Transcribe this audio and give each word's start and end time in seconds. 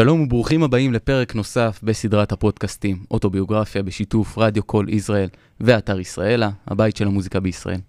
שלום 0.00 0.20
וברוכים 0.20 0.62
הבאים 0.62 0.92
לפרק 0.92 1.34
נוסף 1.34 1.80
בסדרת 1.82 2.32
הפודקאסטים, 2.32 2.96
אוטוביוגרפיה 3.10 3.82
בשיתוף 3.82 4.38
רדיו 4.38 4.62
קול 4.62 4.88
ישראל 4.88 5.28
ואתר 5.60 6.00
ישראלה, 6.00 6.50
הבית 6.66 6.96
של 6.96 7.06
המוזיקה 7.06 7.40
בישראל. 7.40 7.80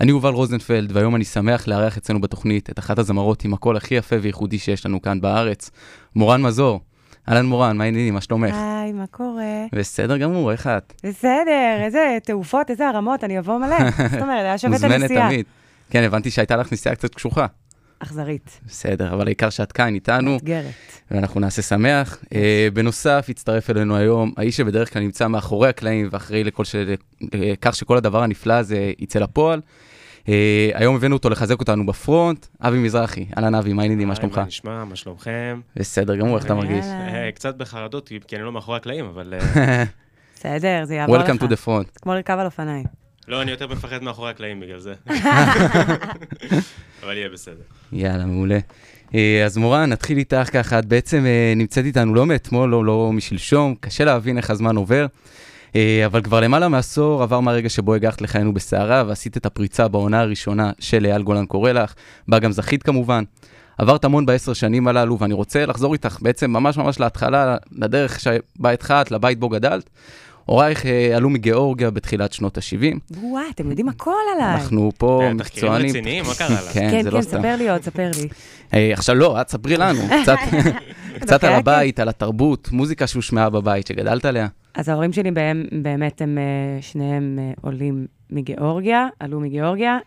אני 0.00 0.10
יובל 0.10 0.32
רוזנפלד, 0.32 0.96
והיום 0.96 1.16
אני 1.16 1.24
שמח 1.24 1.68
לארח 1.68 1.96
אצלנו 1.96 2.20
בתוכנית 2.20 2.70
את 2.70 2.78
אחת 2.78 2.98
הזמרות 2.98 3.44
עם 3.44 3.54
הקול 3.54 3.76
הכי 3.76 3.94
יפה 3.94 4.16
וייחודי 4.22 4.58
שיש 4.58 4.86
לנו 4.86 5.02
כאן 5.02 5.20
בארץ, 5.20 5.70
מורן 6.16 6.42
מזור. 6.42 6.80
אהלן 7.28 7.46
מורן, 7.46 7.76
מה 7.76 7.84
העניינים? 7.84 8.14
מה 8.14 8.20
שלומך? 8.20 8.54
היי, 8.54 8.92
מה 8.92 9.06
קורה? 9.06 9.64
בסדר 9.72 10.16
גמור, 10.16 10.52
איך 10.52 10.66
את? 10.66 10.92
בסדר, 11.04 11.80
איזה 11.84 12.18
תעופות, 12.24 12.70
איזה 12.70 12.88
הרמות, 12.88 13.24
אני 13.24 13.38
אבוא 13.38 13.58
מלא. 13.58 13.90
זאת 14.12 14.22
אומרת, 14.22 14.44
היה 14.44 14.58
שווה 14.58 14.76
את 14.76 14.82
מוזמנת 14.82 15.02
הנסיעה. 15.02 15.28
תמיד. 15.28 15.46
כן, 15.90 16.02
הבנתי 16.02 16.30
שהייתה 16.30 16.56
לך 16.56 16.72
נסיעה 16.72 16.94
קצת 16.94 17.14
קשוחה. 17.14 17.46
אכזרית, 18.02 18.60
בסדר, 18.66 19.14
אבל 19.14 19.26
העיקר 19.26 19.50
שאת 19.50 19.72
כאן 19.72 19.94
איתנו, 19.94 20.32
מאתגרת. 20.32 20.64
ואנחנו 21.10 21.40
נעשה 21.40 21.62
שמח. 21.62 22.18
Uh, 22.24 22.28
בנוסף, 22.72 23.26
הצטרף 23.28 23.70
אלינו 23.70 23.96
היום 23.96 24.32
האיש 24.36 24.56
שבדרך 24.56 24.92
כלל 24.92 25.02
נמצא 25.02 25.28
מאחורי 25.28 25.68
הקלעים 25.68 26.08
ואחראי 26.12 26.44
לכל 26.44 26.64
ש... 26.64 26.74
לכך 27.34 27.74
שכל 27.74 27.96
הדבר 27.96 28.22
הנפלא 28.22 28.52
הזה 28.54 28.92
יצא 28.98 29.18
לפועל. 29.18 29.60
Uh, 30.20 30.26
היום 30.74 30.96
הבאנו 30.96 31.16
אותו 31.16 31.30
לחזק 31.30 31.60
אותנו 31.60 31.86
בפרונט, 31.86 32.46
אבי 32.60 32.78
מזרחי. 32.78 33.26
אהלן 33.36 33.54
אבי, 33.54 33.72
מה 33.72 33.82
העניינים, 33.82 34.08
מה 34.08 34.16
שלומך? 34.16 34.38
מה 34.38 34.44
נשמע? 34.44 34.84
מה 34.84 34.96
שלומכם? 34.96 35.60
בסדר 35.76 36.16
גמור, 36.16 36.36
איך 36.36 36.44
אתה. 36.44 36.54
מרגיש? 36.54 36.84
אה, 36.84 37.30
קצת 37.34 37.56
בחרדות, 37.56 38.08
כי- 38.26 38.36
אני 38.36 38.44
לא 38.44 38.52
מאחורי 38.52 38.76
הקלעים, 38.76 39.04
אבל... 39.04 39.34
אה, 39.34 39.84
בסדר, 40.36 40.84
זה 40.84 40.94
יעבור 40.94 41.16
לך. 41.16 41.28
Welcome 41.28 41.38
to 41.38 41.46
the 41.46 41.66
front. 41.66 42.00
כמו 42.02 42.14
לרכב 42.14 42.36
על 42.38 42.46
אופניים. 42.46 43.01
לא, 43.28 43.42
אני 43.42 43.50
יותר 43.50 43.66
מפחד 43.66 44.02
מאחורי 44.02 44.30
הקלעים 44.30 44.60
בגלל 44.60 44.78
זה. 44.78 44.94
אבל 47.02 47.16
יהיה 47.16 47.28
בסדר. 47.28 47.62
יאללה, 47.92 48.26
מעולה. 48.26 48.58
אה, 49.14 49.44
אז 49.44 49.56
מורן, 49.56 49.90
נתחיל 49.90 50.18
איתך 50.18 50.48
ככה, 50.52 50.78
את 50.78 50.86
בעצם 50.86 51.26
אה, 51.26 51.52
נמצאת 51.56 51.84
איתנו 51.84 52.14
לא 52.14 52.26
מאתמול, 52.26 52.70
לא, 52.70 52.84
לא 52.84 53.10
משלשום, 53.12 53.74
קשה 53.80 54.04
להבין 54.04 54.38
איך 54.38 54.50
הזמן 54.50 54.76
עובר, 54.76 55.06
אה, 55.76 56.02
אבל 56.06 56.22
כבר 56.22 56.40
למעלה 56.40 56.68
מעשור 56.68 57.22
עבר 57.22 57.40
מהרגע 57.40 57.68
שבו 57.68 57.94
הגחת 57.94 58.20
לחיינו 58.20 58.54
בסערה 58.54 59.04
ועשית 59.06 59.36
את 59.36 59.46
הפריצה 59.46 59.88
בעונה 59.88 60.20
הראשונה 60.20 60.70
של 60.78 61.06
אייל 61.06 61.22
גולן 61.22 61.46
קורא 61.46 61.72
לך, 61.72 61.94
בה 62.28 62.38
גם 62.38 62.52
זכית 62.52 62.82
כמובן. 62.82 63.24
עברת 63.78 64.04
המון 64.04 64.26
בעשר 64.26 64.52
שנים 64.52 64.88
הללו, 64.88 65.18
ואני 65.18 65.34
רוצה 65.34 65.66
לחזור 65.66 65.92
איתך 65.92 66.18
בעצם 66.20 66.50
ממש 66.50 66.76
ממש 66.76 67.00
להתחלה, 67.00 67.56
לדרך 67.72 68.20
שבה 68.20 68.70
התחלת, 68.70 69.10
לבית 69.10 69.38
בו 69.38 69.48
גדלת. 69.48 69.90
הורייך 70.44 70.86
אה, 70.86 71.16
עלו 71.16 71.30
מגיאורגיה 71.30 71.90
בתחילת 71.90 72.32
שנות 72.32 72.58
ה-70. 72.58 73.16
וואי, 73.20 73.44
אתם 73.54 73.70
יודעים 73.70 73.88
הכל 73.88 74.10
עליי. 74.34 74.54
אנחנו 74.54 74.92
פה 74.98 75.22
אה, 75.22 75.32
תחקירים 75.38 75.72
מקצוענים. 75.72 75.90
רציניים, 75.90 76.24
מה 76.24 76.34
קרה 76.34 76.48
לה? 76.48 76.72
כן, 76.72 76.90
כן, 76.90 77.02
כן, 77.02 77.16
לא. 77.16 77.22
ספר 77.22 77.56
לי 77.56 77.70
עוד, 77.70 77.82
ספר 77.82 78.10
לי. 78.22 78.28
היי, 78.72 78.92
עכשיו 78.92 79.14
לא, 79.14 79.40
את 79.40 79.48
ספרי 79.48 79.76
לנו, 79.76 80.00
קצת, 80.22 80.38
קצת 81.20 81.44
על 81.44 81.50
אוקיי, 81.50 81.54
הבית, 81.54 82.00
על 82.00 82.08
התרבות, 82.08 82.68
מוזיקה 82.72 83.06
שהושמעה 83.06 83.50
בבית, 83.50 83.86
שגדלת 83.86 84.24
עליה. 84.24 84.46
אז 84.74 84.88
ההורים 84.88 85.12
שלי 85.12 85.30
באמת 85.82 86.22
הם 86.22 86.38
אה, 86.38 86.82
שניהם 86.82 87.38
אה, 87.38 87.52
עולים 87.60 88.06
מגיאורגיה, 88.30 89.08
עלו 89.20 89.40
מגיאורגיה. 89.40 89.98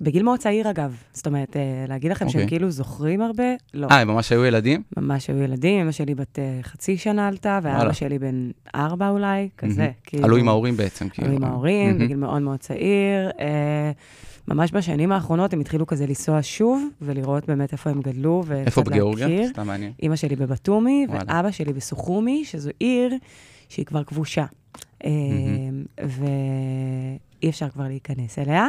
אה, 0.00 0.04
בגיל 0.04 0.22
מאוד 0.22 0.38
צעיר, 0.38 0.70
אגב. 0.70 0.96
זאת 1.12 1.26
אומרת, 1.26 1.56
אה, 1.56 1.84
להגיד 1.88 2.10
לכם 2.10 2.28
שהם 2.28 2.42
אוקיי. 2.42 2.48
כאילו 2.48 2.70
זוכרים 2.70 3.20
הרבה? 3.20 3.44
לא. 3.74 3.86
אה, 3.90 4.00
הם 4.00 4.08
ממש 4.08 4.32
היו 4.32 4.44
ילדים? 4.44 4.82
ממש 4.96 5.30
היו 5.30 5.38
ילדים, 5.38 5.80
אמא 5.80 5.92
שלי 5.92 6.14
בת 6.14 6.38
אה, 6.38 6.58
חצי 6.62 6.96
שנה 6.96 7.28
עלתה, 7.28 7.58
ואבא. 7.62 7.92
שלי 7.92 8.18
בן 8.18 8.50
ארבע 8.74 9.08
אולי, 9.08 9.48
כזה. 9.58 9.82
מהמם. 9.82 9.92
כאילו, 10.04 10.24
עלו 10.24 10.36
עם 10.36 10.48
ההורים 10.48 10.76
בעצם, 10.76 11.08
כאילו. 11.08 11.28
עלו 11.28 11.36
עם 11.36 11.44
ההורים, 11.44 11.86
מהמם. 11.90 12.04
בגיל 12.04 12.16
מאוד 12.16 12.42
מאוד 12.42 12.58
צעיר. 12.58 13.30
אה, 13.40 13.90
ממש 14.48 14.72
בשנים 14.72 15.12
האחרונות 15.12 15.52
הם 15.52 15.60
התחילו 15.60 15.86
כזה 15.86 16.06
לנסוע 16.06 16.38
שוב, 16.42 16.88
ולראות 17.02 17.46
באמת 17.46 17.72
איפה 17.72 17.90
הם 17.90 18.00
גדלו, 18.00 18.42
וקצת 18.46 18.66
איפה 18.66 18.82
בגיאורגיה? 18.82 19.48
סתם 19.48 19.66
מעניין. 19.66 19.92
אימא 20.02 20.16
שלי 20.16 20.36
בבתומי, 20.36 21.06
וואלה. 21.08 21.22
ואבא 21.28 21.50
שלי 21.50 21.72
בסוכומי, 21.72 22.44
שזו 22.44 22.70
עיר 22.78 23.14
שהיא 23.68 23.86
כבר 23.86 24.04
כבושה. 24.04 24.44
אה, 25.04 25.10
ואי 25.98 27.48
אפשר 27.50 27.68
כבר 27.68 27.84
להיכנס 27.88 28.38
אליה. 28.38 28.68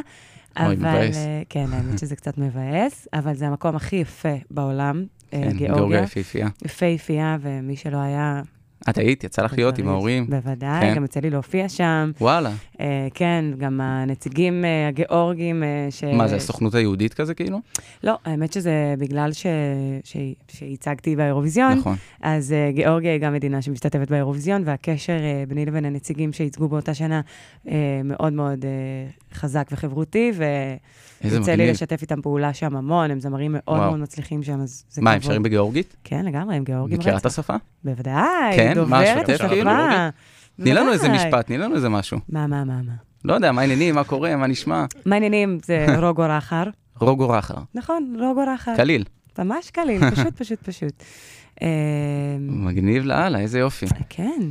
אוי, 0.59 0.65
אבל, 0.65 0.75
מבאס. 0.75 1.17
אה, 1.17 1.41
כן, 1.49 1.65
האמת 1.71 1.99
שזה 1.99 2.15
קצת 2.15 2.37
מבאס, 2.37 3.07
אבל 3.13 3.33
זה 3.33 3.47
המקום 3.47 3.75
הכי 3.75 3.95
יפה 3.95 4.35
בעולם, 4.51 5.05
אה, 5.33 5.39
כן, 5.41 5.41
גיאורגיה. 5.41 5.75
גיאורגיה 5.75 6.03
יפהפייה. 6.03 6.47
יפהפייה, 6.65 7.37
ומי 7.41 7.75
שלא 7.75 7.97
היה... 7.97 8.41
את 8.89 8.97
היית? 8.97 9.23
יצא 9.23 9.41
לך 9.41 9.53
להיות 9.53 9.77
עם 9.77 9.87
ההורים? 9.87 10.27
בוודאי, 10.29 10.81
כן. 10.81 10.95
גם 10.95 11.05
יצא 11.05 11.19
לי 11.19 11.29
להופיע 11.29 11.69
שם. 11.69 12.11
וואלה. 12.21 12.51
אה, 12.79 13.07
כן, 13.13 13.45
גם 13.57 13.81
הנציגים 13.81 14.65
אה, 14.65 14.87
הגיאורגים 14.87 15.63
אה, 15.63 15.87
ש... 15.89 16.03
מה, 16.03 16.27
זה 16.27 16.35
הסוכנות 16.35 16.75
היהודית 16.75 17.13
כזה, 17.13 17.33
כאילו? 17.33 17.59
לא, 18.03 18.17
האמת 18.25 18.53
שזה 18.53 18.95
בגלל 18.97 19.33
ש... 19.33 19.45
ש... 20.03 20.17
שהצגתי 20.51 21.15
באירוויזיון, 21.15 21.73
נכון. 21.73 21.95
אז 22.21 22.53
uh, 22.53 22.75
גיאורגיה 22.75 23.11
היא 23.11 23.21
גם 23.21 23.33
מדינה 23.33 23.61
שמשתתפת 23.61 24.11
באירוויזיון, 24.11 24.61
והקשר 24.65 25.17
uh, 25.17 25.49
ביני 25.49 25.65
לבין 25.65 25.85
הנציגים 25.85 26.33
שייצגו 26.33 26.67
באותה 26.67 26.93
שנה 26.93 27.21
uh, 27.65 27.69
מאוד 28.03 28.33
מאוד 28.33 28.59
uh, 28.61 28.65
חזק 29.33 29.67
וחברותי, 29.71 30.31
ויוצא 31.23 31.51
לי. 31.55 31.71
לשתף 31.71 32.01
איתם 32.01 32.21
פעולה 32.21 32.53
שם 32.53 32.75
המון, 32.75 33.11
הם 33.11 33.19
זמרים 33.19 33.51
מאוד 33.51 33.77
וואו. 33.77 33.89
מאוד 33.89 33.99
מצליחים 33.99 34.43
שם, 34.43 34.61
אז 34.61 34.83
זה 34.89 35.01
מה, 35.01 35.11
הם 35.11 35.19
כבוד. 35.19 35.31
שרים 35.31 35.43
בגיאורגית? 35.43 35.95
כן, 36.03 36.25
לגמרי, 36.25 36.55
הם 36.55 36.63
גיאורגים 36.63 36.99
מכירה 36.99 37.17
את 37.17 37.25
רצח. 37.25 37.39
השפה? 37.39 37.55
בוודאי, 37.83 38.55
כן? 38.55 38.73
דוברת? 38.75 39.29
השפה. 39.29 40.09
תני 40.61 40.73
לנו 40.73 40.91
איזה. 40.91 41.09
משפט, 41.09 41.45
תני 41.47 41.57
לנו 41.57 41.75
איזה 41.75 41.89
משהו. 41.89 42.19
מה, 42.29 42.47
מה, 42.47 42.63
מה, 42.63 42.81
מה? 42.81 42.93
לא 43.25 43.33
יודע, 43.33 43.51
מה 43.51 43.61
העניינים, 43.61 43.95
מה 43.95 44.03
קורה, 44.03 44.35
מה 44.35 44.47
נשמע? 44.47 44.85
מה 45.05 45.15
העניינים? 45.15 45.59
זה 45.65 45.85
רוגו 46.07 46.23
רחר. 46.29 46.63
רוגו 46.99 47.29
רחר. 47.29 47.57
נכון, 47.75 48.15
רוגו 48.19 48.41
רחר. 48.53 48.75
קליל. 48.75 49.03
ממש 49.39 49.69
קליל, 49.71 50.11
פשוט, 50.11 50.41
פשוט, 50.41 50.59
פשוט. 50.63 51.03
אה, 51.61 51.67
מגניב 52.39 53.05
לאללה, 53.05 53.39
איזה 53.39 53.59
יופי. 53.59 53.85
כן. 54.09 54.41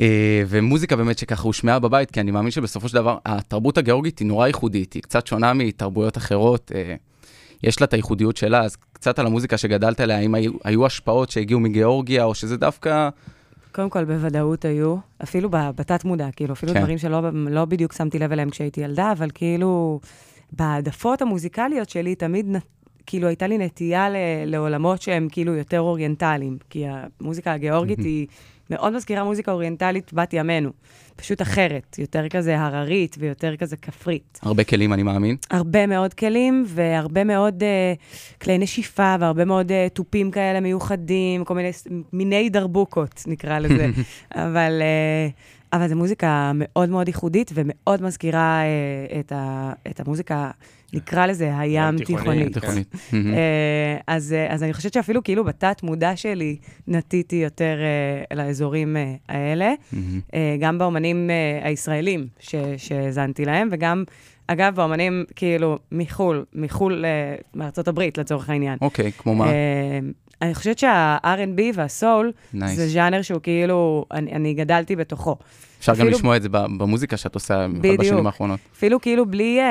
אה, 0.00 0.42
ומוזיקה 0.48 0.96
באמת 0.96 1.18
שככה 1.18 1.42
הושמעה 1.42 1.78
בבית, 1.78 2.10
כי 2.10 2.20
אני 2.20 2.30
מאמין 2.30 2.50
שבסופו 2.50 2.88
של 2.88 2.94
דבר, 2.94 3.18
התרבות 3.26 3.78
הגיאורגית 3.78 4.18
היא 4.18 4.26
נורא 4.26 4.46
ייחודית, 4.46 4.92
היא 4.92 5.02
קצת 5.02 5.26
שונה 5.26 5.52
מתרבויות 5.52 6.16
אחרות, 6.16 6.72
אה, 6.74 6.94
יש 7.62 7.80
לה 7.80 7.84
את 7.84 7.92
הייחודיות 7.92 8.36
שלה, 8.36 8.60
אז 8.60 8.76
קצת 8.92 9.18
על 9.18 9.26
המוזיקה 9.26 9.58
שגדלת 9.58 10.00
עליה, 10.00 10.16
האם 10.16 10.34
היו, 10.34 10.52
היו 10.64 10.86
השפעות 10.86 11.30
שהגיעו 11.30 11.60
מגיאורגיה, 11.60 12.24
או 12.24 12.34
שזה 12.34 12.56
דווקא... 12.56 13.08
קודם 13.72 13.90
כל, 13.90 14.04
בוודאות 14.04 14.64
היו, 14.64 14.96
אפילו 15.22 15.50
ב- 15.50 15.70
בתת-מודע, 15.76 16.28
כאילו, 16.36 16.52
אפילו 16.52 16.72
כן. 16.72 16.80
דברים 16.80 16.98
שלא 16.98 17.30
לא 17.32 17.64
בדיוק 17.64 17.92
שמתי 17.92 18.18
לב 18.18 18.32
אליהם 18.32 18.50
כשהייתי 18.50 18.80
ילדה, 18.80 19.12
אבל 19.12 19.28
כאילו, 19.34 20.00
בהעדפות 20.52 21.22
המוזיקליות 21.22 21.88
שלי 21.88 22.14
תמיד, 22.14 22.56
כאילו, 23.06 23.28
הייתה 23.28 23.46
לי 23.46 23.58
נטייה 23.58 24.10
ל- 24.10 24.16
לעולמות 24.46 25.02
שהם 25.02 25.28
כאילו 25.32 25.54
יותר 25.54 25.80
אוריינטליים, 25.80 26.58
כי 26.70 26.84
המוזיקה 26.86 27.52
הגיאורגית 27.52 27.98
היא 27.98 28.26
מאוד 28.70 28.92
מזכירה 28.92 29.24
מוזיקה 29.24 29.52
אוריינטלית 29.52 30.12
בת 30.12 30.32
ימינו, 30.32 30.70
פשוט 31.16 31.42
אחרת, 31.42 31.98
יותר 31.98 32.28
כזה 32.28 32.60
הררית 32.60 33.16
ויותר 33.18 33.56
כזה 33.56 33.76
כפרית. 33.76 34.38
הרבה 34.42 34.64
כלים, 34.64 34.92
אני 34.92 35.02
מאמין. 35.02 35.36
הרבה 35.50 35.86
מאוד 35.86 36.14
כלים 36.14 36.64
והרבה 36.66 37.24
מאוד 37.24 37.62
uh, 37.62 38.40
כלי 38.42 38.58
נשיפה 38.58 39.16
והרבה 39.20 39.44
מאוד 39.44 39.70
uh, 39.70 39.74
תופים 39.92 40.30
כאלה 40.30 40.60
מיוחדים, 40.60 41.44
כל 41.44 41.54
מיני 41.54 41.70
מיני 42.12 42.50
דרבוקות, 42.50 43.22
נקרא 43.26 43.58
לזה. 43.58 43.86
אבל, 44.34 44.82
uh, 44.82 45.76
אבל 45.76 45.88
זו 45.88 45.96
מוזיקה 45.96 46.52
מאוד 46.54 46.88
מאוד 46.88 47.08
ייחודית 47.08 47.50
ומאוד 47.54 48.02
מזכירה 48.02 48.62
uh, 48.62 49.18
את, 49.20 49.32
ה, 49.32 49.72
את 49.90 50.00
המוזיקה, 50.00 50.50
נקרא 50.92 51.26
לזה 51.26 51.58
הים 51.58 51.96
תיכונית, 51.96 52.14
תיכונית. 52.52 52.54
כן. 52.54 52.60
תיכונית. 52.60 52.94
אה, 53.36 53.96
אז, 54.06 54.32
אה, 54.32 54.54
אז 54.54 54.62
אני 54.62 54.72
חושבת 54.72 54.92
שאפילו 54.92 55.22
כאילו 55.22 55.44
בתת-מודע 55.44 56.16
שלי 56.16 56.56
נטיתי 56.88 57.36
יותר 57.36 57.76
אה, 58.30 58.36
לאזורים 58.36 58.96
אה, 58.96 59.14
האלה, 59.28 59.72
מהמם. 59.92 60.20
אה, 60.34 60.56
גם 60.60 60.78
באומנים 60.78 61.30
אה, 61.30 61.68
הישראלים 61.68 62.26
ש- 62.40 62.54
שהאזנתי 62.76 63.44
להם, 63.44 63.68
וגם, 63.72 64.04
אגב, 64.46 64.74
באומנים 64.74 65.24
כאילו 65.36 65.78
מחו"ל, 65.92 66.44
מחו"ל, 66.54 67.04
אה, 67.04 67.10
מארצות 67.54 67.88
הברית 67.88 68.18
לצורך 68.18 68.50
העניין. 68.50 68.78
אוקיי, 68.80 69.12
כמו 69.12 69.34
מה? 69.34 69.46
אה, 69.46 69.98
אני 70.42 70.54
חושבת 70.54 70.78
שה-R&B 70.78 71.60
והסול, 71.74 72.32
נייס. 72.54 72.76
זה 72.76 72.88
ז'אנר 72.88 73.22
שהוא 73.22 73.40
כאילו, 73.40 74.04
אני, 74.12 74.32
אני 74.32 74.54
גדלתי 74.54 74.96
בתוכו. 74.96 75.36
אפשר 75.82 75.92
גם 75.92 76.00
אפילו- 76.00 76.16
לשמוע 76.18 76.36
את 76.36 76.42
זה 76.42 76.48
במוזיקה 76.52 77.16
שאת 77.16 77.34
עושה, 77.34 77.66
בדיוק. 77.68 78.00
בשנים 78.00 78.26
האחרונות. 78.26 78.60
אפילו 78.76 79.00
כאילו 79.00 79.26
בלי, 79.26 79.60
אה, 79.60 79.64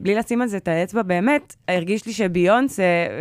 בלי 0.00 0.14
לשים 0.14 0.42
על 0.42 0.48
זה 0.48 0.56
את 0.56 0.68
האצבע, 0.68 1.02
באמת, 1.02 1.54
הרגיש 1.68 2.06
לי 2.06 2.12
שביונסה 2.12 2.82
אה, 2.82 3.16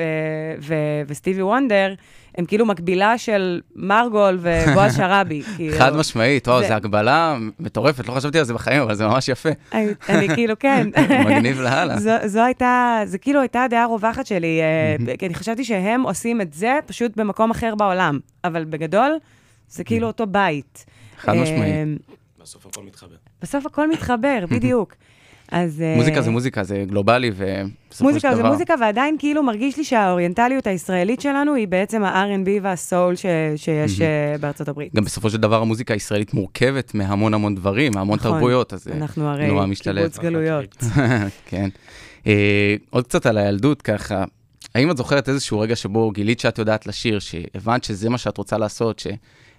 ו- 0.62 0.74
וסטיבי 1.07 1.42
וונדר, 1.42 1.94
הם 2.38 2.45
כאילו 2.45 2.66
מקבילה 2.66 3.18
של 3.18 3.62
מרגול 3.75 4.40
ובועז 4.42 4.95
שראבי. 4.98 5.42
כאילו. 5.56 5.78
חד 5.78 5.95
משמעית, 5.95 6.48
וואו, 6.48 6.68
זו 6.68 6.74
הגבלה 6.74 7.38
מטורפת, 7.60 8.07
לא 8.07 8.13
חשבתי 8.13 8.40
על 8.40 8.46
זה 8.46 8.54
בחיים, 8.54 8.81
אבל 8.81 8.96
זה 8.96 9.07
ממש 9.07 9.30
יפה. 9.30 9.50
אני, 10.10 10.28
כאילו, 10.36 10.60
כן. 10.60 10.88
מגניב 11.25 11.62
לאללה. 11.62 12.00
זו, 12.00 12.12
זו 12.25 12.42
הייתה, 12.44 13.00
זה 13.06 13.18
כאילו 13.18 13.39
הייתה 13.39 13.63
הדעה 13.63 13.84
הרווחת 13.84 14.25
שלי, 14.25 14.60
אה, 14.62 15.16
כי 15.18 15.25
אני 15.25 15.34
חשבתי 15.34 15.63
שהם 15.63 16.01
עושים 16.01 16.42
את 16.42 16.54
זה 16.54 16.80
פשוט 16.86 17.18
במקום 17.18 17.51
אחר 17.51 17.75
בעולם, 17.75 18.19
אבל 18.44 18.63
בגדול, 18.66 19.12
זה 19.69 19.84
כאילו 19.84 20.07
אותו 20.07 20.28
בית. 20.28 20.86
חד 21.18 21.34
משמעית. 21.34 21.74
אה, 22.44 22.48
בסוף 22.48 22.66
הכל 22.66 22.84
מתחבר. 22.84 23.16
בסוף 23.42 23.66
הכל 23.66 23.90
מתחבר, 23.90 24.45
בדיוק. 24.56 24.95
אז... 25.51 25.81
אה, 25.81 25.95
מוזיקה 25.98 26.22
זה 26.22 26.31
מוזיקה, 26.31 26.63
זה 26.63 26.84
גלובלי, 26.88 27.31
ובסופו 27.36 27.40
של 27.40 28.00
דבר... 28.00 28.07
מוזיקה 28.12 28.36
זה 28.36 28.44
מוזיקה, 28.44 28.74
ועדיין 28.81 29.16
כאילו 29.19 29.44
מרגיש 29.44 29.78
לי 29.78 29.84
שהאוריינטליות 29.84 30.68
הישראלית 30.68 31.22
שלנו 31.22 31.54
היא 31.54 31.68
בעצם 31.68 32.04
ה-R&B 32.04 32.50
והסול 32.62 33.16
ש- 33.16 33.25
שיש 33.56 34.01
אה, 34.01 34.36
בארצות 34.40 34.68
הברית. 34.68 34.95
גם 34.95 35.04
בסופו 35.04 35.30
של 35.30 35.38
דבר 35.38 35.62
המוזיקה 35.62 35.94
הישראלית 35.94 36.34
מורכבת 36.34 36.94
מהמון 36.94 37.34
המון 37.34 37.56
דברים, 37.56 37.92
מהמון 37.95 38.19
נכון. 38.19 38.31
תרבויות, 38.31 38.74
אז 38.74 38.84
זה 38.84 38.94
אנחנו 38.94 39.30
הרי 39.30 39.48
נורא 39.48 39.66
משתלב. 39.66 40.01
קיבוץ 40.01 40.19
גלויות. 40.19 40.78
כן. 41.50 41.69
אה, 42.28 42.75
עוד 42.89 43.07
קצת 43.07 43.25
על 43.25 43.38
הילדות, 43.38 43.81
ככה, 43.81 44.24
האם 44.75 44.92
את 44.92 44.98
זוכרת 44.98 45.30
איזשהו 45.30 45.60
רגע 45.60 45.75
שבו 45.75 46.12
גילית 46.12 46.39
שאת 46.39 46.57
יודעת 46.57 46.88
לשיר, 46.88 47.19
שהבנת 47.19 47.84
שזה 47.84 48.10
מה 48.10 48.18
שאת 48.18 48.38
רוצה 48.38 48.57
לעשות, 48.57 49.00
ש... 49.00 49.07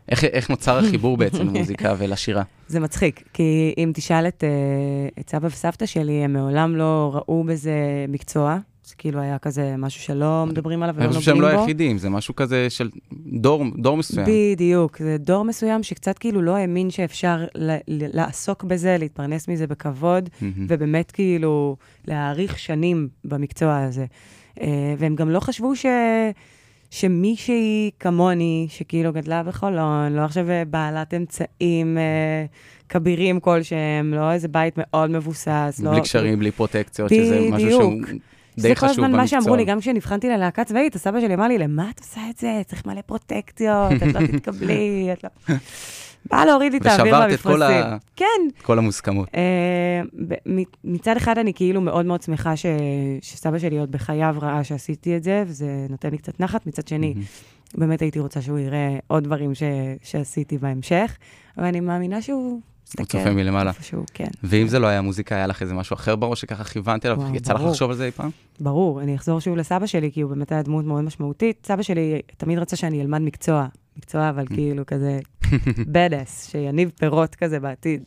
איך, 0.08 0.24
איך 0.24 0.50
נוצר 0.50 0.78
החיבור 0.78 1.16
בעצם 1.16 1.46
למוזיקה 1.46 1.94
ולשירה? 1.98 2.42
זה 2.68 2.80
מצחיק, 2.80 3.22
כי 3.32 3.74
אם 3.78 3.90
תשאל 3.94 4.28
את, 4.28 4.44
אה, 4.44 5.20
את 5.20 5.30
סבא 5.30 5.46
וסבתא 5.46 5.86
שלי, 5.86 6.12
הם 6.24 6.32
מעולם 6.32 6.76
לא 6.76 7.10
ראו 7.14 7.44
בזה 7.44 7.74
מקצוע. 8.08 8.58
זה 8.86 8.94
כאילו 8.98 9.20
היה 9.20 9.38
כזה 9.38 9.74
משהו 9.78 10.00
שלא 10.02 10.44
מדברים 10.48 10.82
עליו 10.82 10.94
ולא 10.94 11.04
אני 11.04 11.14
נוגעים 11.14 11.20
בו. 11.20 11.20
חושב 11.20 11.32
שהם 11.32 11.58
לא 11.58 11.60
היחידים, 11.60 11.98
זה 11.98 12.10
משהו 12.10 12.36
כזה 12.36 12.70
של 12.70 12.90
דור, 13.12 13.64
דור 13.78 13.96
מסוים. 13.96 14.26
בדיוק, 14.28 14.98
זה 14.98 15.16
דור 15.18 15.44
מסוים 15.44 15.82
שקצת 15.82 16.18
כאילו 16.18 16.42
לא 16.42 16.56
האמין 16.56 16.90
שאפשר 16.90 17.44
ל- 17.54 17.70
ל- 17.88 18.16
לעסוק 18.16 18.64
בזה, 18.64 18.96
להתפרנס 18.98 19.48
מזה 19.48 19.66
בכבוד, 19.66 20.28
מהמם. 20.40 20.66
ובאמת 20.68 21.10
כאילו 21.10 21.76
להאריך 22.08 22.58
שנים 22.58 23.08
במקצוע 23.24 23.78
הזה. 23.78 24.04
אה, 24.60 24.94
והם 24.98 25.14
גם 25.14 25.30
לא 25.30 25.40
חשבו 25.40 25.76
ש... 25.76 25.86
שמישהי 26.94 27.90
כמוני, 28.00 28.66
שכאילו 28.70 29.12
גדלה 29.12 29.42
בחולון, 29.42 30.12
לא 30.12 30.20
עכשיו 30.20 30.50
אה, 30.50 30.62
בעלת 30.64 31.14
אמצעים 31.14 31.98
אה, 31.98 32.44
כבירים 32.88 33.40
כלשהם, 33.40 34.14
לא 34.14 34.32
איזה 34.32 34.48
בית 34.48 34.74
מאוד 34.76 35.10
מבוסס. 35.10 35.80
לא, 35.82 35.90
בלי 35.90 36.00
קשרים, 36.00 36.38
בלי 36.38 36.50
פרוטקציות, 36.50 37.10
שזה 37.10 37.40
משהו 37.40 37.52
בדיוק. 37.52 38.06
שהוא 38.06 38.18
זה 38.56 38.68
די 38.68 38.74
כל 38.74 38.86
חשוב 38.86 39.04
הזמן 39.04 39.12
מה 39.16 39.26
שאמרו 39.26 39.44
במקצוע. 39.44 39.56
לי, 39.56 39.64
גם 39.64 39.80
כשנבחנתי 39.80 40.28
ללהקה 40.28 40.64
צבאית, 40.64 40.94
הסבא 40.94 41.20
שלי 41.20 41.34
אמר 41.34 41.48
לי, 41.48 41.58
למה 41.58 41.90
את 41.90 41.98
עושה 41.98 42.20
את 42.30 42.38
זה? 42.38 42.62
צריך 42.66 42.86
מלא 42.86 43.00
פרוטקציות, 43.00 43.92
את 43.96 44.14
לא 44.14 44.20
תתקבלי, 44.32 45.08
את 45.12 45.24
לא... 45.24 45.54
בא 46.30 46.44
להוריד 46.44 46.72
לי 46.72 46.78
את 46.78 46.86
האוויר 46.86 47.14
ושברת 47.14 47.32
את 47.32 47.40
כל 47.40 47.52
במפרשים. 47.52 47.84
ה- 47.86 47.96
כן. 48.16 48.26
כל 48.62 48.78
המוסכמות. 48.78 49.28
מ- 50.48 50.62
מצד 50.84 51.16
אחד 51.16 51.38
אני 51.38 51.54
כאילו 51.54 51.80
מאוד 51.80 52.06
מאוד 52.06 52.22
שמחה 52.22 52.56
ש- 52.56 52.66
שסבא 53.22 53.58
שלי 53.58 53.78
עוד 53.78 53.92
בחייו 53.92 54.34
ראה 54.40 54.64
שעשיתי 54.64 55.16
את 55.16 55.22
זה, 55.22 55.44
וזה 55.46 55.86
נותן 55.90 56.10
לי 56.10 56.18
קצת 56.18 56.40
נחת. 56.40 56.66
מצד 56.66 56.88
שני, 56.88 57.08
מהמם. 57.14 57.24
באמת 57.78 58.02
הייתי 58.02 58.18
רוצה 58.18 58.42
שהוא 58.42 58.58
יראה 58.58 58.98
עוד 59.06 59.24
דברים 59.24 59.54
ש- 59.54 59.62
שעשיתי 60.02 60.58
בהמשך, 60.58 61.16
אבל 61.58 61.66
אני 61.66 61.80
מאמינה 61.80 62.22
שהוא 62.22 62.60
מסתכל. 62.86 63.04
צופה 63.04 63.30
מלמעלה. 63.30 63.70
איפשהו, 63.70 64.04
כן. 64.14 64.28
ואם 64.42 64.68
זה 64.68 64.78
לא 64.78 64.86
היה 64.86 65.00
מוזיקה, 65.00 65.34
היה 65.34 65.46
לך 65.46 65.62
איזה 65.62 65.74
משהו 65.74 65.94
אחר 65.94 66.16
בראש 66.16 66.40
שככה 66.40 66.64
כיוונת 66.64 67.06
אליו? 67.06 67.18
יצא 67.34 67.52
לך. 67.52 67.60
לחשוב 67.60 67.90
על 67.90 67.96
זה 67.96 68.04
אי 68.06 68.10
פעם? 68.10 68.30
ברור, 68.60 69.00
אני 69.00 69.14
אחזור 69.16 69.40
שוב 69.40 69.56
לסבא 69.56 69.86
שלי, 69.86 70.10
כי 70.12 70.20
הוא 70.20 70.30
באמת 70.30 70.52
היה 70.52 70.62
דמות 70.62 70.84
מאוד 70.84 71.04
משמעותית. 71.04 71.66
סבא 71.66 71.82
שלי 71.82 72.02
תמיד 72.36 72.58
רצה 72.58 72.76
שאני 72.76 73.00
אלמד 73.00 73.20
מקצוע, 73.20 73.66
מקצוע 73.96 74.30
אבל 74.30 74.46
כאילו 74.46 74.86
כזה 74.86 75.20
בדס, 75.94 76.50
שיניב 76.50 76.90
פירות 76.98 77.34
כזה 77.34 77.60
בעתיד. 77.60 78.02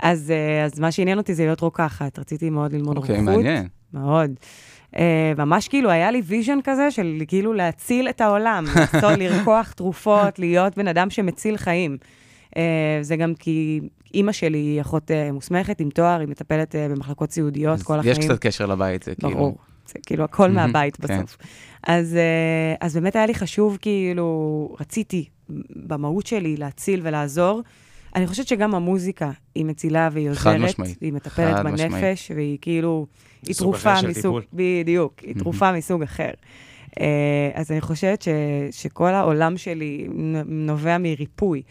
אז, 0.00 0.30
אה, 0.30 0.64
אז 0.64 0.80
מה 0.80 0.92
שעניין 0.92 1.18
אותי 1.18 1.34
זה 1.34 1.44
להיות 1.44 1.60
רוקחת, 1.60 2.18
רציתי 2.18 2.50
מאוד 2.50 2.72
ללמוד 2.72 2.96
אוקיי, 2.96 3.16
רוקחות. 3.16 3.34
מעניין. 3.34 3.66
מאוד. 3.94 4.30
אה, 4.94 4.98
ממש 5.38 5.68
כאילו 5.68 5.90
היה 5.90 6.10
לי 6.10 6.22
vision 6.24 6.58
כזה 6.64 6.90
של 6.90 7.22
כאילו 7.26 7.52
להציל 7.52 8.08
את 8.08 8.20
העולם, 8.20 8.64
לעשות, 8.76 9.18
לרקוח 9.20 9.72
תרופות, 9.72 10.38
להיות 10.38 10.78
בן 10.78 10.88
אדם 10.88 11.10
שמציל 11.10 11.56
חיים. 11.56 11.96
Uh, 12.50 12.58
זה 13.02 13.16
גם 13.16 13.34
כי 13.34 13.80
אימא 14.14 14.32
שלי 14.32 14.58
היא 14.58 14.80
אחות 14.80 15.10
uh, 15.10 15.32
מוסמכת 15.32 15.80
עם 15.80 15.90
תואר, 15.90 16.20
היא 16.20 16.28
מטפלת 16.28 16.74
uh, 16.74 16.92
במחלקות 16.92 17.30
סיעודיות 17.30 17.82
כל 17.82 17.98
החיים. 17.98 18.12
יש 18.12 18.18
קצת 18.18 18.38
קשר 18.38 18.66
לבית, 18.66 19.02
זה 19.02 19.14
כאילו... 19.14 19.34
ברור. 19.34 19.58
זה 19.88 19.98
כאילו 20.06 20.24
הכל 20.24 20.50
מהבית 20.50 20.96
כן. 20.96 21.02
בסוף. 21.02 21.36
אז, 21.82 22.16
אה, 22.16 22.86
אז 22.86 22.94
באמת 22.94 23.16
היה 23.16 23.26
לי 23.26 23.34
חשוב, 23.34 23.78
כאילו, 23.80 24.76
רציתי 24.80 25.24
במהות 25.76 26.26
שלי 26.26 26.56
להציל 26.56 27.00
ולעזור. 27.04 27.62
אני 28.16 28.26
חושבת 28.26 28.48
שגם 28.48 28.74
המוזיקה 28.74 29.30
היא 29.54 29.64
מצילה 29.64 30.08
והיא 30.12 30.30
חד 30.34 30.52
עוזרת. 30.52 30.68
משמעית. 30.68 30.98
היא 31.00 31.12
מטפלת 31.12 31.56
חד 31.56 31.66
משמעית. 31.66 31.92
בנפש, 31.92 32.30
והיא 32.34 32.58
כאילו, 32.60 33.06
היא 33.46 33.54
תרופה 33.54 33.94
מסוג, 33.94 34.14
טיפול. 34.14 34.42
בדיוק, 34.52 35.18
היא. 35.22 35.34
תרופה 35.34 35.72
מסוג 35.72 36.02
אחר. 36.02 36.30
אה, 37.00 37.50
אז 37.54 37.72
אני 37.72 37.80
חושבת 37.80 38.22
ש, 38.22 38.28
שכל 38.70 39.08
העולם 39.08 39.56
שלי 39.56 40.08
נובע 40.46 40.98
מריפוי. 40.98 41.62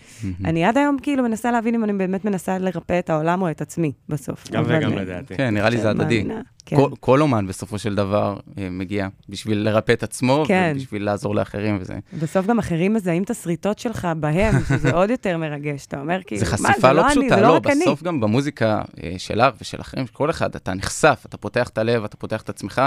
אני 0.46 0.66
עד 0.66 0.78
היום 0.78 0.98
כאילו 1.02 1.24
מנסה 1.24 1.52
להבין 1.52 1.76
אם 1.76 1.84
אני 1.84 1.94
באמת 1.94 2.26
מנסה 2.26 2.58
לרפא 2.58 3.00
את 3.00 3.10
העולם 3.10 3.42
או 3.42 3.52
את 3.52 3.62
עצמי 3.62 3.92
בסוף. 4.10 4.52
גם 4.52 4.64
וגם 4.68 4.94
לדעתי. 4.94 5.36
כן, 5.36 5.54
נראה 5.54 5.70
לי 5.70 5.78
זה 5.78 5.90
הדדי. 5.90 6.24
כן. 6.70 6.76
כל- 6.76 6.90
כל 7.00 7.22
אומן 7.22 7.48
בסופו 7.48 7.78
של 7.80 7.96
דבר 7.96 8.38
אה, 8.58 8.68
מגיע 8.72 9.08
בשביל 9.30 9.58
לרפא 9.58 9.92
את 9.92 10.04
עצמו, 10.04 10.44
כן. 10.48 10.72
ובשביל 10.76 11.04
לעזור 11.06 11.36
לאחרים 11.36 11.78
וזה. 11.82 11.94
בסוף 12.20 12.46
גם 12.46 12.60
אחרים 12.60 12.94
מזהים 12.94 13.24
את 13.24 13.30
השריטות 13.30 13.80
שלך 13.80 14.08
בהם, 14.20 14.54
שזה 14.70 14.92
עוד 14.92 15.10
יותר 15.10 15.38
מרגש. 15.38 15.86
אתה 15.86 16.00
אומר, 16.00 16.20
כאילו, 16.26 16.46
זה 16.46 16.56
מה, 16.64 16.70
חשיפה 16.70 16.92
לא 16.92 17.02
אני, 17.06 17.10
פשוטה, 17.12 17.36
זה 17.36 17.42
לא, 17.42 17.48
לא 17.48 17.54
רק 17.54 17.68
אני. 17.68 17.80
בסוף 17.82 18.04
גם 18.04 18.20
במוזיקה 18.20 18.82
אה, 19.04 19.14
שלך 19.18 19.54
ושל 19.62 19.82
אחרים, 19.82 20.06
כל 20.08 20.30
אחד, 20.30 20.56
אתה 20.56 20.74
נחשף, 20.74 21.24
אתה 21.30 21.38
פותח 21.38 21.70
את 21.70 21.78
הלב, 21.78 22.04
אתה 22.04 22.18
פותח 22.18 22.42
את 22.42 22.50
עצמך, 22.50 22.82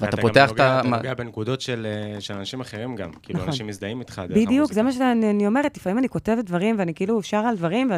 ואתה 0.00 0.16
גם 0.16 0.22
פותח 0.22 0.50
את 0.52 0.60
ה... 0.60 0.80
אתה 0.80 0.88
מה- 0.88 0.96
נוגע 0.96 1.14
בנקודות 1.14 1.60
של 1.60 1.86
אה, 2.14 2.20
של 2.20 2.34
אנשים 2.34 2.60
אחרים 2.60 2.96
גם. 2.96 3.10
כאילו, 3.22 3.38
נכון. 3.38 3.48
אנשים 3.48 3.66
מזדהים 3.66 4.00
איתך 4.00 4.14
דרך 4.18 4.30
המוזיקה. 4.30 4.46
בדיוק, 4.50 4.72
זה 4.72 4.82
מה 4.82 4.92
שאני 4.92 5.30
אני 5.30 5.46
אומרת, 5.46 5.76
לפעמים 5.76 5.98
אני 5.98 6.08
כותבת 6.08 6.44
דברים, 6.44 6.76
ואני 6.78 6.94
כאילו 6.94 7.22
שרה 7.22 7.48
על 7.48 7.56
דברים, 7.56 7.90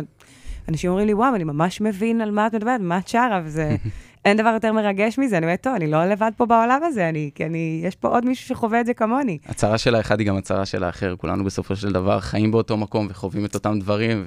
ואנשים 0.68 0.90
אומרים 0.90 1.06
לי, 1.06 1.14
וואו, 1.14 1.34
אני 1.34 1.44
ממש 1.44 1.80
מבין 1.80 2.20
על 2.20 2.30
מה 2.30 2.46
את 2.46 2.54
מדברת, 2.54 2.80
מה 2.80 2.98
את 2.98 3.08
שרה, 3.08 3.40
וזה... 3.44 3.76
אין 4.24 4.36
דבר 4.36 4.48
יותר 4.54 4.72
מרגש 4.72 5.18
מזה, 5.18 5.36
אני 5.38 5.46
אומרת, 5.46 5.62
טוב, 5.62 5.74
אני 5.74 5.86
לא 5.90 6.04
לבד 6.04 6.30
פה 6.36 6.46
בעולם 6.46 6.80
הזה, 6.84 7.08
אני, 7.08 7.30
כי 7.34 7.46
אני, 7.46 7.82
יש 7.84 7.96
פה 7.96 8.08
עוד 8.08 8.24
מישהו 8.24 8.48
שחווה 8.48 8.80
את 8.80 8.86
זה 8.86 8.94
כמוני. 8.94 9.38
הצהרה 9.46 9.78
של 9.78 9.94
האחד 9.94 10.18
היא 10.20 10.28
גם 10.28 10.36
הצהרה 10.36 10.66
של 10.66 10.84
האחר, 10.84 11.14
כולנו 11.16 11.44
בסופו 11.44 11.76
של 11.76 11.92
דבר 11.92 12.20
חיים 12.20 12.50
באותו 12.50 12.76
מקום 12.76 13.06
וחווים 13.10 13.44
את 13.44 13.54
אותם 13.54 13.78
דברים, 13.78 14.24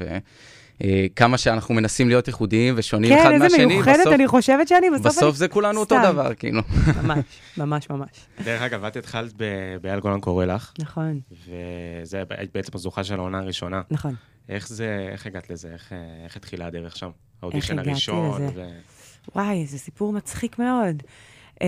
וכמה 0.82 1.38
שאנחנו 1.38 1.74
מנסים 1.76 2.08
להיות 2.08 2.28
ייחודיים 2.28 2.74
ושונים 2.78 3.14
אחד 3.14 3.24
כן, 3.24 3.32
איזה 3.34 3.44
מהשני, 3.44 3.66
מיוחדת 3.66 4.00
בסוף- 4.00 4.14
אני 4.14 4.28
חושבת 4.28 4.68
שאני, 4.68 4.90
בסוף 4.90 5.06
בסוף 5.06 5.36
זה 5.36 5.48
כולנו 5.48 5.80
אותו 5.80 5.96
סתם. 5.96 6.12
דבר, 6.12 6.34
כאילו. 6.34 6.62
אני... 6.88 6.98
ממש, 7.08 7.26
ממש, 7.58 7.90
ממש. 7.90 8.10
דרך 8.44 8.62
אגב, 8.62 8.86
את 8.86 8.96
התחלת 8.98 9.34
באייל 9.82 10.00
גולן 10.00 10.20
קורא 10.20 10.46
לך, 10.46 10.72
נכון, 10.80 11.20
וזה 11.32 12.24
בעצם 12.54 12.72
הזוכה 12.76 13.04
של 13.04 13.20
העונה 13.20 13.40
הראשונה. 13.40 13.82
נכון. 13.92 14.16
איך 14.50 14.68
זה, 14.68 15.08
איך 15.12 15.26
הגעת 15.26 15.50
לזה? 15.50 15.70
איך, 15.74 15.94
אה, 15.94 15.98
איך 16.24 16.36
התחילה 16.36 16.66
הדרך 16.66 16.96
שם? 16.98 17.10
האודישן 17.42 17.74
הגעתי 17.74 17.90
הראשון. 17.90 18.42
לזה? 18.44 18.52
ו... 18.56 18.68
וואי, 19.36 19.66
זה 19.66 19.78
סיפור 19.78 20.14
מצחיק 20.14 20.60
מאוד. 20.60 21.04
אמ, 21.62 21.68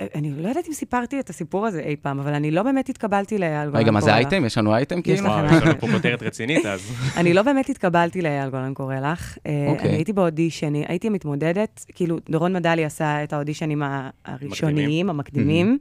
אני 0.00 0.30
לא 0.42 0.48
יודעת 0.48 0.68
אם 0.68 0.72
סיפרתי 0.72 1.20
את 1.20 1.30
הסיפור 1.30 1.66
הזה 1.66 1.80
אי 1.80 1.96
פעם, 1.96 2.20
אבל 2.20 2.34
אני 2.34 2.50
לא 2.50 2.62
באמת 2.62 2.88
התקבלתי 2.88 3.38
לאייל 3.38 3.70
גולן 3.70 3.82
רגע, 3.82 3.90
מה 3.90 4.00
זה 4.00 4.14
אייטם? 4.14 4.44
יש 4.44 4.58
לנו 4.58 4.74
אייטם 4.74 5.02
כאילו? 5.02 5.18
יש 5.18 5.24
לנו 5.24 5.80
פה 5.80 5.88
כותרת 5.92 6.22
רצינית, 6.22 6.66
אז... 6.66 6.92
אני 7.20 7.34
לא 7.34 7.42
באמת 7.42 7.68
התקבלתי 7.68 8.22
לאייל 8.22 8.50
גולן 8.50 8.74
קורא 8.74 8.96
לך. 8.96 9.38
אה, 9.46 9.66
אוקיי. 9.68 9.88
אני 9.88 9.96
הייתי 9.96 10.12
באודישן, 10.12 10.74
הייתי 10.74 11.06
המתמודדת, 11.06 11.84
כאילו, 11.94 12.18
דורון 12.30 12.52
מדלי 12.52 12.84
עשה 12.84 13.24
את 13.24 13.32
האודישנים 13.32 13.82
הראשוניים, 14.24 15.10
המקדימים. 15.10 15.78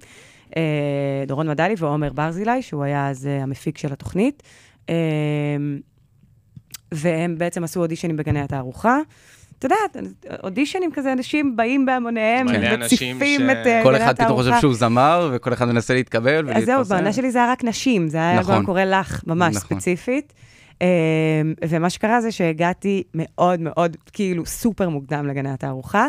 אה, 0.57 1.23
דורון 1.27 1.49
מדלי 1.49 1.73
ועומר 1.77 2.13
ברזילי, 2.13 2.61
שהוא 2.61 2.83
היה 2.83 3.09
אז 3.09 3.27
אה, 3.27 3.43
המפיק 3.43 3.77
של 3.77 3.93
התוכנית. 3.93 4.43
אה, 4.89 4.95
והם 6.91 7.37
בעצם 7.37 7.63
עשו 7.63 7.79
אודישנים 7.79 8.17
בגני 8.17 8.41
התערוכה. 8.41 8.97
את 9.61 9.65
יודעת, 9.65 9.97
אודישנים 10.43 10.91
כזה, 10.93 11.13
אנשים 11.13 11.55
באים 11.55 11.85
בהמוניהם, 11.85 12.47
מציפים 12.79 13.19
ש- 13.39 13.51
את 13.51 13.67
אה, 13.67 13.79
כל 13.83 13.95
אחד 13.95 14.15
פתאום. 14.15 14.37
חושב 14.37 14.51
שהוא 14.59 14.73
זמר, 14.73 15.29
וכל 15.33 15.53
אחד 15.53 15.65
מנסה 15.67 15.93
להתקבל 15.93 16.37
אז 16.37 16.43
ולהתפרסם. 16.45 16.65
זהו, 16.83 16.85
בעונה 16.85 17.13
שלי 17.13 17.31
זה 17.31 17.39
היה 17.43 17.51
רק 17.51 17.63
נשים, 17.63 18.07
זה 18.07 18.17
היה 18.17 18.39
נכון. 18.39 18.55
כבר 18.55 18.65
קורא 18.65 18.83
לך, 18.83 19.23
ממש 19.27 19.55
נכון. 19.55 19.79
ספציפית. 19.79 20.33
אמ, 20.81 20.87
ומה 21.67 21.89
שקרה 21.89 22.21
זה 22.21 22.31
שהגעתי 22.31 23.03
מאוד 23.15 23.59
מאוד, 23.61 23.97
כאילו, 24.13 24.45
סופר 24.45 24.89
מוקדם 24.89 25.27
לגני 25.27 25.49
התערוכה, 25.51 26.07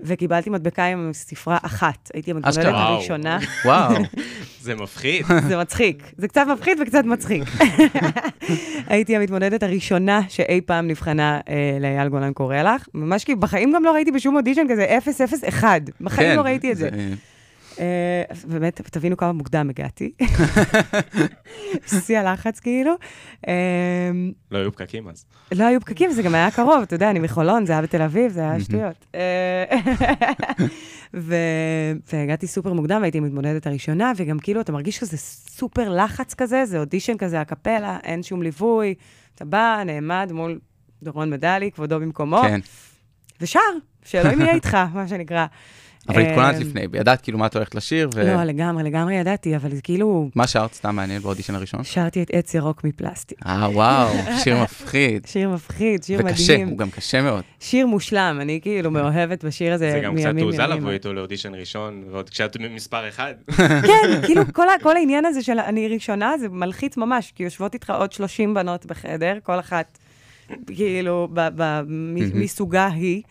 וקיבלתי 0.00 0.50
מדבקה 0.50 0.84
עם 0.84 1.10
ספרה 1.12 1.58
אחת. 1.62 2.10
הייתי 2.14 2.32
אשכרה. 2.42 2.88
הראשונה. 2.88 3.38
וואו, 3.64 3.94
זה 4.60 4.74
מפחיד. 4.74 5.26
זה 5.48 5.56
מצחיק. 5.56 6.12
זה 6.18 6.28
קצת 6.28 6.46
מפחיד 6.52 6.78
וקצת 6.82 7.04
מצחיק. 7.04 7.42
הייתי 8.88 9.16
המתמודדת 9.16 9.62
הראשונה 9.62 10.20
שאי 10.28 10.60
פעם 10.60 10.88
נבחנה 10.88 11.40
אה, 11.48 11.78
לאייל 11.80 12.08
גולן 12.08 12.32
קורא 12.32 12.56
לך. 12.56 12.88
ממש 12.94 13.24
כי 13.24 13.34
בחיים 13.34 13.72
גם 13.72 13.84
לא 13.84 13.92
ראיתי 13.92 14.10
בשום 14.10 14.36
אודישן 14.36 14.66
כזה 14.70 14.98
001. 15.48 15.82
בחיים 16.00 16.30
כן, 16.30 16.36
לא 16.36 16.42
ראיתי 16.42 16.72
את 16.72 16.76
זה. 16.76 16.88
אז 16.88 16.94
באמת, 18.44 18.80
תבינו 18.80 19.16
כמה 19.16 19.32
מוקדם 19.32 19.70
הגעתי. 19.70 20.12
שיא 21.86 22.18
הלחץ, 22.18 22.60
כאילו. 22.60 22.92
אה, 23.48 24.10
לא 24.50 24.58
היו 24.58 24.72
פקקים 24.72 25.08
אז. 25.08 25.24
לא 25.52 25.64
היו 25.64 25.80
פקקים, 25.80 26.10
זה 26.10 26.22
גם 26.22 26.34
היה 26.34 26.50
קרוב, 26.50 26.82
אתה 26.82 26.94
יודע, 26.94 27.10
אני 27.10 27.18
מחולון, 27.18 27.66
זה 27.66 27.72
היה 27.72 27.82
בתל 27.82 28.02
אביב, 28.02 28.32
זה 28.32 28.40
היה 28.40 28.60
שטויות. 28.60 29.06
אה, 29.14 29.64
והגעתי 32.12 32.46
סופר 32.46 32.72
מוקדם, 32.72 32.98
והייתי 33.00 33.18
המתמודדת 33.18 33.66
הראשונה, 33.66 34.12
וגם 34.16 34.38
כאילו, 34.38 34.60
אתה 34.60 34.72
מרגיש 34.72 34.98
כזה 34.98 35.16
סופר 35.16 35.88
לחץ 35.88 36.34
כזה, 36.34 36.64
זה 36.64 36.78
אודישן 36.78 37.16
כזה, 37.16 37.40
הקפלה, 37.40 37.98
אין 38.04 38.22
שום 38.22 38.42
ליווי, 38.42 38.94
אתה 39.34 39.44
בא, 39.44 39.82
נעמד 39.86 40.32
מול 40.32 40.58
דורון 41.02 41.30
מדלי, 41.30 41.70
כבודו 41.70 42.00
במקומו. 42.00 42.42
כן. 42.42 42.60
ושר, 43.40 43.60
שאלוהים 44.04 44.40
יהיה 44.40 44.54
איתך, 44.54 44.76
מה 44.94 45.08
שנקרא. 45.08 45.46
אבל 46.08 46.20
התכוננת 46.20 46.54
אמ, 46.54 46.60
לפני, 46.60 46.80
ידעת 46.94 47.20
כאילו 47.20 47.38
מה 47.38 47.46
את 47.46 47.56
הולכת 47.56 47.74
לשיר, 47.74 48.10
ו... 48.14 48.22
לא, 48.22 48.44
לגמרי, 48.44 48.82
לגמרי 48.82 49.14
ידעתי, 49.14 49.56
אבל 49.56 49.70
כאילו, 49.82 50.30
מה 50.34 50.46
שרת? 50.46 50.74
סתם 50.74 50.96
מעניין 50.96 51.22
באודישן 51.22 51.54
הראשון. 51.54 51.84
שרתי 51.84 52.22
את 52.22 52.30
עץ 52.32 52.54
ירוק 52.54 52.84
מפלסטיק. 52.84 53.38
אה, 53.46 53.68
וואו, 53.70 54.08
שיר 54.44 54.62
מפחיד. 54.62 55.26
שיר 55.26 55.48
מפחיד, 55.48 56.02
שיר 56.02 56.20
וקשה, 56.20 56.52
מדהים. 56.52 56.68
הוא 56.68 56.78
גם 56.78 56.90
קשה 56.90 57.22
מאוד. 57.22 57.42
שיר 57.60 57.86
מושלם, 57.86 58.38
אני 58.40 58.60
כאילו 58.62 58.90
מאוהבת 58.90 59.44
בשיר 59.44 59.74
הזה 59.74 59.90
זה 59.90 60.00
גם 60.00 60.14
מימים 60.14 60.34
קצת 60.34 60.58
תעוזה. 60.58 60.66
לבוא 60.66 60.90
איתו 60.90 61.12
לאודישן 61.12 61.54
ראשון, 61.54 62.04
ועוד 62.10 62.30
כשאת 62.30 62.56
מספר 62.70 63.08
אחד. 63.08 63.34
כן, 63.88 64.22
כאילו 64.26 64.42
כל, 64.82 64.96
העניין 64.96 65.24
הזה 65.24 65.42
של 65.42 65.58
אני 65.58 65.88
ראשונה, 65.88 66.38
זה 66.38 66.48
מלחיץ 66.48 66.96
ממש, 66.96 67.32
כי 67.34 67.42
יושבות 67.42 67.74
איתך 67.74 67.90
עוד 67.90 68.12
30 68.12 68.54
בנות 68.54 68.86
בחדר, 68.86 69.38
כל 69.42 69.60
אחת 69.60 69.98
כאילו 70.66 71.28
ב, 71.32 71.48
ב, 71.56 71.80
מ, 71.86 72.40
מסוגה 72.40 72.86
היא, 72.86 73.22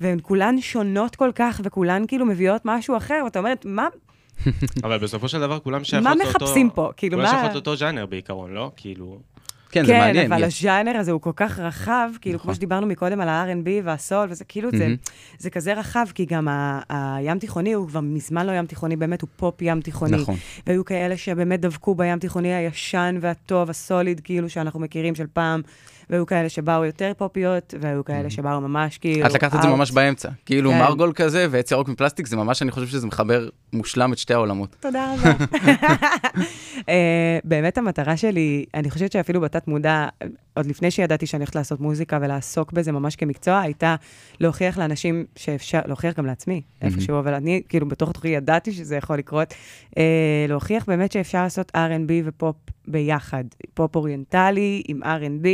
והן 0.00 0.18
כולן 0.22 0.60
שונות 0.60 1.16
כל 1.16 1.30
כך, 1.34 1.60
וכולן 1.64 2.06
כאילו 2.08 2.26
מביאות 2.26 2.62
משהו 2.64 2.96
אחר, 2.96 3.22
ואתה 3.24 3.38
אומרת, 3.38 3.64
מה, 3.64 3.88
אבל 4.84 4.98
בסופו 4.98 5.28
של 5.28 5.40
דבר 5.40 5.58
כולם 5.58 5.84
שייכות 5.84 6.08
מה 6.08 6.14
לאותו... 6.14 6.30
מחפשים 6.30 6.70
פה? 6.70 6.90
כאילו, 6.96 7.16
כולם 7.16 7.28
מה... 7.28 7.34
שייכות 7.34 7.54
לאותו 7.54 7.76
ז'אנר 7.76 8.06
בעיקרון, 8.06 8.54
לא? 8.54 8.70
כאילו... 8.76 9.18
כן, 9.70 9.84
זה 9.86 9.92
כן, 9.92 9.98
מעניין. 9.98 10.32
אבל 10.32 10.42
יש- 10.44 10.64
הז'אנר 10.64 10.96
הזה 10.96 11.12
הוא 11.12 11.20
כל 11.20 11.32
כך 11.36 11.58
רחב, 11.58 12.08
כאילו, 12.20 12.36
נכון. 12.36 12.44
כמו 12.48 12.54
שדיברנו 12.54 12.86
מקודם 12.86 13.20
על 13.20 13.28
ה-R&B 13.28 13.68
והסול, 13.84 14.26
וזה 14.30 14.44
כאילו, 14.44 14.70
זה, 14.70 14.78
מהמם. 14.78 14.96
זה 15.38 15.50
כזה 15.50 15.74
רחב, 15.74 16.06
כי 16.14 16.24
גם 16.24 16.48
הים 16.88 17.38
תיכוני 17.38 17.72
הוא 17.72 17.88
כבר 17.88 18.00
מזמן 18.00 18.46
לא 18.46 18.52
ים 18.52 18.66
תיכוני, 18.66 18.96
באמת 18.96 19.20
הוא 19.22 19.28
פופ 19.36 19.62
ים 19.62 19.80
תיכוני. 19.80 20.16
נכון. 20.16 20.36
והיו 20.66 20.84
כאלה 20.84 21.16
שבאמת 21.16 21.60
דבקו 21.60 21.94
בים 21.94 22.18
תיכוני 22.18 22.54
הישן 22.54 23.16
והטוב, 23.20 23.70
הסוליד, 23.70 24.20
כאילו, 24.24 24.48
שאנחנו 24.48 24.80
מכירים 24.80 25.14
של 25.14 25.26
פעם, 25.32 25.62
והיו 26.10 26.26
כאלה 26.26 26.48
שבאו 26.48 26.84
יותר 26.84 27.12
פופיות, 27.16 27.74
והיו 27.80 28.04
כאלה 28.04 28.30
שבאו 28.30 28.60
ממש 28.60 28.98
כאילו... 28.98 29.26
את 29.26 29.32
לקחת 29.32 29.54
את 29.56 29.62
זה. 29.62 29.68
ממש 29.68 29.90
באמצע. 29.90 30.28
כאילו 30.46 30.70
כן. 30.70 30.78
מרגול 30.78 31.12
כזה 31.14 31.46
ועץ 31.50 31.70
ירוק 31.70 31.88
מפלסטיק, 31.88 32.26
זה 32.26 32.36
ממש, 32.36 32.62
אני 32.62 32.70
חושב 32.70 32.86
שזה 32.86 33.06
מחבר 33.06 33.48
מושלם 33.72 34.12
את 34.12 34.18
שתי 34.18 34.34
העולמות. 34.34 34.76
תודה 34.80 35.14
רבה. 35.14 35.44
אה, 36.88 37.38
באמת 37.44 37.78
המטרה 37.78 38.16
שלי, 38.16 38.64
אני 38.74 38.90
חושבת 38.90 39.12
שאפילו 39.12 39.40
בתת 39.40 39.55
מודע, 39.68 40.08
עוד 40.56 40.66
לפני 40.66 40.90
שידעתי 40.90 41.26
שאני 41.26 41.40
הולכת 41.40 41.54
לעשות 41.54 41.80
מוזיקה 41.80 42.18
ולעסוק 42.22 42.72
בזה 42.72 42.92
ממש 42.92 43.16
כמקצוע, 43.16 43.60
הייתה 43.60 43.96
להוכיח 44.40 44.78
לאנשים 44.78 45.24
שאפשר, 45.36 45.80
להוכיח 45.86 46.18
גם 46.18 46.26
לעצמי 46.26 46.62
איפשהו, 46.82 47.18
אבל 47.18 47.34
אני 47.34 47.62
כאילו 47.68 47.88
בתוך 47.88 48.12
תוכי 48.12 48.28
ידעתי 48.28 48.72
שזה 48.72 48.96
יכול 48.96 49.18
לקרות, 49.18 49.54
אה, 49.98 50.46
להוכיח 50.48 50.84
באמת 50.86 51.12
שאפשר 51.12 51.42
לעשות 51.42 51.72
R&B 51.76 52.12
ופופ 52.24 52.56
ביחד, 52.88 53.44
פופ 53.74 53.96
אוריינטלי 53.96 54.82
עם 54.88 55.02
R&B, 55.02 55.46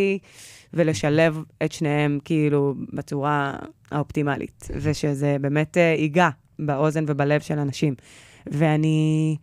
ולשלב 0.74 1.42
את 1.64 1.72
שניהם 1.72 2.18
כאילו 2.24 2.74
בצורה 2.92 3.56
האופטימלית, 3.90 4.68
ושזה 4.80 5.36
באמת 5.40 5.76
אה, 5.76 5.94
ייגע 5.98 6.28
באוזן 6.58 7.04
ובלב 7.08 7.40
של 7.40 7.58
אנשים. 7.58 7.94
ואני, 8.46 9.36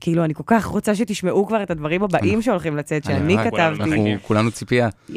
כאילו, 0.00 0.24
אני 0.24 0.34
כל 0.34 0.42
כך 0.46 0.64
רוצה 0.66 0.94
שתשמעו 0.94 1.46
כבר 1.46 1.62
את 1.62 1.70
הדברים 1.70 2.02
הבאים 2.02 2.42
שהולכים 2.42 2.76
לצאת, 2.76 3.04
שאני 3.04 3.36
כתבתי. 3.44 4.16
כולנו 4.22 4.50
ציפייה. 4.50 4.88
Yes. 5.10 5.12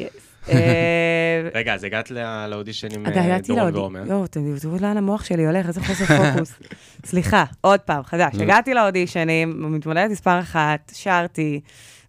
אה, 0.49 1.49
רגע, 1.53 1.73
אז 1.73 1.83
הגעת 1.83 2.11
לא- 2.11 2.45
לאודישן 2.45 2.87
עם 2.95 3.05
אתה 3.07 3.19
אה, 3.19 3.25
הגעתי 3.25 3.47
דורון. 3.55 3.75
ועומר. 3.75 4.25
אתם 4.25 4.57
תראו 4.61 4.77
לאן 4.81 4.97
המוח 4.97 5.23
שלי 5.25 5.45
הולך, 5.45 5.67
איזה 5.67 5.81
חוסר 5.81 6.05
פוקוס. 6.05 6.53
סליחה, 7.05 7.43
עוד 7.61 7.79
פעם, 7.79 8.03
חדש. 8.03 8.35
לא. 8.35 8.43
הגעתי 8.43 8.73
לאודישנים, 8.73 9.73
מתמודדת 9.75 10.11
מספר 10.11 10.39
אחת, 10.39 10.91
שרתי, 10.95 11.59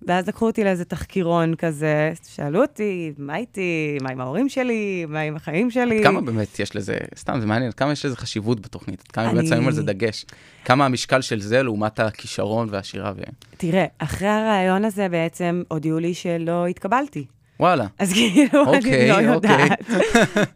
ואז 0.06 0.28
לקחו 0.28 0.46
אותי 0.46 0.64
לאיזה 0.64 0.84
תחקירון 0.84 1.54
כזה, 1.54 2.12
שאלו 2.34 2.62
אותי, 2.62 3.12
מה 3.18 3.36
איתי, 3.36 3.98
מה 4.02 4.10
עם 4.10 4.20
ההורים 4.20 4.48
שלי, 4.48 5.04
מה 5.08 5.20
עם 5.20 5.36
החיים 5.36 5.70
שלי. 5.70 6.00
כמה 6.02 6.20
באמת 6.20 6.58
יש 6.60 6.76
לזה, 6.76 6.96
סתם, 7.18 7.40
זה 7.40 7.46
מעניין, 7.46 7.72
כמה 7.72 7.92
יש 7.92 8.04
לזה 8.04 8.16
חשיבות 8.16 8.60
בתוכנית? 8.60 9.02
כמה 9.02 9.26
באמת 9.26 9.38
אני- 9.38 9.46
שמים 9.46 9.66
על 9.66 9.72
זה 9.72 9.82
דגש? 9.82 10.24
כמה 10.64 10.86
המשקל 10.86 11.20
של 11.20 11.40
זה 11.40 11.62
לעומת 11.62 12.00
הכישרון 12.00 12.68
והשירה 12.70 13.12
ו... 13.16 13.20
תראה, 13.56 13.84
אחרי 13.98 14.28
הראיון 14.28 14.84
הזה 14.84 15.08
בעצם 15.08 15.62
הודיעו 15.68 15.98
לי 15.98 16.14
שלא 16.14 16.66
התקבלתי. 16.66 17.24
וואלה. 17.60 17.86
אז 17.98 18.12
כאילו, 18.12 18.62
אני 18.64 18.76
אוקיי, 18.78 19.08
לא 19.08 19.14
אוקיי. 19.14 19.32
יודעת. 19.34 19.78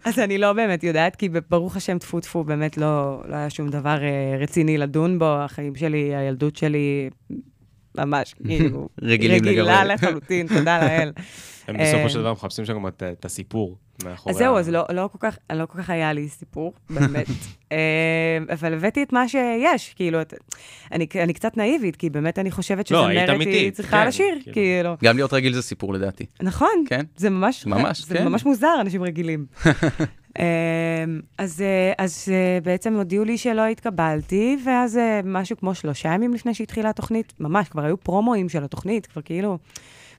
אז 0.05 0.19
אני 0.19 0.39
לא 0.39 0.53
באמת 0.53 0.85
יודעת, 0.85 1.17
כי 1.17 1.29
ברוך 1.51 1.77
השם, 1.77 1.99
טפו 1.99 2.21
טפו, 2.21 2.45
באמת 2.45 2.77
לא, 2.79 3.23
לא 3.29 3.35
היה 3.37 3.51
שום 3.51 3.69
דבר 3.69 4.03
אה, 4.03 4.37
רציני 4.41 4.79
לדון 4.79 5.19
בו. 5.19 5.25
החיים 5.39 5.75
שלי, 5.75 6.17
הילדות 6.17 6.57
שלי, 6.57 7.11
ממש, 7.99 8.35
כאילו, 8.47 8.89
רגילים 9.03 9.45
רגילה. 9.45 9.85
לחלוטין, 9.85 10.47
תודה 10.47 10.79
לאל. 10.85 11.13
הם 11.69 11.77
בסופו 11.79 12.03
אה, 12.03 12.09
של 12.09 12.21
דבר 12.21 12.33
מחפשים 12.33 12.65
שם 12.65 12.75
גם 12.75 12.87
את- 12.87 13.03
את 13.03 13.25
הסיפור 13.25 13.77
מאחורי... 14.05 14.33
אז 14.35 14.39
זהו, 14.39 14.57
ה- 14.57 14.61
אז 14.61 14.69
לא, 14.69 14.85
לא, 14.93 15.09
כל 15.13 15.19
כך, 15.21 15.39
לא 15.53 15.67
כל 15.67 15.79
כך 15.79 15.91
היה 15.91 16.13
לי 16.13 16.29
סיפור, 16.29 16.73
באמת. 16.91 17.27
אה, 17.73 17.79
אבל 18.53 18.75
הבאתי 18.75 19.03
את 19.03 19.13
מה 19.13 19.29
שיש, 19.29 19.95
כאילו, 19.97 20.21
את, 20.21 20.35
אני, 20.93 21.07
אני 21.23 21.33
קצת 21.33 21.57
נאיבית, 21.57 21.97
כי 21.97 22.11
באמת 22.11 22.39
אני 22.39 22.51
חושבת 22.51 22.91
לא, 22.91 23.09
שזמרת 23.11 23.47
היא 23.47 23.71
צריכה 23.71 23.97
כן, 24.03 24.09
לשיר, 24.09 24.25
כאילו. 24.43 24.53
כאילו. 24.55 24.97
גם 25.05 25.17
להיות 25.17 25.33
רגיל 25.33 25.53
זה 25.55 25.63
סיפור 25.63 25.95
לדעתי. 25.95 26.27
נכון, 26.43 26.85
כן? 26.89 27.05
זה 27.17 27.31
ממש, 27.31 27.67
ממש, 27.67 28.05
זה 28.05 28.15
כן. 28.15 28.25
ממש 28.29 28.45
מוזר, 28.45 28.75
אנשים 28.81 29.03
רגילים. 29.03 29.47
אמ, 30.39 30.45
אז, 31.39 31.63
אה, 31.63 31.93
אז 31.99 32.29
אה, 32.33 32.59
בעצם 32.63 32.95
הודיעו 32.95 33.25
לי 33.25 33.39
שלא 33.39 33.67
התקבלתי, 33.67 34.57
ואז 34.65 34.97
אה, 34.97 35.21
משהו 35.25 35.57
כמו 35.57 35.75
שלושה 35.75 36.09
ימים 36.09 36.35
לפני 36.35 36.55
שהתחילה 36.55 36.91
התוכנית, 36.91 37.33
ממש, 37.41 37.69
כבר 37.69 37.85
היו 37.85 37.97
פרומואים 37.97 38.49
של 38.49 38.65
התוכנית, 38.65 39.07
כבר 39.07 39.23
כאילו... 39.23 39.59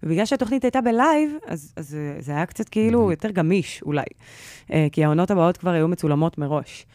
ובגלל 0.03 0.25
שהתוכנית 0.25 0.63
הייתה 0.63 0.81
בלייב, 0.81 1.31
אז, 1.47 1.73
אז 1.75 1.97
זה 2.19 2.31
היה 2.31 2.45
קצת 2.45 2.69
כאילו 2.69 3.11
יותר 3.11 3.31
גמיש, 3.31 3.81
אולי. 3.81 4.03
כי 4.91 5.05
העונות 5.05 5.31
הבאות 5.31 5.57
כבר 5.57 5.71
היו 5.71 5.87
מצולמות 5.87 6.37
מראש. 6.37 6.85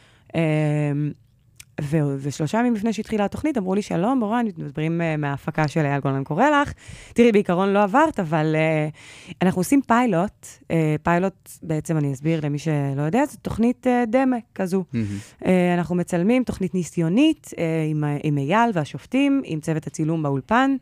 ו- 1.80 2.16
ושלושה 2.18 2.58
ימים 2.58 2.74
לפני 2.74 2.92
שהתחילה 2.92 3.24
התוכנית, 3.24 3.58
אמרו 3.58 3.74
לי, 3.74 3.82
שלום, 3.82 4.18
מורן, 4.18 4.46
מדברים 4.58 5.00
אה, 5.00 5.20
מההפקה 5.20 5.68
של 5.68 5.80
אייל 5.80 6.00
גולן 6.00 6.24
קורא 6.24 6.50
לך. 6.50 6.72
תראי, 7.14 7.32
בעיקרון 7.32 7.72
לא 7.72 7.82
עברת, 7.82 8.20
אבל 8.20 8.56
אה, 8.56 9.36
אנחנו 9.42 9.60
עושים 9.60 9.80
פיילוט. 9.82 10.46
אה, 10.62 10.66
פיילוט, 11.02 11.50
בעצם 11.62 11.96
אני 11.96 12.12
אסביר 12.12 12.40
למי 12.42 12.58
שלא 12.58 13.02
יודע, 13.06 13.24
זו 13.26 13.36
תוכנית 13.42 13.86
אה, 13.86 14.10
דמה 14.10 14.36
כזו. 14.54 14.84
מהמם. 14.92 15.06
אה, 15.42 15.46
אנחנו 15.78 15.94
מצלמים 15.94 16.44
תוכנית 16.44 16.74
ניסיונית 16.74 17.50
אה, 17.50 17.58
עם, 17.90 18.04
עם 18.22 18.38
אייל 18.38 18.70
והשופטים, 18.74 19.42
עם 19.44 19.60
צוות 19.60 19.86
הצילום 19.86 20.22
באולפן. 20.22 20.76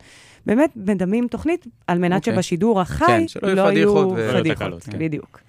באמת 0.45 0.69
מדמים 0.75 1.27
תוכנית 1.27 1.67
על 1.87 1.99
מנת 1.99 2.19
אוקיי. 2.19 2.33
שבשידור 2.33 2.81
החי 2.81 3.05
כן, 3.07 3.27
שלא 3.27 3.47
יהיו 3.47 3.55
לא 3.55 3.71
פדיחות 3.71 4.07
ו- 4.15 4.71
לא 4.71 4.79
כן. 4.79 4.99
בדיוק. 4.99 5.39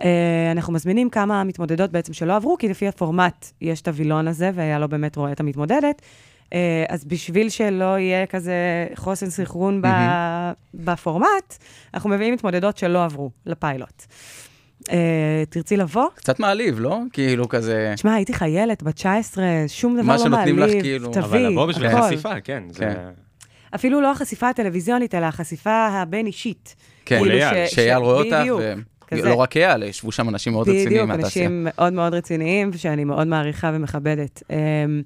Uh, 0.00 0.02
אנחנו 0.52 0.72
מזמינים 0.72 1.10
כמה 1.10 1.44
מתמודדות 1.44 1.90
בעצם 1.92 2.12
שלא 2.12 2.36
עברו, 2.36 2.56
כי 2.58 2.68
לפי 2.68 2.88
הפורמט 2.88 3.46
יש 3.60 3.80
את 3.80 3.88
הווילון 3.88 4.28
הזה, 4.28 4.50
והיה 4.54 4.78
לא 4.78 4.86
באמת 4.86 5.16
רואה 5.16 5.32
את 5.32 5.40
המתמודדת. 5.40 6.02
Uh, 6.44 6.52
אז 6.88 7.04
בשביל 7.04 7.48
שלא 7.48 7.98
יהיה 7.98 8.26
כזה 8.26 8.54
חוסן 8.94 9.30
סנכרון 9.30 9.82
ב- 9.82 10.50
בפורמט, 10.74 11.56
אנחנו 11.94 12.10
מביאים 12.10 12.34
מתמודדות 12.34 12.76
שלא 12.76 13.04
עברו 13.04 13.30
לפיילוט. 13.46 14.02
Uh, 14.82 14.92
תרצי 15.50 15.76
לבוא? 15.76 16.06
קצת 16.14 16.40
מעליב, 16.40 16.80
לא? 16.80 16.98
כאילו 17.12 17.48
כזה... 17.48 17.92
תשמע, 17.94 18.14
הייתי 18.14 18.32
חיילת 18.34 18.82
בת 18.82 18.94
19, 18.94 19.44
שום 19.66 19.94
דבר 19.96 20.02
מה 20.06 20.12
לא 20.16 20.18
שנותנים 20.18 20.56
מעליב. 20.56 20.76
לך, 20.76 20.82
כאילו- 20.82 21.08
תביא, 21.12 21.22
אבל 21.24 21.38
לבוא 21.38 21.66
בשביל 21.66 21.86
הכל. 21.86 22.02
חשיפה, 22.02 22.40
כן. 22.40 22.62
זה- 22.68 22.78
כן. 22.80 22.94
אפילו 23.74 24.00
לא 24.00 24.12
החשיפה 24.12 24.48
הטלוויזיונית, 24.48 25.14
אלא 25.14 25.26
החשיפה 25.26 25.86
הבין-אישית. 25.92 26.76
כן, 27.04 27.18
כאילו 27.18 27.34
אייל, 27.34 27.66
ש- 27.66 27.74
שאייל 27.74 27.98
ש- 27.98 28.02
רואה 28.02 28.14
אותך, 28.18 28.36
בדיוק, 28.40 28.60
כזה. 29.10 29.22
ולא 29.22 29.34
רק 29.34 29.56
אייל, 29.56 29.82
ישבו 29.82 30.12
שם 30.12 30.28
אנשים 30.28 30.52
מאוד 30.52 30.68
רציניים 30.68 30.88
בדיוק, 30.88 31.08
מהתעשייה. 31.08 31.46
אנשים 31.46 31.64
מאוד 31.64 31.92
מאוד 31.92 32.14
רציניים, 32.14 32.72
שאני 32.72 33.04
מאוד 33.04 33.26
מעריכה 33.26 33.70
ומכבדת. 33.74 34.42
אמ, 34.50 35.02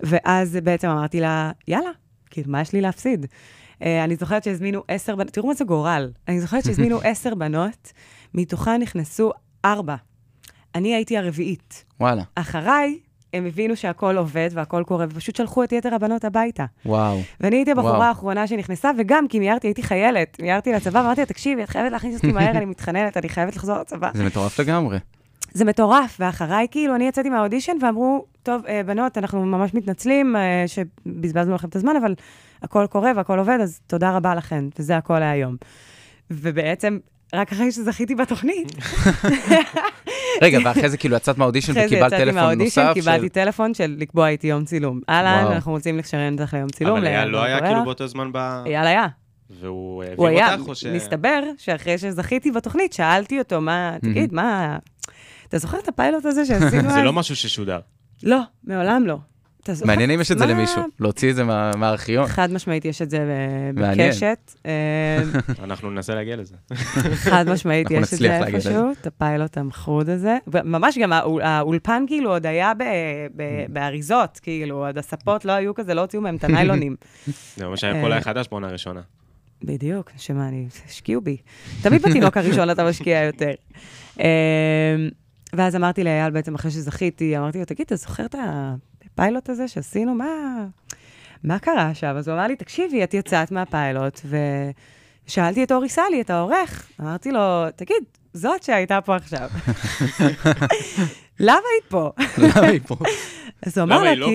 ואז 0.00 0.58
בעצם 0.62 0.88
אמרתי 0.88 1.20
לה, 1.20 1.50
יאללה, 1.68 1.90
כאילו, 2.30 2.50
מה 2.50 2.60
יש 2.60 2.72
לי 2.72 2.80
להפסיד? 2.80 3.26
אה, 3.82 4.04
אני 4.04 4.16
זוכרת 4.16 4.44
שהזמינו 4.44 4.82
עשר 4.88 5.16
בנות, 5.16 5.32
תראו 5.32 5.48
מה 5.48 5.54
זה 5.54 5.64
גורל. 5.64 6.10
אני 6.28 6.40
זוכרת 6.40 6.64
שהזמינו 6.64 7.00
עשר 7.10 7.34
בנות, 7.34 7.92
מתוכן 8.34 8.80
נכנסו 8.82 9.32
ארבע. 9.64 9.96
אני 10.74 10.94
הייתי 10.94 11.18
הרביעית. 11.18 11.84
וואלה, 12.00 12.22
אחריי, 12.34 12.98
הם 13.32 13.46
הבינו 13.46 13.76
שהכל 13.76 14.16
עובד 14.16 14.50
והכל 14.52 14.82
קורה, 14.86 15.06
ופשוט 15.10 15.36
שלחו 15.36 15.64
את 15.64 15.72
יתר 15.72 15.94
הבנות 15.94 16.24
הביתה. 16.24 16.64
וואו. 16.86 17.20
ואני 17.40 17.56
הייתי 17.56 17.70
הבחורה. 17.70 18.08
האחרונה 18.08 18.46
שנכנסה, 18.46 18.90
וגם 18.98 19.28
כי 19.28 19.38
מיהרתי, 19.38 19.66
הייתי 19.66 19.82
חיילת, 19.82 20.36
מיהרתי 20.42 20.72
לצבא, 20.72 20.98
ואמרתי 20.98 21.20
לה, 21.20 21.26
תקשיבי, 21.26 21.62
את 21.62 21.68
חייבת 21.68 21.92
להכניס 21.92 22.14
אותי 22.14 22.32
מהר, 22.32 22.50
אני 22.58 22.64
מתחננת, 22.64 23.16
אני 23.16 23.28
חייבת 23.28 23.56
לחזור 23.56 23.78
לצבא. 23.78 24.10
זה 24.14 24.24
מטורף 24.24 24.60
לגמרי. 24.60 24.98
זה 25.52 25.64
מטורף, 25.64 26.16
ואחריי, 26.20 26.66
כאילו, 26.70 26.94
אני 26.94 27.08
יצאתי 27.08 27.30
מהאודישן 27.30 27.72
ואמרו, 27.82 28.24
טוב, 28.42 28.62
אה, 28.66 28.82
בנות, 28.86 29.18
אנחנו 29.18 29.46
ממש 29.46 29.74
מתנצלים 29.74 30.36
אה, 30.36 30.64
שבזבזנו 30.66 31.54
לכם 31.54 31.68
את 31.68 31.76
הזמן, 31.76 31.96
אבל 31.96 32.14
הכל 32.62 32.86
קורה 32.90 33.12
והכל 33.16 33.38
עובד, 33.38 33.58
אז 33.62 33.80
תודה 33.86 34.16
רבה 34.16 34.34
לכן, 34.34 34.64
וזה 34.78 34.96
הכל 34.96 35.18
להיום. 35.18 35.56
ובעצם, 36.30 36.98
רק 37.34 37.52
אחרי 37.52 37.72
שזכיתי 37.72 38.14
בתוכנית, 38.14 38.68
רגע, 40.42 40.58
ואחרי 40.64 40.88
זה 40.88 40.96
כאילו 40.96 41.16
יצאת 41.16 41.38
מהאודישן 41.38 41.72
אחרי 41.72 41.88
זה 41.88 41.94
וקיבלת 41.94 42.12
יצאתי 42.12 42.24
טלפון 42.24 42.34
מהאודישן, 42.34 42.80
נוסף 42.80 42.94
קיבלתי. 42.94 43.28
טלפון 43.28 43.74
של 43.74 43.96
לקבוע 43.98 44.28
איתי 44.28 44.46
יום 44.46 44.64
צילום. 44.64 45.00
אהלן. 45.08 45.52
אנחנו 45.52 45.72
רוצים 45.72 45.98
לשריין 45.98 46.38
אותך 46.38 46.54
ליום 46.54 46.68
צילום. 46.68 46.98
אבל 46.98 47.06
אייל 47.06 47.28
לא 47.28 47.42
היה. 47.42 47.60
כאילו 47.60 47.84
באותו 47.84 48.06
זמן 48.06 48.30
ב... 48.32 48.36
אייל 48.66 48.86
היה. 48.86 49.06
והוא 49.50 50.04
הוא 50.16 50.28
העביר 50.28 50.58
אותך, 50.58 50.68
או 50.68 50.74
ש... 50.74 50.84
מסתבר 50.84 51.42
שאחרי 51.58 51.98
שזכיתי 51.98 52.50
בתוכנית, 52.50 52.92
שאלתי 52.92 53.38
אותו, 53.38 53.60
מה, 53.60 53.96
תגיד, 54.02 54.34
מה... 54.34 54.78
אתה 55.48 55.58
זוכר 55.58 55.78
את 55.78 55.88
הפיילוט 55.88 56.24
הזה 56.24 56.46
שעשינו 56.46 56.88
אז? 56.88 56.94
זה 56.98 57.02
לא 57.02 57.12
משהו 57.12 57.36
ששודר. 57.36 57.78
לא, 58.22 58.40
מעולם 58.64 59.06
לא. 59.06 59.16
אתה 59.68 59.76
זוכר? 59.76 59.86
מעניין 59.86 60.10
אם 60.10 60.20
יש 60.20 60.32
את 60.32 60.38
זה? 60.38 60.46
למישהו, 60.46 60.82
להוציא 61.00 61.30
את 61.30 61.36
זה 61.36 61.44
מה- 61.44 61.70
מהארכיון. 61.76 62.26
חד 62.26 62.52
משמעית 62.52 62.84
יש 62.84 63.02
את 63.02 63.10
זה. 63.10 63.18
בקשת. 63.74 64.54
אה, 64.66 65.18
אנחנו 65.64 65.90
ננסה 65.90 66.14
להגיע 66.14 66.36
לזה. 66.36 66.54
חד 67.30 67.44
משמעית 67.48 67.90
יש 67.90 68.14
את 68.14 68.18
זה. 68.18 68.36
איפשהו, 68.46 68.92
את 69.00 69.06
הפיילוט 69.06 69.58
המחרוד 69.58 70.08
הזה. 70.08 70.36
ממש 70.64 70.98
גם 70.98 71.12
האול- 71.12 71.42
האולפן 71.42 72.04
כאילו 72.06 72.30
עוד 72.30 72.46
היה 72.46 72.72
ב- 72.74 72.82
ב- 73.36 73.42
באריזות, 73.72 74.40
כאילו, 74.42 74.86
עוד 74.86 74.98
הספות 74.98 75.44
לא 75.44 75.52
היו 75.52 75.74
כזה, 75.74 75.94
לא 75.94 76.00
הוציאו 76.00 76.22
מהם 76.22 76.36
את 76.36 76.44
הניילונים. 76.44 76.96
זה 77.56 77.66
ממש 77.66 77.84
היה 77.84 78.02
קול 78.02 78.12
החדש 78.12 78.46
בעונה 78.50 78.68
הראשונה. 78.68 79.00
בדיוק, 79.64 80.10
שמה, 80.16 80.48
אני, 80.48 80.66
השקיעו 80.86 81.20
בי. 81.20 81.36
תמיד 81.82 82.02
בתינוק 82.02 82.36
הראשון 82.36 82.70
אתה 82.70 82.88
משקיע 82.88 83.22
יותר. 83.24 83.52
אמ, 84.18 84.24
ואז 85.52 85.76
אמרתי 85.76 86.04
לאייל, 86.04 86.30
בעצם 86.30 86.54
אחרי 86.54 86.70
שזכיתי, 86.70 87.38
אמרתי 87.38 87.58
לו, 87.58 87.64
תגיד, 87.64 87.86
אתה 87.86 87.96
זוכר 87.96 88.24
את 88.24 88.34
הפיילוט 89.18 89.48
הזה 89.48 89.68
שעשינו? 89.68 90.14
מה, 90.14 90.26
מה 91.44 91.58
קרה 91.58 91.94
שם? 91.94 92.14
אז 92.18 92.28
הוא 92.28 92.36
אמר 92.36 92.46
לי, 92.46 92.56
תקשיבי, 92.56 93.04
את 93.04 93.14
יצאת 93.14 93.50
מהפיילוט, 93.50 94.20
ושאלתי 95.26 95.64
את 95.64 95.72
אורי 95.72 95.88
סלי, 95.88 96.20
את 96.20 96.30
העורך, 96.30 96.88
אמרתי 97.00 97.32
לו, 97.32 97.64
תגיד, 97.76 97.96
זאת 98.32 98.62
שהייתה 98.62 99.00
פה 99.00 99.16
עכשיו. 99.16 99.48
למה 101.40 101.60
היית 101.72 101.84
פה? 101.88 102.10
למה 102.38 102.66
היא 102.66 102.80
פה? 102.86 102.96
אז 103.66 103.78
הוא 103.78 103.84
אמר 103.84 104.02
לה, 104.02 104.10
היא 104.10 104.18
לא 104.18 104.26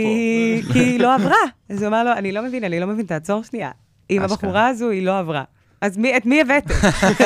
כי 0.73 0.79
היא 0.79 0.99
לא 0.99 1.15
עברה. 1.15 1.37
אז 1.69 1.81
הוא 1.81 1.87
אמר 1.87 2.03
לו, 2.03 2.11
אני 2.13 2.31
לא 2.31 2.41
מבין, 2.41 2.63
אני 2.63 2.79
לא 2.79 2.87
מבין, 2.87 3.05
תעצור 3.05 3.43
שנייה. 3.43 3.71
עם. 4.09 4.21
הבחורה 4.21 4.67
הזו 4.67 4.89
היא 4.89 5.05
לא 5.05 5.19
עברה. 5.19 5.43
אז 5.83 5.97
מי, 5.97 6.17
את 6.17 6.25
מי 6.25 6.41
הבאתם? 6.41 6.73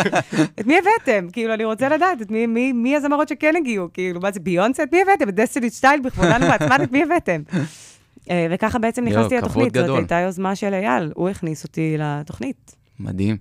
את 0.59 0.65
מי 0.65 0.75
הבאתם? 0.77 1.27
כאילו, 1.31 1.53
אני 1.53 1.65
רוצה 1.65 1.89
לדעת, 1.89 2.21
את 2.21 2.31
מי, 2.31 2.45
מי, 2.45 2.73
מי 2.73 2.95
הזמרות 2.95 3.27
שכן 3.27 3.53
הגיעו? 3.55 3.87
כאילו, 3.93 4.19
מה 4.19 4.31
זה, 4.31 4.39
ביונסה? 4.39 4.83
את 4.83 4.93
מי 4.93 5.01
הבאתם? 5.01 5.29
את 5.29 5.35
דסטיני 5.35 5.69
סטייל 5.69 5.99
בכבודן 5.99 6.43
ובעצמן, 6.43 6.83
את 6.83 6.91
מי 6.91 7.03
הבאתם? 7.03 7.41
אה, 8.29 8.47
וככה 8.51 8.79
בעצם 8.79 9.05
נכנסתי 9.05 9.37
כבוד 9.37 9.43
לתוכנית. 9.43 9.73
זאת 9.73 9.83
גדול. 9.83 9.97
הייתה 9.97 10.15
יוזמה 10.15 10.55
של 10.55 10.73
אייל, 10.73 11.11
הוא 11.15 11.29
הכניס 11.29 11.63
אותי 11.63 11.95
לתוכנית. 11.99 12.75
מדהים, 12.99 13.37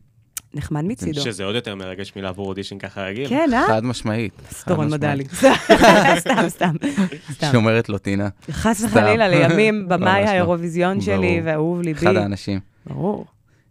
נחמד 0.55 0.85
מצידו. 0.85 1.21
שזה 1.21 1.45
עוד 1.45 1.55
יותר 1.55 1.75
מרגש 1.75 2.13
מלעבור 2.17 2.49
אודישן 2.49 2.79
ככה 2.79 3.03
רגיל. 3.03 3.29
כן, 3.29 3.51
אה? 3.53 3.65
חד 3.67 3.85
משמעית. 3.85 4.33
סטורון 4.51 4.91
מדלי. 4.91 5.25
סתם, 6.19 6.49
סתם. 6.49 6.75
שאומרת 7.51 7.89
לו 7.89 7.99
טינה, 7.99 8.29
חס. 8.51 8.85
וחלילה, 8.85 9.29
לימים, 9.29 9.89
במאי 9.89 10.25
לא. 10.25 10.29
האירוויזיון 10.29 11.01
שלי. 11.01 11.41
ואהוב 11.45 11.81
ליבי. 11.83 12.07
אחד 12.07 12.17
האנשים. 12.17 12.61
ברור. 12.87 13.27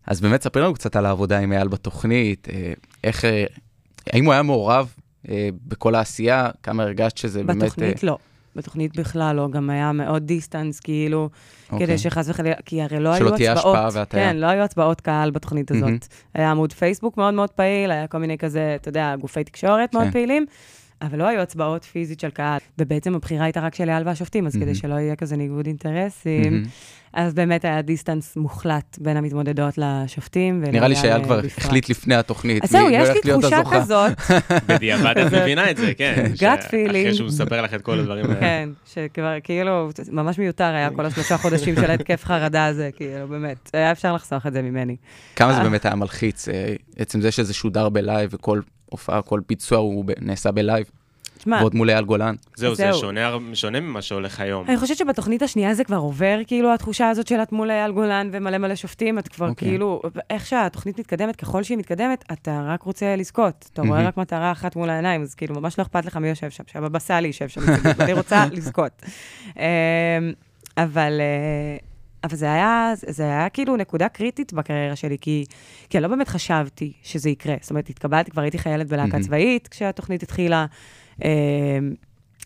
אז 0.08 0.22
באמת, 0.22 0.42
ספרי 0.42 0.62
לנו 0.62 0.74
קצת 0.74 0.96
על 0.96 1.06
העבודה 1.06 1.40
עם 1.40 1.52
אייל 1.52 1.68
בתוכנית, 1.68 2.48
אה, 2.52 2.74
איך, 3.04 3.26
אה, 3.26 3.46
האם 4.14 4.26
הוא 4.26 4.34
היה 4.34 4.42
מעורב 4.42 4.94
אה, 5.30 5.50
בכל 5.68 5.96
העשייה? 5.96 6.50
כמה 6.64 6.84
הרגשת 6.84 7.18
שזה 7.18 7.44
באמת... 7.44 7.62
אה, 7.62 7.68
בתוכנית 7.68 8.04
לא. 8.04 8.18
בתוכנית 8.56 9.00
בכלל 9.00 9.36
לא, 9.36 9.50
גם 9.52 9.70
היה 9.70 9.92
מאוד 9.92 10.24
דיסטנס, 10.24 10.80
כאילו, 10.80 11.30
אוקיי. 11.72 11.88
כדי 11.88 11.98
שחס 11.98 12.30
וחלילה, 12.30 12.56
כי 12.66 12.82
הרי 12.82 13.00
לא 13.00 13.18
שלא 13.18 13.28
היו 13.28 13.36
תהיה 13.36 13.54
הצבעות. 13.54 13.76
השפעה 13.76 13.90
והטיה. 13.94 14.20
כן, 14.20 14.38
לא 14.38 14.46
היו 14.46 14.64
הצבעות 14.64 15.02
קהל 15.02 15.32
בתוכנית 15.32 15.72
הזאת. 15.72 15.84
מהמם. 15.84 15.98
היה 16.34 16.52
עמוד 16.52 16.74
פייסבוק 16.74 17.18
מאוד 17.18 17.34
מאוד 17.34 17.50
פעיל, 17.50 17.92
היה 17.92 18.08
כל 18.08 18.18
מיני 18.18 18.38
כזה, 18.38 18.76
אתה 18.82 18.90
יודע, 18.90 19.16
גופי 19.16 19.44
תקשורת 19.44 19.94
מאוד 19.94 20.06
כן. 20.06 20.12
פעילים, 20.12 20.46
אבל 21.02 21.20
לא 21.20 21.28
היו 21.28 21.42
הצבעות 21.42 21.84
פיזית 21.84 22.20
של 22.20 22.30
קהל. 22.30 22.60
ובעצם 22.78 23.16
הבחירה 23.16 23.44
הייתה 23.44 23.60
רק 23.60 23.76
של 23.76 23.90
אייל 23.90 24.04
והשופטים, 24.06 24.48
אז 24.48 24.54
כדי 24.54 24.66
מהמם. 24.66 24.76
שלא 24.76 24.94
יהיה 24.94 25.16
כזה 25.16 25.36
ניגוד 25.36 25.66
אינטרסים, 25.68 26.54
מהמם. 26.54 26.66
אז 27.16 27.34
באמת 27.34 27.66
היה 27.66 27.82
דיסטנס 27.82 28.36
מוחלט 28.38 28.98
בין 29.02 29.18
המתמודדות 29.18 29.74
לשופטים. 29.78 30.62
נראה 30.72 30.88
לי 30.88 30.96
שאייל 30.96 31.14
אה, 31.20 31.24
כבר 31.24 31.38
בפרט. 31.40 31.52
החליט 31.58 31.90
לפני 31.90 32.16
התוכנית. 32.16 32.64
אז 32.64 32.70
זהו, 32.70 32.90
יש 32.90 33.10
לי 33.10 33.32
תחושה. 33.32 33.62
כזאת, 33.72 34.12
בדיעבד 34.68 35.18
את 35.18 35.34
מבינה 35.34 35.72
את 35.72 35.78
זה, 35.78 35.94
כן. 35.98 36.32
ש- 36.36 36.44
feeling. 36.44 36.90
אחרי 36.90 37.14
שהוא 37.14 37.28
מספר 37.28 37.62
לך 37.62 37.74
את 37.74 37.82
כל 37.82 38.00
הדברים 38.00 38.26
האלה. 38.26 38.40
כן, 38.40 38.70
שכבר, 38.86 39.34
כאילו, 39.44 39.90
ממש 40.12 40.40
מיותר 40.40 40.64
היה 40.64 40.90
כל 40.90 41.06
השלושה 41.06 41.38
חודשים 41.38 41.76
של 41.76 41.92
ההתקף 41.92 42.24
חרדה 42.26 42.66
הזה, 42.66 42.90
כאילו, 42.96 43.28
באמת. 43.28 43.70
היה 43.74 43.92
אפשר 43.92 44.14
לחסוך 44.16 44.48
את 44.48 44.54
זה 44.54 44.62
ממני. 44.62 44.96
כמה 45.36 45.54
זה 45.54 45.58
אה. 45.60 45.64
באמת 45.64 45.86
היה 45.86 45.96
מלחיץ, 45.96 46.50
אה, 46.50 46.74
עצם 46.98 47.22
זה 47.22 47.32
שזה 47.32 47.54
שודר 47.54 47.90
בלייב 47.90 48.30
וכל 48.34 48.60
הופעה, 48.86 49.22
כל 49.22 49.40
ביצוע 49.50 49.78
הוא 49.78 50.06
ב- 50.06 50.12
נעשה 50.22 50.52
בלייב, 50.52 50.86
תשמע, 51.46 51.58
ועוד 51.60 51.76
מול 51.76 51.90
אייל 51.90 52.06
גולן. 52.06 52.36
זהו, 52.56 52.76
זה. 52.76 52.94
שונה 52.94 53.38
שונה 53.54 53.80
ממה 53.80 54.02
שהולך 54.02 54.40
היום. 54.40 54.66
אני 54.68 54.78
חושבת 54.78 54.98
שבתוכנית 54.98 55.42
השנייה 55.42 55.74
זה 55.74 55.84
כבר 55.84 55.98
עובר, 55.98 56.40
כאילו, 56.48 56.74
התחושה 56.74 57.10
הזאת 57.10 57.28
של 57.28 57.36
את 57.36 57.52
מול 57.52 57.72
אייל 57.72 57.92
גולן 57.92 58.30
ומלא 58.32 58.58
מלא 58.58 58.76
שופטים, 58.76 59.20
את 59.20 59.28
כבר 59.28 59.50
אוקיי. 59.50 59.70
כאילו, 59.70 60.02
איך 60.30 60.46
שהתוכנית 60.46 61.00
מתקדמת, 61.00 61.36
ככל 61.36 61.64
שהיא 61.64 61.78
מתקדמת, 61.78 62.24
אתה 62.32 62.62
רק 62.68 62.84
רוצה 62.84 63.16
לזכות. 63.16 63.70
אתה 63.74 63.82
רואה. 63.82 64.08
רק 64.08 64.18
מטרה 64.18 64.52
אחת 64.52 64.76
מול 64.76 64.90
העיניים, 64.90 65.22
אז 65.22 65.36
כאילו, 65.36 65.62
ממש 65.62 65.80
לא 65.80 65.84
אכפת 65.84 66.06
לך 66.06 66.18
מי 66.18 66.30
יושב 66.30 66.50
שם, 66.50 66.64
שהבבא 66.68 67.00
סאלי 67.00 67.28
יושב 67.28 67.48
שם, 67.48 67.62
ואני 67.98 68.14
רוצה 68.14 68.46
לזכות. 68.52 69.02
אמ, 69.58 69.62
אבל... 70.78 71.22
אה, 71.22 71.78
אבל 72.24 72.36
זה 72.36 72.54
היה, 72.54 72.94
זה 73.08 73.24
היה 73.24 73.50
כאילו 73.50 73.76
נקודה 73.76 74.10
קריטית 74.10 74.54
בקריירה 74.54 74.96
שלי, 74.96 75.18
כי, 75.22 75.46
כי 75.90 75.98
אני 75.98 76.04
לא 76.04 76.08
באמת 76.08 76.28
חשבתי 76.28 76.94
שזה 77.04 77.30
יקרה. 77.30 77.56
זאת 77.62 77.70
אומרת, 77.70 77.90
התקבלתי, 77.90 78.32
כבר 78.32 78.42
הייתי 78.42 78.58
חיילת 78.58 78.88
בלהקה 78.88 79.08
מהמם. 79.08 79.24
צבאית 79.24 79.68
כשהתוכנית 79.68 80.24
התחילה, 80.24 80.66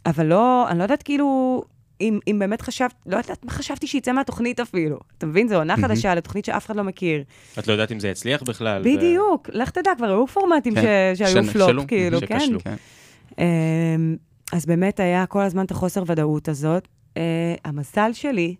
אבל 0.05 0.25
לא, 0.25 0.65
אני 0.69 0.77
לא 0.77 0.83
יודעת 0.83 1.03
כאילו, 1.03 1.61
אם, 2.01 2.19
אם 2.27 2.39
באמת 2.39 2.61
חשבת, 2.61 2.93
לא 3.05 3.17
יודעת 3.17 3.45
מה 3.45 3.51
חשבתי 3.51 3.87
שיצא 3.87 4.11
מהתוכנית 4.11 4.59
אפילו. 4.59 4.99
אתה 5.17 5.25
מבין? 5.25 5.47
זו 5.47 5.55
עונה. 5.55 5.75
חדשה 5.77 6.15
לתוכנית 6.15 6.45
שאף 6.45 6.65
אחד 6.65 6.75
לא 6.75 6.83
מכיר. 6.83 7.23
את 7.59 7.67
לא 7.67 7.73
יודעת 7.73 7.91
אם 7.91 7.99
זה 7.99 8.07
יצליח 8.09 8.43
בכלל. 8.43 8.81
ו- 8.81 8.83
בדיוק, 8.83 9.49
לך 9.53 9.69
תדע, 9.69 9.91
כבר 9.97 10.05
היו 10.07 10.27
פורמטים 10.27 10.75
כן, 10.75 11.13
ש- 11.15 11.17
שהיו 11.19 11.43
פלופ, 11.43 11.85
כאילו, 11.87 12.19
כן. 12.27 12.39
כן. 12.63 12.75
אמ, 13.39 14.15
אז 14.51 14.65
באמת 14.65 14.99
היה 14.99 15.25
כל 15.25 15.41
הזמן 15.41 15.65
את 15.65 15.71
החוסר 15.71 16.03
ודאות 16.07 16.47
הזאת. 16.49 16.87
אה, 17.17 17.21
המזל 17.65 18.13
שלי 18.13 18.55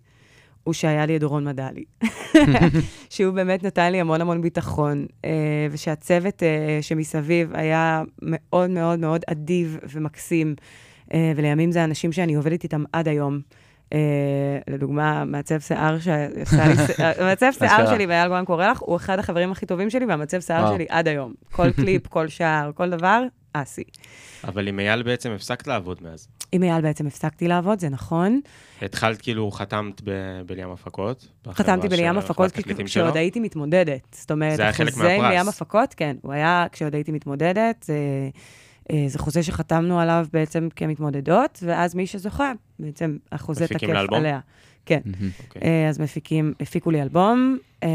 הוא 0.63 0.73
שהיה 0.73 1.05
לי 1.05 1.15
את 1.15 1.21
דורון 1.21 1.43
מדלי, 1.43 1.83
שהוא 3.09 3.33
באמת 3.33 3.63
נתן 3.63 3.91
לי 3.91 4.01
המון 4.01 4.21
המון 4.21 4.41
ביטחון, 4.41 5.05
אה, 5.25 5.67
ושהצוות 5.71 6.43
אה, 6.43 6.79
שמסביב 6.81 7.51
היה 7.53 8.03
מאוד 8.21 8.69
מאוד 8.69 8.99
מאוד 8.99 9.21
אדיב 9.31 9.77
ומקסים, 9.93 10.55
אה, 11.13 11.31
ולימים 11.35 11.71
זה 11.71 11.83
אנשים 11.83 12.11
שאני 12.11 12.35
עובדת 12.35 12.63
איתם 12.63 12.83
עד 12.93 13.07
היום. 13.07 13.39
לדוגמה, 14.69 15.25
מעצב 15.25 15.59
שיער 15.59 15.99
שעשה 15.99 16.67
לי, 16.67 16.73
מעצב 17.25 17.51
שיער. 17.59 17.95
שלי 17.95 18.05
ואייל 18.05 18.27
גולן 18.27 18.45
קורא 18.45 18.67
לך, 18.67 18.79
הוא 18.79 18.95
אחד 18.95 19.19
החברים 19.19 19.51
הכי 19.51 19.65
טובים 19.65 19.89
שלי, 19.89 20.05
והמעצב 20.05 20.39
שיער. 20.39 20.75
שלי 20.75 20.85
עד 20.89 21.07
היום. 21.07 21.33
כל 21.51 21.71
קליפ, 21.71 22.07
כל 22.15 22.27
שער, 22.27 22.71
כל 22.75 22.89
דבר, 22.89 23.23
אסי. 23.53 23.83
אבל 24.43 24.67
עם 24.67 24.79
אייל 24.79 25.03
בעצם 25.03 25.31
הפסקת 25.31 25.67
לעבוד 25.67 25.97
מאז. 26.01 26.27
עם 26.51 26.63
אייל 26.63 26.81
בעצם 26.81 27.07
הפסקתי 27.07 27.47
לעבוד, 27.47 27.79
זה 27.79 27.89
נכון. 27.89 28.39
התחלת 28.81 29.21
כאילו, 29.21 29.51
חתמת 29.51 30.01
ב- 30.03 30.41
בליאם 30.45 30.71
הפקות. 30.71 31.27
חתמתי 31.51 31.87
בליאם 31.87 32.13
של 32.13 32.19
הפקות 32.19 32.51
כשעוד. 32.85 33.17
הייתי 33.17 33.39
מתמודדת. 33.39 34.01
זאת 34.11 34.31
אומרת, 34.31 34.59
החוזה 34.59 35.13
עם. 35.13 35.25
ליאם 35.25 35.49
הפקות, 35.49 35.93
כן, 35.93 36.15
הוא 36.21 36.33
היה 36.33 36.65
כשעוד 36.71 36.95
הייתי 36.95 37.11
מתמודדת. 37.11 37.83
זה, 37.83 37.95
אה, 38.91 39.05
זה 39.07 39.19
חוזה 39.19 39.43
שחתמנו 39.43 39.99
עליו 39.99 40.25
בעצם 40.33 40.67
כמתמודדות, 40.75 41.59
ואז 41.65 41.95
מי 41.95 42.07
שזוכה, 42.07 42.51
בעצם 42.79 43.17
החוזה 43.31 43.67
תקף 43.67 43.75
מפיקים 43.75 43.95
לאלבום? 43.95 44.19
עליה. 44.19 44.39
כן. 44.85 44.99
אה, 45.63 45.89
אז 45.89 45.99
מפיקים, 45.99 46.53
הפיקו 46.61 46.91
לי 46.91 47.01
אלבום, 47.01 47.57
אה, 47.83 47.89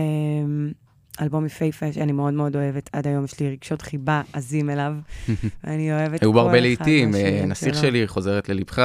אלבום 1.21 1.47
יפהפה 1.47 1.93
שאני 1.93 2.13
מאוד 2.13 2.35
מאוד 2.35 2.57
אוהבת. 2.57 2.91
עד 2.93 3.07
היום 3.07 3.25
יש 3.25 3.41
לי 3.41 3.51
רגשות 3.51 3.83
חיבה 3.83 4.23
עזים 4.33 4.71
אליו. 4.71 4.95
אני 5.65 5.93
אוהבת 5.93 6.23
היו 6.23 6.33
כל 6.33 6.35
בו 6.35 6.41
הרבה 6.41 6.53
אחד 6.53 6.61
לעיתים, 6.61 7.15
אה, 7.15 7.45
נסיך. 7.47 7.75
שלי 7.75 8.09
חוזרת 8.09 8.49
ללבך, 8.49 8.79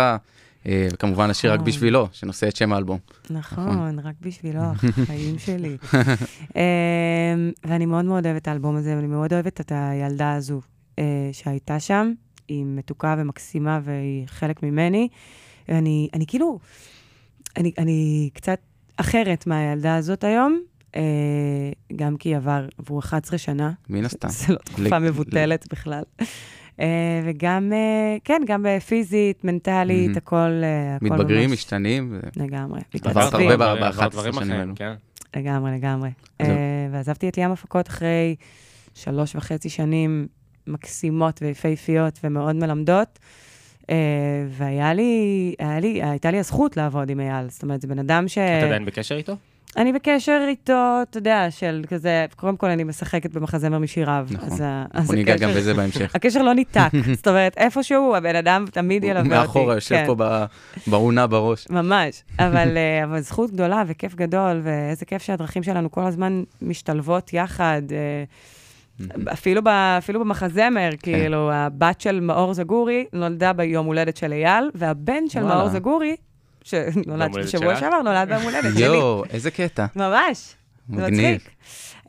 אה, 0.65 0.87
וכמובן 0.93 1.29
השיר 1.29 1.51
רק 1.51 1.59
נכון. 1.59 1.67
בשבילו, 1.67 2.07
שנושא 2.11 2.47
את 2.47 2.55
שם 2.55 2.73
האלבום. 2.73 2.99
נכון, 3.29 3.99
רק 3.99 4.15
בשבילו, 4.21 4.61
החיים 5.03 5.39
שלי. 5.39 5.77
אמ, 6.55 7.51
ואני 7.65 7.85
מאוד 7.85 8.05
מאוד 8.05 8.25
אוהבת 8.25 8.41
את 8.41 8.47
האלבום 8.47 8.75
הזה, 8.75 8.95
ואני 8.95 9.07
מאוד 9.07 9.33
אוהבת 9.33 9.61
את 9.61 9.71
הילדה 9.75 10.33
הזו 10.33 10.61
אה, 10.99 11.29
שהייתה 11.31 11.79
שם. 11.79 12.13
היא 12.47 12.65
מתוקה 12.65 13.15
ומקסימה 13.17 13.79
והיא 13.83 14.27
חלק 14.27 14.63
ממני. 14.63 15.07
ואני 15.69 16.09
אני 16.13 16.25
כאילו, 16.27 16.59
אני, 17.57 17.71
אני 17.77 18.29
קצת 18.33 18.59
אחרת 18.97 19.47
מהילדה 19.47 19.95
הזאת 19.95 20.23
היום, 20.23 20.59
אה, 20.61 20.69
גם 21.95 22.17
כי 22.17 22.35
עבר, 22.35 22.65
עברו 22.77 22.99
11 22.99 23.37
שנה. 23.37 23.71
מן 23.89 24.05
הסתם. 24.09 24.27
זו 24.29 24.53
לא 24.53 24.57
תקופה 24.57 24.97
לג- 24.97 25.03
מבוטלת 25.09 25.65
בכלל. 25.73 26.03
אה, 26.79 26.85
וגם, 27.25 27.73
אה, 27.73 28.17
כן, 28.23 28.41
גם 28.47 28.65
אה, 28.65 28.79
פיזית, 28.79 29.43
מנטלית, 29.43 30.05
מהמם. 30.07 30.17
הכל, 30.17 30.35
אה, 30.63 30.95
הכל 30.95 31.05
מתבגרים, 31.05 31.49
ממש- 31.49 31.59
משתנים. 31.59 32.09
ו- 32.13 32.41
לגמרי. 32.43 32.81
עברת. 33.03 33.33
הרבה 33.33 33.57
ב- 33.57 33.61
עברת 33.61 33.79
ב- 33.79 33.83
11 33.83 34.09
דברים 34.09 34.33
שנים 34.33 34.43
אחרים, 34.47 34.59
האלו. 34.59 34.73
כן. 34.75 34.93
לגמרי, 35.35 35.71
לגמרי. 35.71 36.09
אה, 36.41 36.47
ועזבתי 36.91 37.29
את 37.29 37.37
ים 37.37 37.51
הפקות 37.51 37.87
אחרי 37.87 38.35
שלוש 38.95 39.35
וחצי 39.35 39.69
שנים 39.69 40.27
מקסימות 40.67 41.39
ויפהפיות 41.41 42.19
ומאוד 42.23 42.55
מלמדות. 42.55 43.19
אה, 43.89 43.95
והיה 44.49 44.93
לי, 44.93 45.53
היה 45.59 45.79
לי, 45.79 46.03
הייתה 46.03 46.31
לי 46.31 46.39
הזכות 46.39 46.77
לעבוד 46.77 47.09
עם 47.09 47.19
אייל. 47.19 47.49
זאת 47.49 47.63
אומרת, 47.63 47.81
זה 47.81 47.87
בן 47.87 47.99
אדם 47.99 48.27
ש... 48.27 48.37
את 48.37 48.63
עדיין 48.63 48.85
בקשר 48.85 49.15
איתו? 49.15 49.35
אני 49.77 49.93
בקשר 49.93 50.45
איתו, 50.47 50.99
אתה 51.01 51.17
יודע, 51.17 51.47
של 51.49 51.83
כזה, 51.87 52.25
קודם 52.35 52.57
כל 52.57 52.67
אני 52.69 52.83
משחקת 52.83 53.33
במחזמר 53.33 53.79
משיריו. 53.79 54.27
נכון. 54.31 54.47
אז 54.47 54.63
אנחנו 54.95 55.13
ניגע 55.13 55.37
גם 55.37 55.49
בזה 55.49 55.73
בהמשך. 55.73 56.15
הקשר 56.15 56.41
לא 56.41 56.53
ניתק, 56.53 56.89
זאת 57.17 57.27
אומרת, 57.27 57.57
איפשהו 57.57 58.15
הבן 58.15 58.35
אדם 58.35 58.65
תמיד 58.71 59.03
ילווה 59.03 59.21
אותי. 59.21 59.29
מאחורה, 59.29 59.75
יושב 59.75 59.95
כן. 59.95 60.05
פה 60.07 60.15
באונה 60.87 61.27
בראש. 61.27 61.67
ממש, 61.69 62.23
אבל, 62.39 62.77
אה, 62.77 63.03
אבל 63.03 63.19
זכות 63.19 63.51
גדולה 63.51 63.83
וכיף 63.87 64.15
גדול, 64.15 64.61
ואיזה 64.63 65.05
כיף 65.05 65.21
שהדרכים 65.21 65.63
שלנו 65.63 65.91
כל 65.91 66.03
הזמן 66.03 66.43
משתלבות 66.61 67.33
יחד. 67.33 67.81
אה, 67.91 68.23
אפילו, 69.33 69.63
ב, 69.63 69.67
אפילו 69.67 70.19
במחזמר, 70.19 70.89
כאילו, 71.03 71.51
הבת 71.51 72.01
של 72.01 72.19
מאור 72.19 72.53
זגורי 72.53 73.05
נולדה 73.13 73.53
ביום 73.53 73.85
הולדת 73.85 74.17
של 74.17 74.31
אייל, 74.31 74.69
והבן 74.75 75.29
של. 75.29 75.43
מאור 75.43 75.69
זגורי, 75.69 76.15
שנולד 76.63 77.31
בשבוע? 77.31 77.79
שעבר, 77.79 78.01
נולד 78.01 78.29
ביום 78.29 78.43
הולדת 78.43 78.73
שלי. 78.73 78.85
יואו, 78.85 79.23
איזה 79.29 79.51
קטע. 79.51 79.85
ממש. 79.95 80.55
מגניב. 80.89 81.41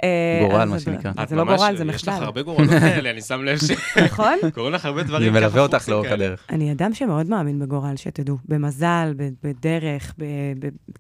אה, 0.03 0.47
גורל, 0.49 0.61
אז 0.63 0.69
מה 0.69 0.81
שנקרא. 0.81 1.13
זה 1.29 1.37
לא 1.37 1.45
גורל, 1.45 1.77
זה 1.77 1.85
יש 1.95 2.03
לך 2.03 2.09
מחדל. 2.09 2.25
הרבה 2.25 2.43
גורלות 2.43 2.71
כאלה, 2.81 3.11
אני 3.11 3.23
שם 3.23 3.45
לב 3.45 3.59
נכון? 4.05 4.39
שקורים 4.49 4.73
לך 4.73 4.85
הרבה 4.85 5.03
דברים 5.03 5.33
זה 5.33 5.39
ככה 5.39 5.47
מלווה 5.49 5.63
אותך 5.63 5.89
לאורך 5.89 6.09
כאלה. 6.09 6.25
הדרך. 6.25 6.47
אני 6.51 6.73
אדם 6.73 6.95
שמאוד 6.95 7.27
מאמין 7.27 7.59
בגורל, 7.59 7.97
שתדעו. 7.97 8.39
במזל, 8.49 9.15
בדרך, 9.43 10.15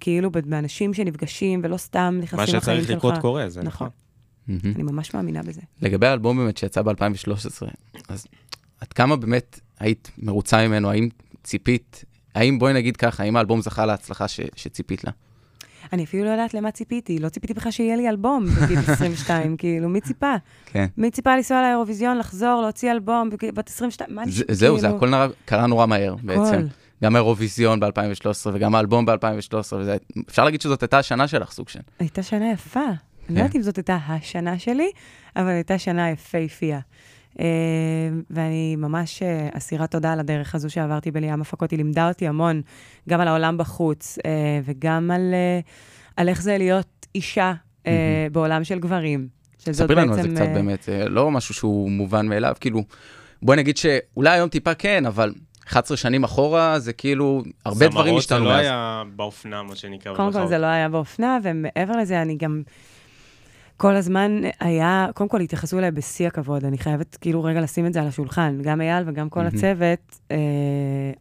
כאילו 0.01 0.31
באנשים 0.31 0.95
שנפגשים 0.95 1.61
ולא 1.65 1.77
סתם 1.77 2.19
נכנסים 2.23 2.37
מה 2.39 2.45
לחיים 2.45 2.61
שצריך 2.61 2.87
שלך. 2.87 2.97
לקרות 2.97 3.19
קורה, 3.19 3.49
זה 3.49 3.63
נכון. 3.63 3.89
נכון. 4.49 4.71
אני 4.75 4.83
ממש 4.83 5.15
מאמינה 5.15 5.43
בזה. 5.43 5.61
לגבי 5.83 6.07
האלבום 6.07 6.39
באמת 6.39 6.57
שיצא 6.57 6.83
ב-2013, 6.83 7.67
אז 8.09 8.27
עד 8.81 8.93
כמה 8.93 9.17
באמת 9.17 9.61
היית 9.81 10.11
מרוצה 10.19 10.69
ממנו? 10.69 10.91
האם 10.91 11.09
ציפית? 11.43 12.05
האם, 12.35 12.59
בואי 12.59 12.73
נגיד 12.73 12.97
ככה, 12.97 13.23
האם 13.23 13.37
האלבום 13.37 13.61
זכה 13.61 13.87
להצלחה 13.87 14.29
ש- 14.29 14.41
שציפית 14.57 15.05
לה? 15.05 15.11
אני 15.93 16.05
אפילו 16.05 16.25
לא 16.25 16.31
יודעת 16.31 16.55
למה 16.55 16.71
ציפיתי, 16.71 17.19
לא 17.19 17.29
ציפיתי 17.29 17.55
בכלל 17.55 17.73
שיהיה 17.73 17.97
לי 17.97 18.09
אלבום 18.09 18.47
בגיל 18.47 18.79
22, 18.89 19.57
כאילו, 19.57 19.89
מי 19.89 20.01
ציפה? 20.01 20.35
כן. 20.67 20.87
מי 20.97 21.11
ציפה 21.11 21.37
לנסוע 21.37 21.63
לאירוויזיון, 21.63 22.19
לחזור, 22.19 22.61
להוציא 22.63 22.93
אלבום, 22.93 23.31
בת 23.55 23.69
22, 23.69 24.15
מה 24.15 24.23
אני... 24.23 24.31
זה- 24.31 24.45
זהו, 24.51 24.79
זה 24.79 24.87
כאילו, 25.01 25.17
הכל 25.17 25.33
קרה 25.45 25.67
נורא 25.67 25.87
מהר 25.87 26.15
בעצם. 26.23 26.67
גם 27.05 27.17
האירוויזיון 27.17 27.81
ב-2013 27.81 27.87
וגם 28.53 28.75
האלבום 28.75 29.07
ב-2013, 29.07 29.55
וזה, 29.79 29.97
אפשר 30.29 30.45
להגיד 30.45 30.61
שזאת 30.61 30.83
הייתה 30.83 30.99
השנה 30.99 31.29
שלך, 31.29 31.53
סוג 31.53 31.69
של. 31.69 31.81
הייתה 31.99 32.23
שנה 32.23 32.53
יפה. 32.53 32.81
אני 32.81 32.97
כן. 33.29 33.35
לא 33.35 33.41
יודעת 33.41 33.57
אם 33.57 33.63
זאת 33.63 33.77
הייתה 33.77 33.99
השנה 34.09 34.59
שלי, 34.59 34.91
אבל 35.37 35.49
הייתה 35.49 35.79
שנה 35.79 36.11
יפהפייה. 36.11 36.81
ואני 38.31 38.77
ממש 38.77 39.23
אה, 39.23 39.49
אסירת 39.53 39.91
תודה 39.91 40.13
על 40.13 40.21
הדרך 40.21 40.55
הזו 40.55 40.71
שעברתי 40.71 41.11
בליאם 41.11 41.41
הפקות. 41.41 41.71
היא 41.71 41.77
לימדה 41.77 42.09
אותי 42.09 42.29
המון, 42.29 42.63
גם 43.09 43.21
על 43.21 43.29
העולם 43.29 43.59
בחוץ, 43.59 44.19
אה, 44.27 44.61
וגם 44.65 45.11
על, 45.11 45.35
אה, 45.35 45.61
על 46.17 46.29
איך 46.29 46.43
זה 46.43 46.59
להיות 46.59 47.07
אישה 47.15 47.53
אה, 47.87 48.27
בעולם 48.33 48.65
של 48.65 48.79
גברים. 48.79 49.29
ספרי 49.59 49.95
לנו 49.95 50.15
על 50.15 50.23
זה 50.23 50.29
קצת 50.29 50.41
אה, 50.41 50.55
באמת, 50.55 50.89
לא 51.09 51.31
משהו 51.31 51.55
שהוא 51.55 51.91
מובן 51.91 52.27
מאליו, 52.27 52.55
כאילו, 52.61 52.83
בואי 53.43 53.57
נגיד 53.57 53.77
שאולי 53.77 54.31
היום 54.31 54.49
טיפה 54.49 54.75
כן, 54.75 55.07
אבל 55.07 55.33
11 55.67 55.97
שנים 55.97 56.25
אחורה 56.25 56.79
זה 56.79 56.93
כאילו, 56.93 57.43
הרבה 57.65 57.89
דברים 57.89 58.07
זמרות 58.07 58.19
השתנו 58.19 58.39
זה 58.39 58.45
לא 58.45 58.51
מאז. 58.51 58.61
היה 58.61 59.03
באופנה, 59.17 59.63
מה 59.63 59.77
שנקרא. 59.77 60.17
קודם 60.17 60.33
כל. 60.33 60.47
זה 60.47 60.59
לא 60.59 60.67
היה 60.67 60.89
באופנה, 60.89 61.39
ומעבר 61.43 61.97
לזה, 61.97 62.23
אני 62.23 62.37
גם... 62.37 62.63
כל 63.81 63.97
הזמן 63.97 64.41
היה, 64.61 65.07
קודם 65.15 65.29
כל 65.31 65.41
התייחסו 65.41 65.79
אליי 65.79 65.91
בשיא 65.91 66.27
הכבוד, 66.27 66.65
אני 66.65 66.79
חייבת 66.79 67.17
כאילו 67.21 67.45
רגע 67.45 67.61
לשים 67.61 67.87
את 67.87 67.93
זה 67.93 68.01
על 68.01 68.07
השולחן. 68.09 68.59
גם 68.63 68.81
אייל 68.81 69.05
וגם 69.07 69.29
כל 69.29 69.41
מהמם. 69.41 69.57
הצוות, 69.57 70.19
אה, 70.31 70.37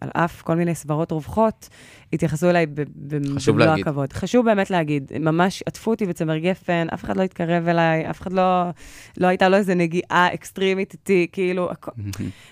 על 0.02 0.10
אף 0.14 0.42
כל 0.42 0.56
מיני 0.56 0.76
סברות 0.76 1.12
רווחות, 1.12 1.70
התייחסו 2.14 2.50
אליי 2.50 2.66
במלוא. 2.66 3.40
הכבוד. 3.82 4.14
חשוב 4.14 4.46
באמת 4.46 4.70
להגיד, 4.70 5.12
ממש 5.20 5.64
עטפו 5.66 5.92
אותי 5.92 6.06
בצמר 6.06 6.38
גפן, 6.38 6.88
אף 6.94 7.04
אחד 7.04 7.18
לא 7.18 7.24
התקרב 7.24 7.68
אליי, 7.68 8.10
אף 8.10 8.22
אחד 8.22 8.34
לא, 8.34 8.70
לא 9.18 9.28
הייתה 9.28 9.50
לו 9.50 9.58
איזה 9.58 9.76
נגיעה 9.76 10.28
אקסטרימית 10.34 10.94
איתי, 10.94 11.28
כאילו, 11.32 11.70
הכ- 11.72 11.92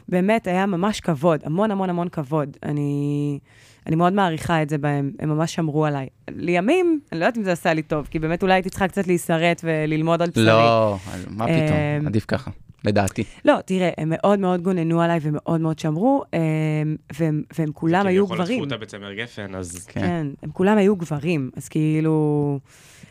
באמת, 0.10 0.48
היה 0.48 0.65
ממש 0.65 1.00
כבוד, 1.00 1.39
המון 1.43 1.72
המון 1.72 1.89
המון 1.89 2.10
כבוד. 2.10 2.58
אני, 2.63 3.39
אני 3.88 3.95
מאוד 3.95 4.13
מעריכה 4.13 4.62
את 4.62 4.69
זה 4.69 4.78
בהם, 4.78 5.12
הם 5.19 5.30
ממש 5.30 5.56
שמרו 5.56 5.86
עליי. 5.86 6.08
לימים, 6.30 7.00
אני 7.12 7.19
לא 7.19 7.26
יודעת 7.26 7.38
אם 7.38 7.43
זה 7.43 7.52
עשה 7.52 7.73
לי 7.73 7.82
טוב, 7.82 8.08
כי 8.12 8.19
באמת 8.19 8.43
אולי 8.43 8.54
הייתי 8.54 8.69
צריכה 8.69 8.88
קצת 8.88 9.08
להישרט 9.08 9.62
וללמוד 9.63 10.21
על 10.21 10.30
בשרי. 10.30 10.45
לא, 10.45 10.97
מה 11.30 11.45
פתאום, 11.45 11.78
אמ, 12.02 12.08
עדיף 12.08 12.26
ככה, 12.28 12.52
לדעתי. 12.86 13.23
לא, 13.45 13.58
תראה, 13.65 13.89
הם 13.97 14.10
מאוד 14.10 14.39
מאוד 14.39 14.62
גוננו 14.62 15.02
עליי 15.02 15.19
ומאוד 15.21 15.62
מאוד 15.62 15.80
שמרו, 15.80 16.23
אמ, 16.34 16.95
והם, 17.19 17.43
והם 17.60 17.71
כולם 17.73 18.08
היו 18.08 18.28
כביכול 18.28 18.38
גברים. 18.43 18.63
עטפו 18.63 18.73
אותה 18.73 18.86
בצמר 18.86 19.13
גפן, 19.13 19.56
אז... 19.56 19.86
כן. 19.86 20.02
כן, 20.02 20.28
הם 20.43 20.52
כולם 20.52 20.78
היו 20.78 20.95
גברים, 20.95 21.50
אז 21.58 21.67
כאילו... 21.67 22.60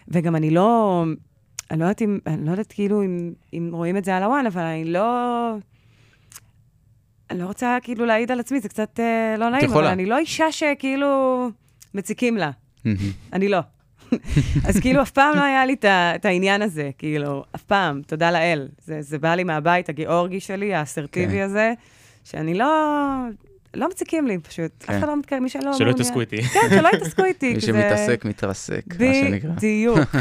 וגם 0.09 0.37
אני 0.37 0.51
לא... 0.51 1.05
אני 1.71 1.81
לא 1.81 1.85
יודעת 1.85 2.03
אם... 2.03 2.19
אני 2.27 2.47
לא 2.47 2.51
יודעת 2.51 2.73
כאילו 2.73 3.03
אם, 3.03 3.33
אם 3.53 3.71
רואים 3.73 3.97
את 3.97 4.05
זה 4.05 4.17
על 4.17 4.23
הוואן, 4.23 4.47
אבל 4.47 4.63
אני 4.63 4.85
לא... 4.85 5.57
אני 7.31 7.39
לא 7.39 7.47
רוצה 7.47 7.79
כאילו 7.83 8.07
להעיד 8.07 8.33
על 8.33 8.41
עצמי, 8.41 8.61
זה 8.61 8.69
קצת 8.69 9.01
אה, 9.01 9.35
לא 9.39 9.49
נעים, 9.49 9.71
אבל. 9.71 9.87
אני 9.87 10.07
לא 10.07 10.19
אישה 10.19 10.53
שכאילו 10.53 11.51
מציקים 11.95 12.37
לה. 12.37 12.51
אני 13.33 13.49
לא. 13.49 13.59
אז 14.69 14.81
כאילו, 14.81 15.03
אף 15.03 15.11
פעם 15.11 15.37
לא 15.37 15.43
היה 15.43 15.67
לי 15.67 15.77
את 15.85 16.25
העניין 16.25 16.63
הזה, 16.63 16.91
כאילו, 16.99 17.45
אף 17.55 17.63
פעם, 17.63 18.03
תודה 18.07 18.31
לאל. 18.31 18.69
זה, 18.85 19.03
זה 19.03 19.19
בא 19.19 19.35
לי 19.35 19.45
מהבית 19.45 19.89
הגיאורגי 19.89 20.41
שלי, 20.41 20.75
האסרטיבי 20.75 21.33
כן. 21.33 21.43
הזה, 21.43 21.73
שאני 22.25 22.55
לא... 22.55 22.69
לא 23.75 23.89
מציקים 23.89 24.27
לי 24.27 24.39
פשוט. 24.39 24.71
אף 24.83 24.87
כן. 24.87 24.99
אחד 24.99 25.07
לא 25.07 25.17
מתקרב, 25.17 25.39
מי 25.41 25.49
שלא... 25.49 25.73
שלא 25.73 25.91
יתעסקו 25.91 26.21
איתי. 26.21 26.43
כן, 26.43 26.69
שלא 26.71 26.89
יתעסקו 26.95 27.25
איתי. 27.25 27.53
מי 27.55 27.61
שמתעסק, 27.61 28.25
מתרסק, 28.25 28.85
מה 29.01 29.15
שנקרא. 29.15 29.51
בדיוק. 29.51 29.99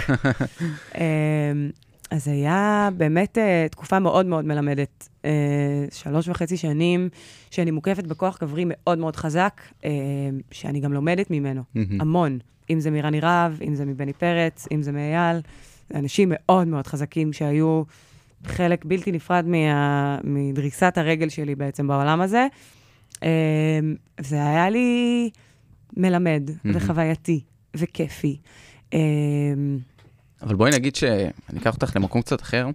אז 2.12 2.28
היה 2.28 2.90
באמת 2.98 3.38
אה, 3.38 3.68
תקופה 3.72 4.00
מאוד 4.00 4.26
מאוד 4.26 4.46
מלמדת. 4.46 5.10
אה, 5.26 5.32
שלוש 5.92 6.28
וחצי 6.28 6.58
שנים 6.58 7.10
שאני 7.52 7.72
מוקפת 7.72 8.04
בכוח 8.04 8.38
גברי 8.42 8.64
מאוד 8.68 8.98
מאוד 8.98 9.16
חזק, 9.16 9.62
אה, 9.86 9.90
שאני 10.52 10.80
גם 10.80 10.94
לומדת 10.94 11.32
ממנו 11.32 11.62
מהמם. 11.76 12.02
המון. 12.02 12.40
אם 12.70 12.80
זה 12.80 12.92
מרני 12.92 13.20
רהב, 13.20 13.62
אם 13.62 13.76
זה 13.76 13.86
מבני 13.86 14.14
פרץ, 14.14 14.68
אם 14.72 14.82
זה 14.82 14.92
מאייל. 14.92 15.42
אנשים 15.94 16.32
מאוד 16.32 16.68
מאוד 16.68 16.88
חזקים 16.88 17.34
שהיו 17.34 17.84
חלק 18.46 18.86
בלתי 18.86 19.12
נפרד 19.12 19.46
מה, 19.48 20.18
מדריסת 20.24 20.94
הרגל 20.98 21.30
שלי 21.30 21.56
בעצם 21.56 21.88
בעולם 21.88 22.22
הזה. 22.22 22.48
אמ, 23.24 23.28
זה 24.20 24.48
היה 24.48 24.70
לי 24.70 25.30
מלמד 25.98 26.50
מהמם. 26.64 26.78
וחווייתי 26.78 27.42
וכיפי. 27.76 28.38
אמ, 28.94 29.00
אבל 30.42 30.56
בואי 30.56 30.72
נגיד 30.72 30.96
שאני 30.96 31.60
אקח 31.60 31.74
אותך 31.74 31.96
למקום 31.96 32.22
קצת 32.22 32.42
אחר. 32.42 32.68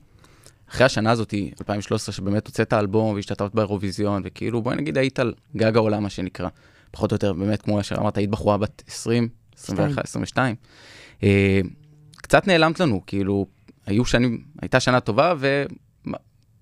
אחרי 0.71 0.87
השנה 0.87 1.11
הזאת, 1.11 1.35
2013, 1.61 2.13
שבאמת 2.13 2.47
הוצאת 2.47 2.73
אלבום 2.73 3.15
והשתתפת 3.15 3.55
באירוויזיון, 3.55 4.23
וכאילו, 4.25 4.63
בואי 4.63 4.77
נגיד 4.77 4.99
היית 4.99 5.19
על 5.19 5.35
גג 5.57 5.77
העולם, 5.77 6.03
מה 6.03 6.11
שנקרא. 6.11 6.49
פחות 6.91 7.11
או 7.11 7.15
יותר, 7.15 7.33
באמת, 7.33 7.63
כמו 7.63 7.83
שאמרת, 7.83 8.17
היית 8.17 8.31
בחורה 8.31 8.57
בת 8.57 8.83
20, 8.87 9.29
21, 9.59 10.05
22. 10.05 10.57
אה, 11.23 11.61
קצת 12.17 12.47
נעלמת 12.47 12.81
לנו, 12.81 13.03
כאילו, 13.07 13.47
היו 13.87 14.05
שנים, 14.05 14.45
הייתה 14.63 14.81
שנה 14.81 15.01
טובה, 15.01 15.35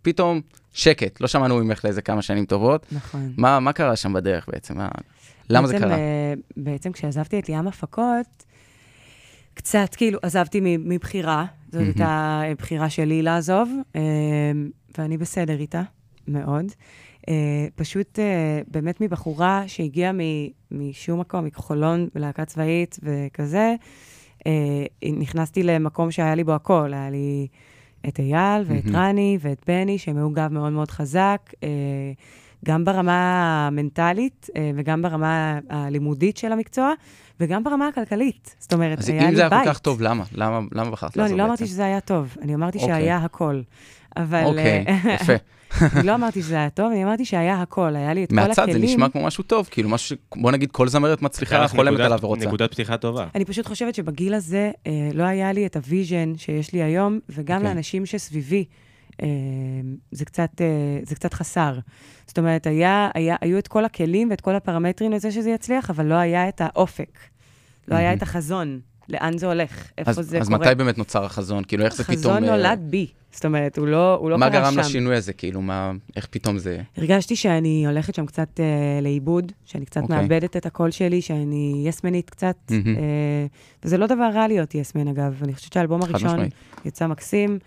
ופתאום 0.03 0.41
שקט, 0.73 1.21
לא 1.21 1.27
שמענו 1.29 1.65
ממך 1.65 1.85
לאיזה 1.85 2.03
כמה 2.03 2.23
שנים 2.23 2.47
טובות. 2.47 2.87
נכון. 2.93 3.33
מה, 3.37 3.61
מה 3.61 3.73
קרה 3.73 3.97
שם 3.97 4.13
בדרך 4.13 4.49
בעצם? 4.49 4.77
מה, 4.77 4.89
למה 5.51 5.67
זה 5.67 5.73
בעצם, 5.73 5.85
קרה? 5.85 5.97
אה, 5.97 6.35
בעצם 6.57 6.93
כשעזבתי 6.93 7.39
את 7.39 7.49
ליאם 7.49 7.69
הפקות, 7.69 8.45
קצת 9.59 9.95
כאילו 9.95 10.19
עזבתי 10.23 10.61
מבחירה, 10.63 11.45
זאת. 11.73 11.83
הייתה 11.83 12.43
בחירה 12.59 12.91
שלי 12.91 13.23
לעזוב, 13.23 13.71
אה, 13.97 14.01
ואני 14.99 15.19
בסדר 15.19 15.61
איתה, 15.61 15.83
מאוד. 16.29 16.65
אה, 17.29 17.67
פשוט 17.75 18.19
אה, 18.19 18.61
באמת 18.69 19.01
מבחורה 19.01 19.63
שהגיעה 19.67 20.13
משום 20.71 21.21
מקום, 21.21 21.45
מחולון, 21.45 22.09
להקה 22.15 22.45
צבאית 22.45 22.99
וכזה, 23.03 23.75
נכנסתי 25.03 25.63
למקום 25.63 26.11
שהיה 26.11 26.35
לי 26.35 26.45
בו 26.45 26.55
הכל, 26.55 26.95
היה 26.95 27.11
לי 27.11 27.47
את 28.09 28.19
אייל 28.19 28.63
ואת 28.67 28.85
מהמם. 28.85 28.97
רני 28.97 29.39
ואת 29.41 29.63
בני, 29.67 29.99
שהם 29.99 30.17
היו 30.17 30.31
גב 30.31 30.49
מאוד 30.53 30.73
מאוד 30.73 30.91
חזק, 30.91 31.53
גם 32.65 32.85
ברמה 32.85 33.67
המנטלית 33.67 34.47
וגם 34.75 35.03
ברמה 35.03 35.59
הלימודית 35.71 36.37
של 36.37 36.53
המקצוע, 36.53 36.93
וגם 37.41 37.65
ברמה 37.65 37.89
הכלכלית. 37.89 38.57
זאת 38.59 38.73
אומרת, 38.73 38.99
אז 38.99 39.09
היה 39.09 39.19
לי 39.19 39.25
אם 39.25 39.31
בית. 39.31 39.37
זה 39.37 39.49
היה 39.57 39.65
כל 39.65 39.71
כך 39.71 39.79
טוב, 39.79 40.03
למה? 40.03 40.25
למה, 40.33 40.61
למה 40.73 40.91
בחרת 40.91 41.17
לא, 41.17 41.23
לעזוב 41.23 41.33
אני 41.33 41.39
לא 41.39 41.47
אמרתי 41.47 41.63
בעצם? 41.63 41.73
שזה 41.73 41.85
היה 41.85 42.01
טוב, 42.01 42.37
אני 42.43 42.55
אמרתי 42.55 42.79
אוקיי. 42.79 42.95
שהיה 42.95 43.17
הכל. 43.17 43.61
אבל... 44.17 44.45
אוקיי, 44.45 44.85
אה, 44.89 45.15
יפה. 45.15 45.33
אני 45.81 46.07
לא 46.09 46.15
אמרתי 46.15 46.43
שזה 46.43 46.55
היה 46.55 46.71
טוב, 46.71 46.93
אני 46.93 47.05
אמרתי 47.05 47.25
שהיה 47.25 47.63
הכל, 47.63 47.97
היה 47.97 48.15
לי 48.15 48.25
את 48.25 48.29
כל 48.29 48.35
מהצד 48.35 48.63
הכלים. 48.63 48.81
זה 48.81 48.87
נשמע 48.87 49.09
כמו 49.09 49.25
משהו 49.27 49.45
טוב, 49.45 49.69
כאילו 49.71 49.89
משהו 49.89 50.17
ש... 50.17 50.19
בוא 50.37 50.53
נגיד 50.53 50.71
כל 50.71 50.89
זמרת 50.89 51.23
מצליחה 51.23 51.69
חולמת 51.69 52.01
עליו 52.01 52.19
ורוצה. 52.23 52.47
נקודת 52.47 52.71
פתיחה 52.71 52.97
טובה. 52.97 53.27
אני 53.35 53.45
פשוט 53.45 53.67
חושבת 53.67 53.95
שבגיל 53.95 54.35
הזה 54.35 54.71
אה, 54.87 55.11
לא 55.15 55.23
היה 55.23 55.53
לי 55.53 55.67
את 55.67 55.77
ה 55.77 55.85
vision 55.85 56.33
שיש 56.37 56.73
לי 56.73 56.83
היום, 56.83 57.19
וגם 57.29 57.57
אוקיי. 57.57 57.69
לאנשים 57.75 58.07
שסביבי, 58.07 58.65
זה, 60.13 60.25
קצת, 60.25 60.61
אה, 60.61 61.01
זה 61.03 61.15
קצת 61.15 61.35
חסר. 61.35 61.79
זאת 62.27 62.39
אומרת, 62.39 62.67
היה, 62.67 63.11
היה, 63.15 63.37
היו 63.41 63.59
את 63.59 63.69
כל 63.69 63.85
הכלים 63.85 64.31
ואת 64.31 64.41
כל 64.41 64.55
הפרמטרים 64.55 65.13
לזה 65.13 65.33
שזה 65.33 65.51
יצליח, 65.51 65.91
אבל 65.91 66.07
לא 66.07 66.15
היה 66.15 66.49
את 66.49 66.61
האופק. 66.61 67.19
לא 67.89 67.97
היה. 67.97 68.13
את 68.13 68.23
החזון. 68.23 68.81
לאן 69.09 69.39
זה 69.39 69.47
הולך, 69.47 69.91
איפה 69.99 70.11
אז, 70.11 70.17
זה 70.17 70.39
אז 70.39 70.49
קורה. 70.49 70.59
מתי 70.59 70.75
באמת 70.75 70.99
נוצר 70.99 71.25
החזון? 71.25 71.65
כאילו, 71.65 71.85
איך 71.85 71.95
זה 71.95 72.05
פתאום... 72.05 72.17
החזון 72.17 72.45
אה, 72.45 72.51
נולד 72.51 72.81
בי, 72.91 73.07
זאת 73.33 73.45
אומרת, 73.45 73.79
הוא 73.79 73.87
לא, 73.87 74.15
הוא 74.15 74.31
לא 74.31 74.39
מה 74.39 74.51
קרה 74.51 74.61
גרם 74.61 74.73
שם. 74.73 74.81
לשינוי 74.81 75.17
הזה? 75.17 75.33
כאילו, 75.33 75.63
מה... 75.63 75.93
איך 76.17 76.27
פתאום 76.31 76.59
זה... 76.59 76.81
הרגשתי 76.97 77.37
שאני 77.37 77.87
הולכת 77.87 78.15
שם 78.15 78.27
קצת 78.27 78.61
אה, 78.61 79.01
לאיבוד, 79.03 79.53
שאני 79.65 79.85
קצת 79.85 80.03
אוקיי. 80.03 80.17
מאבדת 80.17 80.57
את 80.57 80.67
הקול 80.67 80.91
שלי, 80.91 81.23
שאני 81.23 81.83
יסמנית 81.87 82.31
קצת, 82.31 82.57
מהמם. 82.71 82.97
אה, 82.97 83.47
וזה 83.85 83.99
לא 83.99 84.07
דבר 84.07 84.31
רע 84.35 84.49
להיות 84.49 84.75
יסמן, 84.75 85.09
אגב. 85.09 85.41
אני 85.45 85.55
חושבת 85.55 85.73
שהאלבום 85.73 86.03
הראשון 86.03 86.29
משמעית. 86.29 86.53
יצא 86.85 87.07
מקסים, 87.07 87.59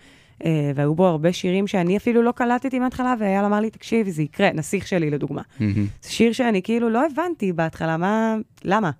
והיו 0.74 0.94
בו 0.94 1.06
הרבה 1.06 1.32
שירים 1.32 1.66
שאני 1.66 1.96
אפילו 1.96 2.22
לא 2.22 2.32
קלטתי 2.32 2.78
מההתחלה, 2.78 3.14
ואייל 3.20 3.44
אמר 3.44 3.60
לי, 3.60 3.70
תקשיב, 3.70 4.08
זה 4.08 4.22
יקרה, 4.22 4.50
נסיך 4.54 4.86
שלי 4.86 5.10
לדוגמה. 5.10 5.42
מהמם. 5.60 5.86
זה 6.02 6.10
שיר 6.10 6.32
שאני 6.32 6.62
כאילו 6.62 6.90
לא 6.90 7.02
הבנתי 7.06 7.52
בהתחלה, 7.52 7.96
מה, 7.96 8.34
למה? 8.64 8.90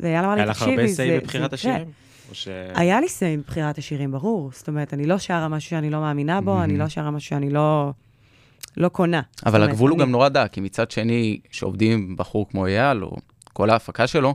ואייל 0.00 0.24
אמר 0.24 0.34
לי, 0.34 0.40
היה 0.40 0.50
לך 0.50 0.56
תקשיבי, 0.56 0.70
הרבה 0.76 0.86
זה, 0.86 0.94
סיי 0.94 1.10
זה 1.10 1.18
בבחירת. 1.20 1.52
השירים? 1.52 1.86
ש... 2.32 2.48
היה 2.74 3.00
לי 3.00 3.08
סיי 3.08 3.36
בבחירת 3.36 3.78
השירים, 3.78 4.10
ברור. 4.12 4.50
זאת 4.54 4.68
אומרת, 4.68 4.94
אני 4.94 5.06
לא 5.06 5.18
שרה 5.18 5.48
משהו 5.48 5.70
שאני 5.70 5.90
לא 5.90 6.00
מאמינה 6.00 6.40
בו, 6.40 6.62
אני 6.62 6.78
לא 6.78 6.88
שרה 6.88 7.10
משהו 7.10 7.28
שאני 7.28 7.50
לא, 7.50 7.90
לא 8.76 8.88
קונה. 8.88 9.20
אבל 9.46 9.58
אומרת, 9.60 9.70
הגבול 9.70 9.90
הוא 9.90 9.96
אני- 9.96 10.04
גם 10.04 10.10
נורא 10.10 10.28
דק, 10.28 10.48
כי 10.52 10.60
מצד 10.60 10.90
שני, 10.90 11.40
שעובדים 11.50 11.92
עם 11.98 12.16
בחור 12.16 12.48
כמו 12.48 12.66
אייל, 12.66 13.04
או 13.04 13.16
כל 13.52 13.70
ההפקה 13.70 14.06
שלו, 14.06 14.34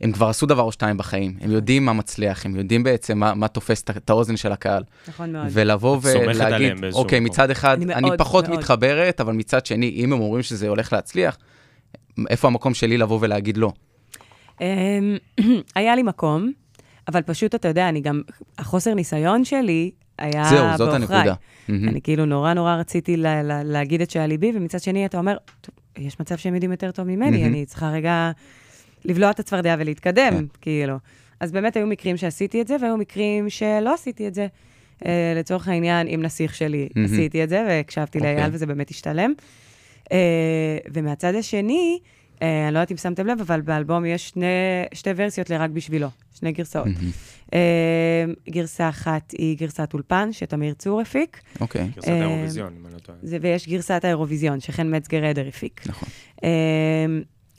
הם 0.00 0.12
כבר 0.12 0.28
עשו 0.28 0.46
דבר 0.46 0.62
או 0.62 0.72
שתיים 0.72 0.96
בחיים. 0.96 1.36
הם 1.40 1.50
יודעים 1.50 1.84
מה 1.84 1.92
מצליח, 1.92 2.46
הם 2.46 2.56
יודעים 2.56 2.82
בעצם 2.82 3.18
מה, 3.18 3.34
מה 3.34 3.48
תופס 3.48 3.82
את- 3.82 4.10
האוזן 4.10 4.36
של 4.36 4.52
הקהל. 4.52 4.82
נכון 5.08 5.32
מאוד. 5.32 5.46
ולבוא 5.50 5.98
ולהגיד, 6.02 6.72
אוקיי, 6.92 7.20
מקום." 7.20 7.30
מצד 7.32 7.50
אחד, 7.50 7.82
אני 7.82 7.94
אני 7.94 8.06
מאוד, 8.06 8.18
פחות 8.18 8.48
מאוד. 8.48 8.58
מתחברת, 8.58 9.20
אבל 9.20 9.32
מצד 9.32 9.66
שני, 9.66 9.90
אם 9.96 10.12
הם 10.12 10.20
אומרים 10.20 10.42
שזה 10.42 10.68
הולך 10.68 10.92
להצליח, 10.92 11.36
איפה 12.30 12.48
המקום 12.48 12.74
שלי 12.74 12.98
לבוא 12.98 13.18
ולהגיד 13.20 13.56
לא? 13.56 13.72
אמ, 14.60 14.66
היה 15.76 15.96
לי 15.96 16.02
מקום, 16.02 16.52
אבל 17.08 17.22
פשוט, 17.22 17.54
אתה 17.54 17.68
יודע, 17.68 17.88
אני 17.88 18.00
גם, 18.00 18.22
החוסר 18.58 18.94
ניסיון 18.94 19.44
שלי 19.44 19.90
היה 20.18 20.44
זהו, 20.44 20.66
זאת 20.76 20.88
בעוכריי. 20.98 21.20
הנקודה. 21.20 21.34
אני 21.68 22.00
כאילו 22.02 22.24
נורא 22.24 22.54
נורא 22.54 22.74
רציתי 22.74 23.16
לה, 23.16 23.42
לה, 23.42 23.62
להגיד 23.64 24.00
את 24.00 24.10
שהיה 24.10 24.26
ליבי, 24.26 24.52
ומצד 24.54 24.80
שני 24.80 25.06
אתה 25.06 25.18
אומר, 25.18 25.36
"טוב, 25.60 25.74
יש 25.98 26.20
מצב 26.20 26.36
שהם 26.36 26.54
יודעים 26.54 26.70
יותר 26.70 26.90
טוב 26.90 27.06
ממני. 27.06 27.44
אני 27.44 27.66
צריכה 27.66 27.90
רגע 27.90 28.30
לבלוע 29.06 29.30
את 29.30 29.40
הצפרדע 29.40 29.76
ולהתקדם, 29.78 30.30
כן. 30.30 30.44
כאילו. 30.60 30.96
אז 31.40 31.52
באמת 31.52 31.76
היו 31.76 31.86
מקרים 31.86 32.16
שעשיתי 32.16 32.60
את 32.60 32.68
זה, 32.68 32.76
והיו 32.80 32.96
מקרים 32.96 33.50
שלא 33.50 33.94
עשיתי 33.94 34.28
את 34.28 34.34
זה. 34.34 34.46
Uh, 35.02 35.06
לצורך 35.36 35.68
העניין, 35.68 36.06
עם 36.10 36.22
נסיך 36.22 36.54
שלי 36.54 36.88
מהמם. 36.94 37.14
עשיתי 37.14 37.44
את 37.44 37.48
זה, 37.48 37.64
והקשבתי 37.68 38.18
אוקיי. 38.18 38.34
לאייל 38.36 38.50
וזה 38.52 38.66
באמת 38.66 38.90
השתלם. 38.90 39.32
Uh, 40.04 40.08
ומהצד 40.92 41.34
השני, 41.34 41.98
uh, 42.02 42.38
אני 42.40 42.74
לא 42.74 42.78
יודעת 42.78 42.92
אם 42.92 42.96
שמתם 42.96 43.26
לב, 43.26 43.40
אבל 43.40 43.60
באלבום 43.60 44.04
יש 44.04 44.28
שני, 44.28 44.46
שתי 44.94 45.10
ורסיות 45.16 45.50
ל"רק 45.50 45.70
בשבילו", 45.70 46.08
שני 46.38 46.52
גרסאות. 46.52 46.86
מהמם. 46.86 47.10
אה, 47.54 48.24
גרסה 48.50 48.88
אחת 48.88 49.30
היא 49.38 49.58
גרסת 49.58 49.90
אולפן, 49.94 50.28
שתמיר 50.32 50.74
צור 50.74 51.00
הפיק, 51.00 51.40
אוקיי, 51.60 51.90
גרסת 51.94 52.08
אה, 52.08 52.24
האירוויזיון, 52.24 52.72
אם 52.80 52.86
אני 52.86 52.94
לא 52.94 52.98
טועה. 52.98 53.18
ויש 53.40 53.68
גרסת 53.68 54.04
האירוויזיון, 54.04 54.60
שחן 54.60 54.94
מצגר 54.94 55.24
עדר 55.24 55.48
הפיק. 55.48 55.80
נכון. 55.86 56.08
אה, 56.44 56.48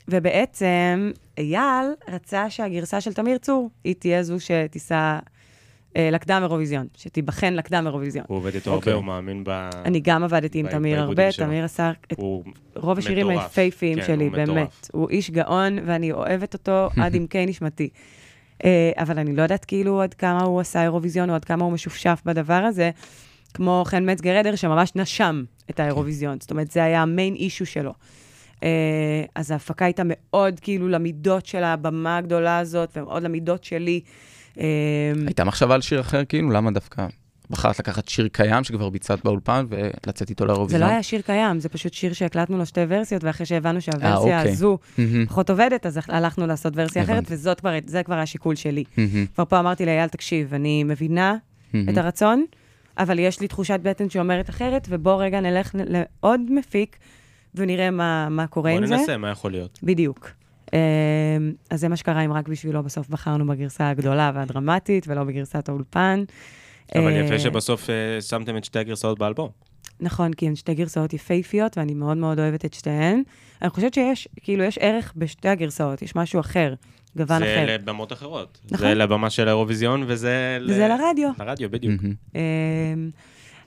ובעצם, 0.08 1.10
אייל 1.38 1.86
רצה 2.08 2.50
שהגרסה 2.50 3.00
של 3.00 3.12
תמיר 3.12 3.38
צור, 3.38 3.70
היא 3.84 3.94
תהיה 3.94 4.22
זו 4.22 4.36
שתיסע 4.40 5.18
אה, 5.96 6.10
לקדם 6.12 6.42
אירוויזיון, 6.42 6.86
שתיבחן 6.96 7.54
לקדם 7.54 7.86
אירוויזיון. 7.86 8.24
הוא 8.28 8.36
עובד 8.36 8.54
איתו 8.54 8.70
אוקיי. 8.70 8.92
הרבה, 8.92 9.02
הוא 9.02 9.06
מאמין 9.06 9.44
ב... 9.44 9.68
אני 9.84 10.00
גם 10.00 10.24
עבדתי 10.24 10.58
עם 10.58 10.66
ב- 10.66 10.70
תמיר 10.70 11.00
הרבה, 11.00 11.32
שלו. 11.32 11.46
תמיר 11.46 11.64
עשה 11.64 11.92
את 12.12 12.18
רוב 12.76 12.98
השירים 12.98 13.28
מטורף. 13.28 13.58
היפהפיים 13.58 14.00
כן, 14.00 14.06
שלי, 14.06 14.24
הוא 14.24 14.32
מטורף. 14.32 14.48
באמת. 14.48 14.90
הוא 14.92 15.10
איש 15.10 15.30
גאון, 15.30 15.78
ואני 15.86 16.12
אוהבת 16.12 16.54
אותו 16.54 16.88
עד 17.02 17.14
עמקי 17.16 17.46
נשמתי. 17.46 17.88
אה, 18.64 18.90
אבל 18.96 19.18
אני 19.18 19.36
לא 19.36 19.42
יודעת 19.42 19.64
כאילו 19.64 20.02
עד 20.02 20.14
כמה 20.14 20.42
הוא 20.42 20.60
עשה 20.60 20.82
אירוויזיון, 20.82 21.30
או 21.30 21.34
עד 21.34 21.44
כמה 21.44 21.64
הוא 21.64 21.72
משופשף 21.72 22.22
בדבר 22.24 22.54
הזה, 22.68 22.90
כמו 23.54 23.82
חן 23.86 24.10
מצגר 24.10 24.36
עדר, 24.36 24.56
שממש 24.56 24.92
נשם 24.96 25.44
את 25.70 25.80
האירוויזיון. 25.80 26.40
זאת 26.40 26.50
אומרת, 26.50 26.70
זה 26.70 26.84
היה 26.84 27.02
המיין 27.02 27.34
אישו 27.34 27.66
שלו. 27.66 27.92
אה, 28.62 29.24
אז 29.34 29.50
ההפקה 29.50 29.84
הייתה 29.84 30.02
מאוד 30.06 30.60
כאילו 30.60 30.88
למידות 30.88 31.46
של 31.46 31.64
הבמה 31.64 32.16
הגדולה 32.16 32.58
הזאת, 32.58 32.96
ומאוד 32.96 33.22
למידות 33.22 33.64
שלי. 33.64 34.00
אה, 34.58 34.64
הייתה 35.26 35.44
מחשבה 35.44 35.74
על 35.74 35.80
שיר 35.80 36.00
אחר, 36.00 36.24
כאילו? 36.24 36.50
למה 36.50 36.70
דווקא 36.70 37.06
בחרת 37.50 37.78
לקחת 37.78 38.08
שיר 38.08 38.28
קיים 38.28 38.64
שכבר 38.64 38.90
ביצעת 38.90 39.24
באולפן 39.24 39.66
ולצאת 39.68 40.30
איתו 40.30 40.44
זה 40.44 40.48
לאירוויזיון? 40.48 40.82
לא 40.82 40.86
היה 40.86 41.02
שיר 41.02 41.20
קיים, 41.20 41.60
זה 41.60 41.68
פשוט 41.68 41.94
שיר 41.94 42.12
שהקלטנו 42.12 42.58
לו 42.58 42.66
שתי 42.66 42.80
ורסיות, 42.88 43.24
ואחרי 43.24 43.46
שהבנו 43.46 43.80
שהוורסיה 43.80 44.16
אוקיי. 44.16 44.52
הזו 44.52 44.78
מהמם. 44.98 45.26
פחות 45.26 45.50
עובדת, 45.50 45.86
אז 45.86 46.00
הלכנו 46.08 46.46
לעשות 46.46 46.72
ורסיה 46.76 47.02
אחרת. 47.02 47.24
וזאת 47.30 47.60
כבר, 47.60 47.72
זה 47.86 48.02
כבר 48.02 48.14
השיקול 48.14 48.54
שלי. 48.54 48.84
מהמם. 48.96 49.26
כבר 49.34 49.44
פה 49.44 49.60
אמרתי 49.60 49.86
לאייל, 49.86 50.08
תקשיב, 50.08 50.54
אני 50.54 50.84
מבינה 50.84 51.36
מהמם. 51.72 51.88
את 51.88 51.96
הרצון, 51.96 52.44
אבל 52.98 53.18
יש 53.18 53.40
לי 53.40 53.48
תחושת 53.48 53.80
בטן 53.82 54.10
שאומרת 54.10 54.50
אחרת, 54.50 54.86
ובוא 54.90 55.22
רגע 55.22 55.40
נלך 55.40 55.70
לעוד 55.74 56.40
מפיק 56.50 56.96
ונראה 57.54 57.90
מה, 57.90 58.28
מה 58.28 58.46
קורה 58.46 58.70
בוא 58.70 58.78
עם 58.78 58.86
זה. 58.86 58.96
ננסה, 58.96 59.16
מה 59.16 59.30
יכול 59.30 59.50
להיות? 59.50 59.78
בדיוק. 59.82 60.30
אה, 60.74 60.78
אז 61.70 61.80
זה 61.80 61.88
מה 61.88 61.96
שקרה 61.96 62.20
אם 62.24 62.32
רק 62.32 62.48
בשבילו 62.48 62.82
בסוף 62.82 63.08
בחרנו 63.08 63.46
בגרסה 63.46 63.90
הגדולה 63.90 64.30
והדרמטית, 64.34 65.08
ולא 65.08 65.24
בגרסת 65.24 65.68
האולפן. 65.68 66.24
אבל 66.94 67.12
אה, 67.12 67.18
יפה 67.18 67.38
שבסוף 67.38 67.90
אה, 67.90 68.20
שמתם 68.20 68.56
את 68.56 68.64
שתי 68.64 68.78
הגרסאות 68.78 69.18
באלבום. 69.18 69.48
נכון, 70.00 70.32
כי 70.32 70.46
הן 70.46 70.54
שתי 70.54 70.74
גרסאות 70.74 71.12
יפהפיות, 71.12 71.78
ואני 71.78 71.94
מאוד 71.94 72.16
מאוד 72.16 72.38
אוהבת 72.38 72.64
את 72.64 72.74
שתיהן. 72.74 73.22
אני 73.62 73.70
חושבת 73.70 73.94
שיש, 73.94 74.28
כאילו, 74.42 74.64
יש 74.64 74.78
ערך 74.80 75.12
בשתי 75.16 75.48
הגרסאות, 75.48 76.02
יש 76.02 76.16
משהו 76.16 76.40
אחר, 76.40 76.74
גוון 77.16 77.38
זה 77.38 77.44
אחר. 77.54 77.64
לבמות 77.74 78.12
אחרות. 78.12 78.58
נכון. 78.70 78.86
זה 78.88 78.94
לבמה 78.94 79.30
של 79.30 79.48
האירוויזיון, 79.48 80.04
וזה... 80.06 80.58
ל- 80.60 80.70
וזה 80.70 80.88
לרדיו. 80.88 81.30
לרדיו, 81.40 81.70
בדיוק. 81.70 82.02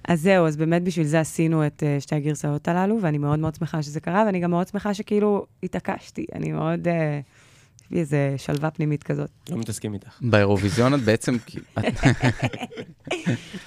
אז 0.08 0.22
זהו, 0.22 0.48
אז 0.48 0.58
באמת 0.58 0.84
בשביל 0.84 1.06
זה 1.06 1.20
עשינו 1.20 1.68
את 1.68 1.84
אה, 1.84 1.98
שתי 2.00 2.16
הגרסאות 2.16 2.68
הללו, 2.68 3.02
ואני 3.02 3.18
מאוד 3.18 3.40
מאוד 3.40 3.56
שמחה 3.56 3.84
שזה 3.84 4.00
קרה, 4.00 4.24
ואני 4.26 4.40
גם 4.40 4.52
מאוד 4.52 4.68
שמחה 4.68 4.94
שכאילו 4.94 5.46
התעקשתי. 5.64 6.26
אני 6.34 6.52
מאוד, 6.52 6.88
לי 7.92 8.00
איזה 8.00 8.36
שלווה 8.38 8.72
פנימית 8.72 9.04
כזאת. 9.04 9.30
לא 9.50 9.58
מתעסקים 9.58 9.94
איתך. 9.94 10.20
באירוויזיון 10.22 10.94
את 10.94 11.00
בעצם. 11.00 11.38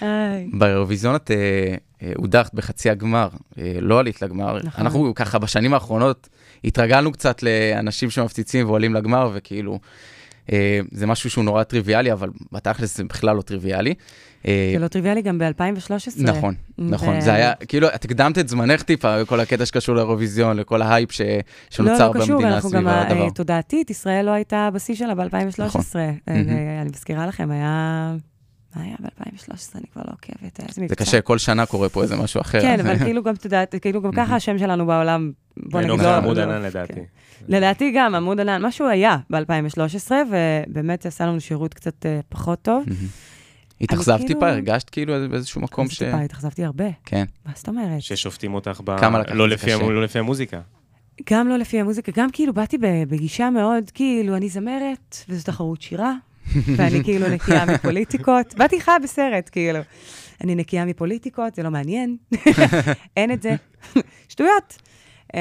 באירוויזיון 0.59 1.17
את 1.17 1.31
אה, 1.31 2.13
הודחת 2.17 2.55
בחצי 2.55 2.91
הגמר, 2.91 3.29
לא 3.81 3.99
עלית 3.99 4.23
לגמר. 4.23 4.59
נכון. 4.59 4.85
אנחנו 4.85 5.13
ככה 5.15 5.39
בשנים 5.39 5.75
האחרונות 5.75 6.29
התרגלנו 6.65 7.13
קצת 7.13 7.43
לאנשים 7.43 8.11
שמפציצים 8.11 8.67
ועולים 8.67 8.95
לגמר, 8.95 9.31
וכאילו, 9.35 9.79
זה 10.93 11.07
משהו 11.07 11.31
שהוא 11.31 11.45
נורא 11.45 11.63
טריוויאלי, 11.63 12.13
אבל 12.13 12.31
בתכלס 12.53 12.97
זה 12.97 13.05
בכלל 13.05 13.37
לא 13.37 13.43
טריוויאלי. 13.43 13.95
אה, 14.47 14.71
זה 14.73 14.79
לא 14.79 14.89
טריוויאלי 14.89 15.23
גם 15.23 15.39
ב-2013. 15.39 16.23
נכון, 16.23 16.55
נכון, 16.79 17.21
זה 17.21 17.35
היה, 17.35 17.55
כאילו, 17.55 17.89
את 17.95 18.05
הקדמת 18.05 18.39
את 18.39 18.49
זמנך 18.49 18.83
טיפה, 18.83 19.25
כל 19.25 19.41
הקטע 19.41 19.67
שקשור 19.67 19.95
לאירוויזיון, 19.97 20.57
לכל 20.57 20.83
ההייפ 20.83 21.13
ש- 21.13 21.21
שנוצר 21.71 22.09
לא, 22.11 22.15
לא 22.15 22.21
קשור, 22.25 22.35
במדינה 22.37 22.55
אנחנו 22.55 22.69
סביב 22.71 22.81
גם, 22.83 22.89
הדבר. 22.89 23.25
אה, 23.25 23.31
תודעתית, 23.31 23.91
ישראל 23.91 24.27
לא 24.27 24.31
הייתה 24.31 24.69
בשיא 24.75 24.95
שלה 24.95 25.15
ב-2013. 25.15 25.63
נכון. 25.65 25.83
מהמם. 26.27 26.49
אני 26.81 26.91
מזכירה 26.91 27.27
לכם, 27.27 27.51
היה... 27.51 28.15
מה 28.77 28.83
היה 28.83 28.97
ב-2013? 29.01 29.51
אני 29.75 29.85
כבר 29.93 30.03
לא 30.09 30.13
עוקבת. 30.13 30.61
זה. 30.89 30.97
קשה, 30.97 31.21
כל 31.21 31.39
שנה 31.39 31.67
קורה 31.67 31.89
פה 31.89 32.03
איזה 32.03 32.17
משהו 32.17 32.41
אחר. 32.41 32.61
כן, 32.61 32.81
אבל 32.81 32.99
כאילו 32.99 33.23
גם 33.23 33.37
תודעת, 33.37 33.75
כאילו 33.81 34.03
גם 34.03 34.13
ככה 34.13 34.37
השם 34.37 34.59
שלנו 34.59 34.87
בעולם, 34.87 35.33
בוא 35.57 35.81
נגיד, 35.81 36.01
לא... 36.01 36.17
עמוד 36.17 36.39
ענן 36.39 36.63
לדעתי. 36.63 36.93
כן. 36.95 37.03
לדעתי 37.49 37.93
גם, 37.97 38.15
עמוד 38.15 38.41
ענן, 38.41 38.67
משהו 38.67 38.89
היה 38.89 39.17
ב-2013, 39.31 40.13
ובאמת 40.31 41.03
זה 41.03 41.09
עשה 41.09 41.27
לנו 41.27 41.41
שירות 41.41 41.75
קצת 41.75 42.07
אה, 42.07 42.21
פחות 42.29 42.63
טוב. 42.63 42.85
התאכזבת 43.85 44.21
כאילו- 44.21 44.35
טיפה? 44.35 44.51
הרגשת 44.51 44.91
כאילו 44.91 45.15
באיזשהו 45.31 45.61
מקום 45.61 45.89
ש... 45.89 45.99
טיפה 45.99 46.21
התאכזבתי 46.21 46.65
הרבה. 46.65 46.85
כן. 47.05 47.25
מה 47.47 47.53
זאת 47.55 47.69
אומרת? 47.69 48.03
ששופטים 48.03 48.55
אותך 48.55 48.81
ב... 48.85 48.99
כמה 48.99 49.19
לקחת 49.19 49.35
לא 49.35 49.45
את 49.45 49.49
זה 49.49 49.55
לפי 49.55 49.71
לא 49.71 50.03
לפי 50.03 50.19
המוזיקה. 50.19 50.61
גם 51.31 51.49
לא 51.49 51.57
לפי 51.57 51.81
המוזיקה, 51.81 52.13
גם 52.17 52.31
כאילו 52.33 52.55
באתי 52.55 52.79
בגישה 53.09 53.51
מאוד, 53.51 53.91
כאילו, 53.95 54.37
אני 54.37 54.49
זמרת, 54.49 55.17
וזו 55.29 55.45
תחרות 55.45 55.83
שירה, 55.83 56.15
ואני 56.77 57.05
כאילו 57.05 57.29
נקייה 57.29 57.65
מפוליטיקות. 57.65 58.55
באתי 58.55 58.81
חיה 58.81 58.99
בסרט, 58.99 59.49
כאילו. 59.53 59.79
אני 60.41 60.55
נקייה 60.55 60.85
מפוליטיקות, 60.85 61.55
זה 61.55 61.63
לא 61.63 61.71
מעניין, 61.71 62.17
אין 63.17 63.33
את 63.33 63.43
זה. 63.43 63.55
שטויות. 64.29 64.79
Uh, 65.33 65.37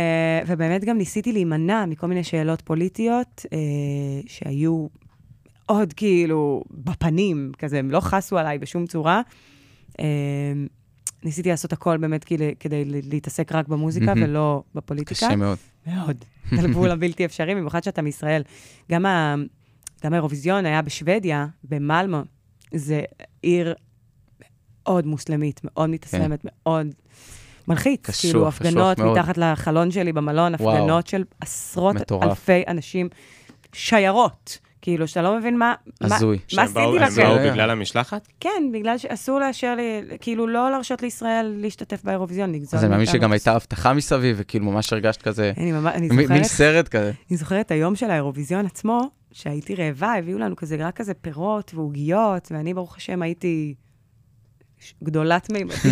ובאמת 0.48 0.84
גם 0.86 0.98
ניסיתי 0.98 1.32
להימנע 1.32 1.86
מכל 1.86 2.08
מיני 2.08 2.24
שאלות 2.24 2.62
פוליטיות 2.62 3.46
uh, 3.46 3.50
שהיו 4.28 4.88
עוד 5.80 5.94
כאילו 5.94 6.64
בפנים, 6.72 7.52
כזה, 7.58 7.80
הם 7.80 7.92
לא 7.92 8.00
חסו 8.00 8.38
עליי 8.38 8.58
בשום 8.58 8.88
צורה. 8.88 9.22
Uh, 9.92 9.96
ניסיתי 11.24 11.50
לעשות 11.50 11.74
הכל 11.74 11.98
באמת 11.98 12.24
כדי, 12.24 12.56
כדי 12.60 12.84
להתעסק 12.86 13.52
רק 13.52 13.68
במוזיקה 13.68 14.06
מהמם. 14.06 14.24
ולא 14.24 14.64
בפוליטיקה. 14.76 15.16
קשה 15.16 15.36
מאוד. 15.36 15.58
מאוד. 15.88 16.18
זה 16.52 16.62
על 16.62 16.68
גבול 16.68 16.92
הבלתי 16.92 17.26
אפשרי, 17.26 17.56
במיוחד 17.56 17.84
שאתה 17.84 18.02
מישראל. 18.02 18.42
גם, 18.92 19.06
ה... 19.06 19.36
גם 20.04 20.14
האירוויזיון 20.14 20.66
היה 20.66 20.82
בשוודיה, 20.82 21.48
במלמו. 21.64 22.22
זה 22.74 23.02
עיר 23.42 23.74
מאוד 24.84 25.06
מוסלמית, 25.06 25.62
מאוד 25.64 25.90
מתאסלמת, 25.90 26.40
מאוד 26.44 26.88
מלחיץ. 27.68 28.00
קשוח, 28.02 28.22
כאילו, 28.22 28.40
קשוח 28.40 28.56
הפגנות 28.56 29.00
מאוד. 29.00 29.18
מתחת 29.18 29.38
לחלון 29.38 29.92
שלי 29.92 30.14
במלון, 30.14 30.56
וואו. 30.60 30.78
הפגנות 30.78 31.08
של 31.08 31.24
עשרות 31.40 31.96
מטורף. 31.96 32.24
אלפי 32.24 32.64
אנשים, 32.68 33.10
שיירות. 33.74 34.60
כאילו, 34.84 35.08
שאתה 35.08 35.22
לא 35.22 35.38
מבין 35.38 35.58
מה... 35.58 35.74
הזוי. 36.02 36.38
מה 36.56 36.62
עשיתי 36.64 36.80
הם 36.80 36.86
באו 36.86 36.96
לכם? 36.96 37.52
בגלל 37.52 37.70
המשלחת? 37.70 38.28
כן, 38.40 38.64
בגלל 38.74 38.98
שאסור 38.98 39.40
לאשר 39.40 39.76
לי, 39.76 40.02
כאילו, 40.22 40.48
לא 40.48 40.72
להרשות 40.72 41.02
לישראל 41.02 41.56
להשתתף 41.58 42.04
באירוויזיון, 42.04 42.52
לגזול 42.56 42.78
אז 42.78 42.84
אני 42.84 42.92
מאמין. 42.92 43.06
שגם 43.06 43.32
הייתה 43.32 43.52
הבטחה 43.56 43.94
מסביב, 43.94 44.36
וכאילו 44.40 44.66
ממש 44.66 44.94
הרגשת 44.94 45.22
כזה, 45.22 45.52
אני 45.58 45.72
ממש, 45.72 45.94
אני 45.96 46.08
מ- 46.08 46.16
מין 46.16 46.28
זוכרת, 46.28 46.44
סרט 46.44 46.88
כזה. 46.88 47.12
אני 47.30 47.38
זוכרת 47.38 47.66
את 47.66 47.72
היום 47.72 47.96
של 47.96 48.10
האירוויזיון 48.12 48.66
עצמו, 48.66 49.10
שהייתי 49.32 49.76
רעבה, 49.76 50.14
הביאו 50.14 50.40
לנו 50.40 50.56
כזה, 50.56 50.76
רק 50.80 50.96
כזה 50.96 51.14
פירות 51.14 51.72
ועוגיות, 51.76 52.48
ואני, 52.52 52.74
ברוך 52.74 52.98
השם, 52.98 53.22
הייתי 53.22 53.74
גדולת 55.04 55.52
מימדים. 55.52 55.92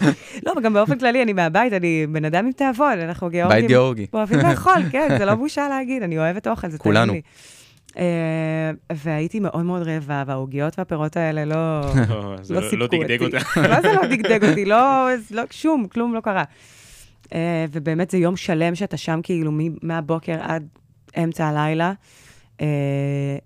לא, 0.46 0.52
וגם 0.58 0.72
באופן 0.72 0.98
כללי, 0.98 1.22
אני 1.22 1.32
מהבית, 1.32 1.72
אני 1.72 2.06
בן 2.12 2.24
אדם 2.24 2.46
עם 2.46 2.52
תיאבון, 2.52 2.98
אנחנו 3.00 3.28
גיאורגים. 3.30 3.60
בית 3.60 3.68
גיאורגי. 3.68 4.06
אוהבים 4.14 4.38
לאכול, 4.38 4.82
כן, 4.90 5.08
זה 5.18 5.24
לא 5.24 5.34
בושה 5.40 5.68
להגיד, 5.68 6.02
אני 6.02 6.18
אוהבת 6.18 6.46
אוכל, 6.46 6.70
זה 6.70 6.78
טעים 6.78 6.94
כולנו. 6.94 7.14
אה, 7.98 8.70
והייתי 8.92 9.40
מאוד 9.40 9.64
מאוד 9.64 9.82
רעבה, 9.82 10.24
והעוגיות 10.26 10.78
והפירות 10.78 11.16
האלה 11.16 11.44
לא... 11.44 11.54
לא, 12.08 12.22
לא 12.22 12.36
לא- 12.50 12.70
סיפקו 12.70 12.76
לא 12.76 12.86
דגדג 12.86 13.22
אותי. 13.22 13.36
מה 13.56 13.82
זה 13.82 13.88
לא 13.92 14.06
דגדג 14.06 14.44
אותי? 14.48 14.64
לא, 14.64 15.08
לא, 15.30 15.42
שום, 15.50 15.88
כלום 15.88 16.14
לא 16.14 16.20
קרה. 16.20 16.44
אה, 17.34 17.66
ובאמת 17.72 18.10
זה 18.10 18.18
יום 18.18 18.36
שלם 18.36 18.74
שאתה 18.74 18.96
שם 18.96 19.20
כאילו 19.22 19.52
מהבוקר 19.82 20.38
עד 20.42 20.68
אמצע 21.22 21.46
הלילה. 21.46 21.92
אה, 22.60 23.36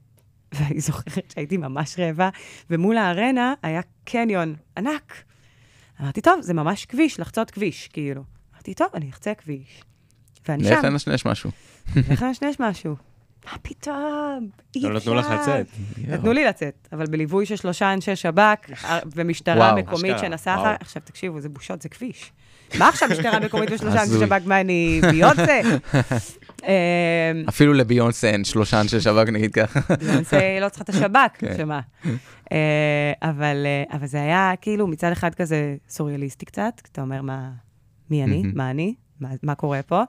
ואני 0.54 0.80
זוכרת 0.80 1.30
שהייתי 1.35 1.56
ממש 1.56 1.98
רעבה, 1.98 2.28
ומול 2.70 2.96
הארנה 2.96 3.54
היה 3.62 3.80
קניון 4.04 4.54
ענק. 4.78 5.22
אמרתי, 6.00 6.20
טוב, 6.20 6.40
זה 6.40 6.54
ממש 6.54 6.85
כביש, 6.87 7.20
לחצות 7.20 7.50
כביש, 7.50 7.88
כאילו. 7.88 8.22
אמרתי, 8.54 8.74
טוב, 8.74 8.88
אני 8.94 9.11
אחצה 9.11 9.35
כביש. 9.35 9.82
ואני 10.48 10.64
שם, 10.64 10.80
לנשנש 10.85 11.26
משהו. 11.26 11.50
איך 12.11 12.22
לנשנש 12.22 12.56
משהו? 12.61 12.96
מה 13.52 13.59
פתאום? 13.62 14.48
אי 14.76 14.80
לא 14.80 14.92
נתנו 14.92 15.14
לך 15.14 15.26
אפשר. 15.26 15.40
לצאת. 15.42 15.66
נתנו 16.09 16.32
לי 16.32 16.44
לצאת, 16.44 16.88
אבל 16.92 17.06
בליווי 17.06 17.46
של 17.46 17.56
שלושה 17.56 17.92
אנשי 17.92 18.16
שב"כ 18.16 18.40
אה, 18.85 18.98
ומשטרה 19.16 19.74
מקומית 19.74 20.18
שנסעה. 20.18 20.76
עכשיו, 20.80 21.02
תקשיבו, 21.04 21.40
זה 21.40 21.48
בושות, 21.48 21.82
זה 21.82 21.88
כביש. 21.88 22.32
מה 22.78 22.88
עכשיו 22.88 23.09
משטרה 23.09 23.40
מקומית 23.40 23.70
ושלושה 23.72 24.02
אנשי. 24.02 24.12
שב"כ? 24.20 24.46
מה, 24.46 24.61
אני 24.61 25.00
ביונסה? 25.11 25.61
אה, 26.68 26.72
אפילו 27.48 27.72
לביונסה 27.72 28.30
אין 28.30 28.44
שלושה 28.44 28.80
אנשי 28.80 29.00
שב"כ, 29.00 29.28
נגיד 29.28 29.52
ככה. 29.54 29.80
ביונסה 30.00 30.38
לא 30.61 30.68
צריכה 30.68 30.85
את 30.85 30.88
השב"כ, 30.88 31.30
כן. 31.38 31.54
שמה. 31.56 31.80
אה, 32.52 33.12
אבל 33.22 33.66
אה, 33.66 33.96
אבל 33.96 34.06
זה 34.06 34.18
היה 34.22 34.52
כאילו 34.61 34.87
מצד 34.87 35.12
אחד 35.12 35.35
כזה 35.35 35.76
סוריאליסטי 35.88 36.46
קצת, 36.46 36.80
אתה 36.92 37.00
אומר, 37.02 37.22
מה, 37.22 37.50
מי 38.11 38.24
אני? 38.24 38.42
מה 38.54 38.70
אני? 38.70 38.94
מה- 39.20 39.28
מה 39.42 39.54
קורה 39.54 39.82
פה? 39.82 40.02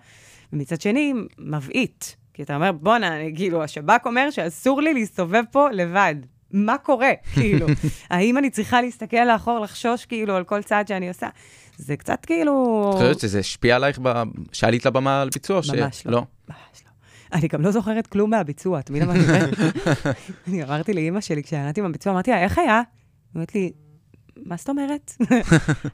ומצד 0.54 0.82
שני, 0.82 1.13
מבעית. 1.39 2.15
כי 2.38 2.43
אתה 2.43 2.56
אומר, 2.56 2.71
בואנה, 2.71 3.13
כאילו, 3.36 3.63
השב"כ 3.63 4.06
אומר 4.06 4.30
שאסור 4.32 4.82
לי 4.82 4.93
להסתובב 4.93 5.43
פה 5.52 5.69
לבד. 5.71 6.15
מה 6.52 6.78
קורה? 6.78 7.12
כאילו, 7.34 7.67
האם 8.10 8.38
אני 8.38 8.50
צריכה 8.50 8.82
להסתכל 8.82 9.26
לאחור, 9.26 9.60
לחשוש 9.60 10.06
כאילו 10.06 10.36
על 10.36 10.43
כל 10.43 10.62
צעד 10.63 10.88
שאני 10.88 11.08
עושה? 11.10 11.28
זה 11.78 11.95
קצת 11.97 12.26
כאילו... 12.26 12.86
את 12.89 12.95
חושבת 12.97 13.19
שזה 13.19 13.39
השפיע 13.39 13.76
עלייך 13.76 14.00
ב- 14.04 14.23
שעלית 14.52 14.86
לבמה 14.86 15.21
על 15.21 15.30
ביצוע? 15.34 15.63
ש- 15.63 15.69
ממש 15.69 16.06
לא. 16.06 16.12
לא. 16.12 16.23
ממש 16.50 16.84
לא. 16.86 16.91
אני 17.38 17.47
גם 17.47 17.62
לא 17.62 17.71
זוכרת 17.71 18.08
כלום 18.08 18.30
מהביצוע, 18.30 18.80
מבין 18.89 19.06
מה 19.06 19.13
אני 19.13 19.23
אומרת? 19.23 19.54
אני 20.47 20.63
אמרתי 20.63 20.93
לאימא 20.93 21.21
שלי, 21.21 21.43
כשענתי 21.43 21.82
מהביצוע, 21.82 22.13
אמרתי 22.13 22.32
לה, 22.32 22.43
איך 22.43 22.58
היה? 22.58 22.76
היא 22.76 22.84
אומרת 23.36 23.56
לי, 23.56 23.71
מה 24.45 24.56
זאת 24.56 24.69
אומרת? 24.69 25.12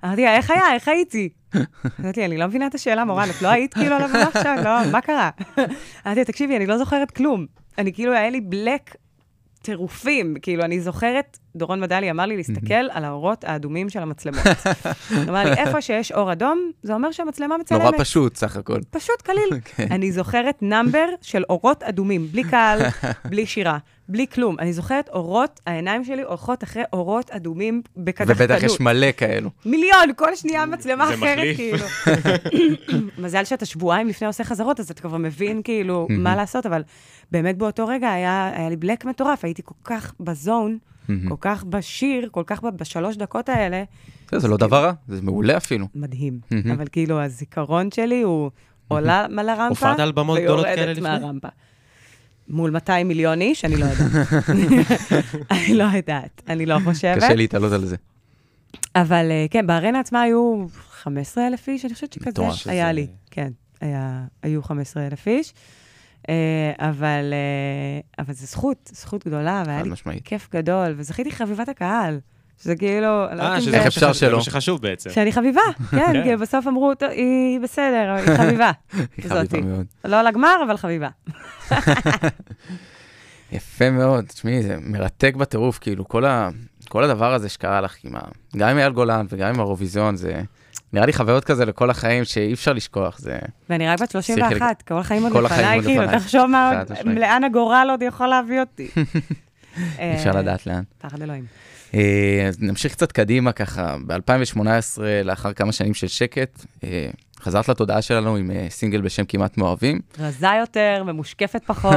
אמרתי 0.05 0.21
לה, 0.21 0.35
איך 0.35 0.51
היה? 0.51 0.73
איך 0.73 0.87
הייתי? 0.87 1.29
אמרתי 1.99 2.19
לי, 2.19 2.25
אני 2.25 2.37
לא 2.37 2.47
מבינה 2.47 2.67
את 2.67 2.75
השאלה, 2.75 3.05
מורן, 3.05 3.29
את 3.29 3.41
לא 3.41 3.47
היית 3.47 3.73
כאילו 3.73 3.95
על 3.95 4.01
הבמה 4.01 4.23
עכשיו? 4.23 4.57
לא, 4.63 4.91
מה 4.91 5.01
קרה? 5.01 5.29
אמרתי 6.05 6.19
לה, 6.19 6.25
תקשיבי, 6.25 6.57
אני 6.57 6.65
לא 6.65 6.77
זוכרת 6.77 7.11
כלום. 7.11 7.45
אני 7.77 7.93
כאילו, 7.93 8.13
היה 8.13 8.29
לי 8.29 8.41
בלק 8.41 8.95
טירופים. 9.63 10.35
כאילו, 10.41 10.63
אני 10.63 10.81
זוכרת, 10.81 11.39
דורון 11.55 11.79
מדלי 11.79 12.11
אמר 12.11 12.25
לי 12.25 12.37
להסתכל 12.37 12.73
על 12.91 13.05
האורות 13.05 13.43
האדומים 13.43 13.89
של 13.89 13.99
המצלמות. 13.99 14.43
אמר 15.29 15.43
לי, 15.43 15.53
איפה 15.65 15.81
שיש 15.81 16.11
אור 16.11 16.31
אדום, 16.31 16.71
זה 16.83 16.93
אומר 16.93 17.11
שהמצלמה 17.11 17.57
מצלמת. 17.57 17.81
נורא 17.81 17.97
פשוט, 17.97 18.35
סך 18.35 18.57
הכל. 18.57 18.79
פשוט 18.89 19.21
קליל. 19.21 19.59
כן. 19.65 19.87
אני 19.95 20.11
זוכרת 20.11 20.57
נאמבר 20.61 21.05
של 21.21 21.43
אורות 21.49 21.83
אדומים, 21.83 22.27
בלי 22.31 22.43
קהל, 22.43 22.79
בלי 23.29 23.45
שירה, 23.45 23.77
בלי 24.07 24.27
כלום. 24.27 24.59
אני 24.59 24.73
זוכרת 24.73 25.09
אורות, 25.09 25.59
העיניים 25.67 26.03
שלי 26.03 26.21
הולכות 26.21 26.63
אחרי 26.63 26.83
אורות 26.93 27.29
אדומים 27.29 27.81
בקדחתנות. 27.97 28.37
ובטח 28.51 28.63
יש 28.63 28.79
מלא 28.79 29.11
כאלו. 29.17 29.49
מיליון, 29.65 30.13
כל 30.15 30.35
שנייה 30.35 30.65
מצלמה 30.65 31.13
אחרת. 31.13 31.55
כאילו. 31.55 31.85
מזל 33.23 33.43
שאתה 33.43 33.65
שבועיים 33.65 34.07
לפני 34.07 34.27
עושה 34.27 34.43
חזרות, 34.43 34.79
אז 34.79 34.91
אתה 34.91 35.01
כבר 35.01 35.17
מבין, 35.17 35.61
כאילו, 35.63 36.07
מה 36.09 36.35
לעשות, 36.35 36.65
אבל 36.65 36.81
באמת 37.33 37.57
באותו 37.57 37.87
רגע 37.87 38.11
היה, 38.11 38.51
היה 38.55 38.69
לי 38.69 38.75
בלק 38.75 39.05
מטורף, 39.05 39.45
הייתי 39.45 39.61
כל 39.65 39.75
כך 39.83 40.13
בזון, 40.19 40.77
כל 41.07 41.35
כך 41.41 41.63
בשיר, 41.63 42.29
כל 42.31 42.43
כך 42.47 42.63
ב- 42.63 42.77
בשלוש 42.77 43.17
דקות 43.17 43.49
האלה, 43.49 43.83
זה 44.31 44.39
זה 44.39 44.47
לא 44.47 44.57
דבר 44.57 44.83
רע, 44.83 44.91
זה 45.07 45.21
מעולה 45.21 45.57
אפילו. 45.57 45.87
מדהים. 45.95 46.39
מהמם. 46.51 46.71
אבל 46.71 46.87
כאילו, 46.91 47.21
הזיכרון 47.21 47.91
שלי 47.91 48.21
הוא 48.21 48.51
עולה 48.87 49.25
על 49.37 49.49
הרמפה, 49.49 49.67
הופעת 49.69 49.99
על 49.99 50.11
במות 50.11 50.39
גדולות 50.39 50.65
כאלה 50.65 50.75
ויורדת 50.81 50.97
לפני? 50.97 51.09
מהרמפה. 51.09 51.47
מול 52.47 52.71
200 52.71 53.07
מיליון 53.07 53.41
איש, 53.41 53.65
אני 53.65 53.75
לא 53.75 53.85
יודעת. 53.85 54.27
אני 55.51 55.73
לא 55.73 55.83
יודעת, 55.83 56.41
אני 56.47 56.65
לא 56.65 56.77
חושבת. 56.83 57.17
קשה 57.17 57.35
להתעלות 57.35 57.71
על 57.71 57.85
זה. 57.85 57.95
אבל 58.95 59.31
אה, 59.31 59.45
כן, 59.51 59.67
בארנה 59.67 59.99
עצמה 59.99 60.21
היו 60.21 60.65
15,000 60.91 61.67
איש, 61.67 61.85
אני 61.85 61.93
חושבת 61.93 62.13
שכזה 62.13 62.43
היה 62.65 62.91
לי. 62.91 63.07
כן, 63.31 63.51
היו 64.43 64.63
15,000 64.63 65.27
איש. 65.27 65.53
אה, 66.29 66.33
אבל, 66.89 67.33
אה, 67.33 68.23
אבל 68.23 68.33
זו 68.33 68.45
זכות, 68.45 68.89
זכות 68.93 69.27
גדולה, 69.27 69.63
והיה 69.65 69.83
לי 69.83 69.89
משמעית. 69.89 70.21
כיף 70.25 70.49
גדול, 70.53 70.93
וזכיתי 70.97 71.31
חביבת 71.31 71.69
הקהל. 71.69 72.19
שזה 72.63 72.75
כאילו, 72.75 73.01
לא 73.01 73.25
אה, 73.27 73.31
יודעת 73.31 73.55
אם 73.55 73.61
שזה 73.61 73.71
זה- 73.71 73.77
איך 73.77 73.85
אפשר 73.87 73.99
שחשוב- 73.99 74.13
זה 74.13 74.19
שלא? 74.19 74.37
מה 74.37 74.43
שחשוב 74.43 74.81
בעצם. 74.81 75.09
שאני 75.09 75.31
חביבה, 75.31 75.61
כן, 75.91 75.97
כן. 76.13 76.23
כי 76.23 76.35
בסוף 76.35 76.67
אמרו, 76.67 76.95
"טוב, 76.95 77.09
היא 77.09 77.59
בסדר, 77.59 78.15
היא 78.17 78.37
חביבה. 78.37 78.71
היא. 79.17 79.29
חביבה 79.29 79.61
מאוד. 79.61 79.85
לא 80.05 80.21
לגמר, 80.21 80.55
אבל 80.67 80.77
חביבה. 80.77 81.09
יפה 83.51 83.89
מאוד, 83.89 84.25
תשמעי, 84.25 84.63
זה 84.63 84.77
מרתק 84.81 85.35
בטירוף, 85.35 85.79
כאילו, 85.79 86.07
כל, 86.07 86.25
ה... 86.25 86.49
כל 86.89 87.03
הדבר 87.03 87.33
הזה 87.33 87.49
שקרה 87.49 87.81
לך, 87.81 87.95
עם 88.03 88.15
ה... 88.15 88.19
גם 88.57 88.69
עם 88.69 88.77
אייל 88.77 88.91
גולן 88.91 89.25
וגם 89.29 89.49
עם 89.49 89.59
האירוויזיון, 89.59 90.15
זה 90.15 90.41
נראה 90.93 91.05
לי 91.05 91.13
חוויות 91.13 91.43
כזה 91.43 91.65
לכל 91.65 91.89
החיים 91.89 92.25
שאי 92.25 92.53
אפשר 92.53 92.73
לשכוח, 92.73 93.19
זה... 93.19 93.39
ואני 93.69 93.87
רק 93.87 94.01
בת 94.01 94.11
31, 94.11 94.81
כל 94.81 94.97
החיים 94.97 95.23
עוד 95.23 95.43
לפניי, 95.43 95.81
כאילו. 95.81 96.03
תחשוב. 96.19 96.51
לאן 97.05 97.43
הגורל 97.43 97.87
עוד 97.91 98.01
יכול 98.01 98.27
להביא 98.27 98.59
אותי. 98.59 98.87
אי 99.99 100.15
אפשר 100.15 100.29
אה, 100.29 100.41
לדעת 100.41 100.67
לאן. 100.67 100.83
פחד 100.97 101.21
אלוהים. 101.21 101.45
אה, 101.93 102.45
אז 102.47 102.57
נמשיך 102.59 102.91
קצת 102.91 103.11
קדימה 103.11 103.51
ככה, 103.51 103.95
ב-2018, 104.05 105.01
לאחר 105.23 105.53
כמה 105.53 105.71
שנים 105.71 105.93
של 105.93 106.07
שקט, 106.07 106.65
אה, 106.83 107.09
חזרת 107.39 107.69
לתודעה 107.69 108.01
שלנו 108.01 108.35
עם 108.35 108.51
סינגל 108.69 109.01
בשם 109.01 109.25
כמעט 109.25 109.57
מאוהבים, 109.57 109.99
רזה 110.19 110.47
יותר 110.59 111.03
וממושקפת 111.07 111.61
פחות. 111.65 111.93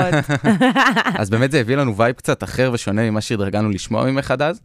אז 1.21 1.31
באמת 1.31 1.51
זה 1.51 1.61
הביא 1.61 1.77
לנו 1.77 1.97
vibe 1.97 2.15
קצת 2.15 2.45
אחר 2.45 2.71
ושונה 2.73 3.11
ממה 3.11 3.21
שהתרגלנו 3.21 3.71
לשמוע 3.71 4.11
ממך 4.11 4.31
עד 4.31 4.43
אז. 4.43 4.61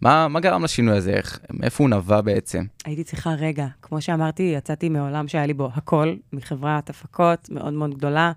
מה, 0.00 0.28
מה 0.28 0.40
גרם 0.40 0.64
לשינוי 0.64 0.96
הזה? 0.96 1.10
איך, 1.10 1.38
מאיפה 1.52 1.84
הוא 1.84 1.90
נבע 1.90 2.20
בעצם? 2.20 2.64
הייתי 2.84 3.04
צריכה 3.04 3.30
רגע. 3.30 3.66
כמו 3.82 4.00
שאמרתי, 4.00 4.42
יצאתי 4.42 4.88
מעולם 4.88 5.28
שהיה 5.28 5.46
לי 5.46 5.54
בו 5.54 5.70
הכל, 5.74 6.16
מחברת 6.32 6.90
הפקות 6.90 7.50
מאוד 7.50 7.72
מאוד 7.72 7.94
גדולה, 7.94 8.32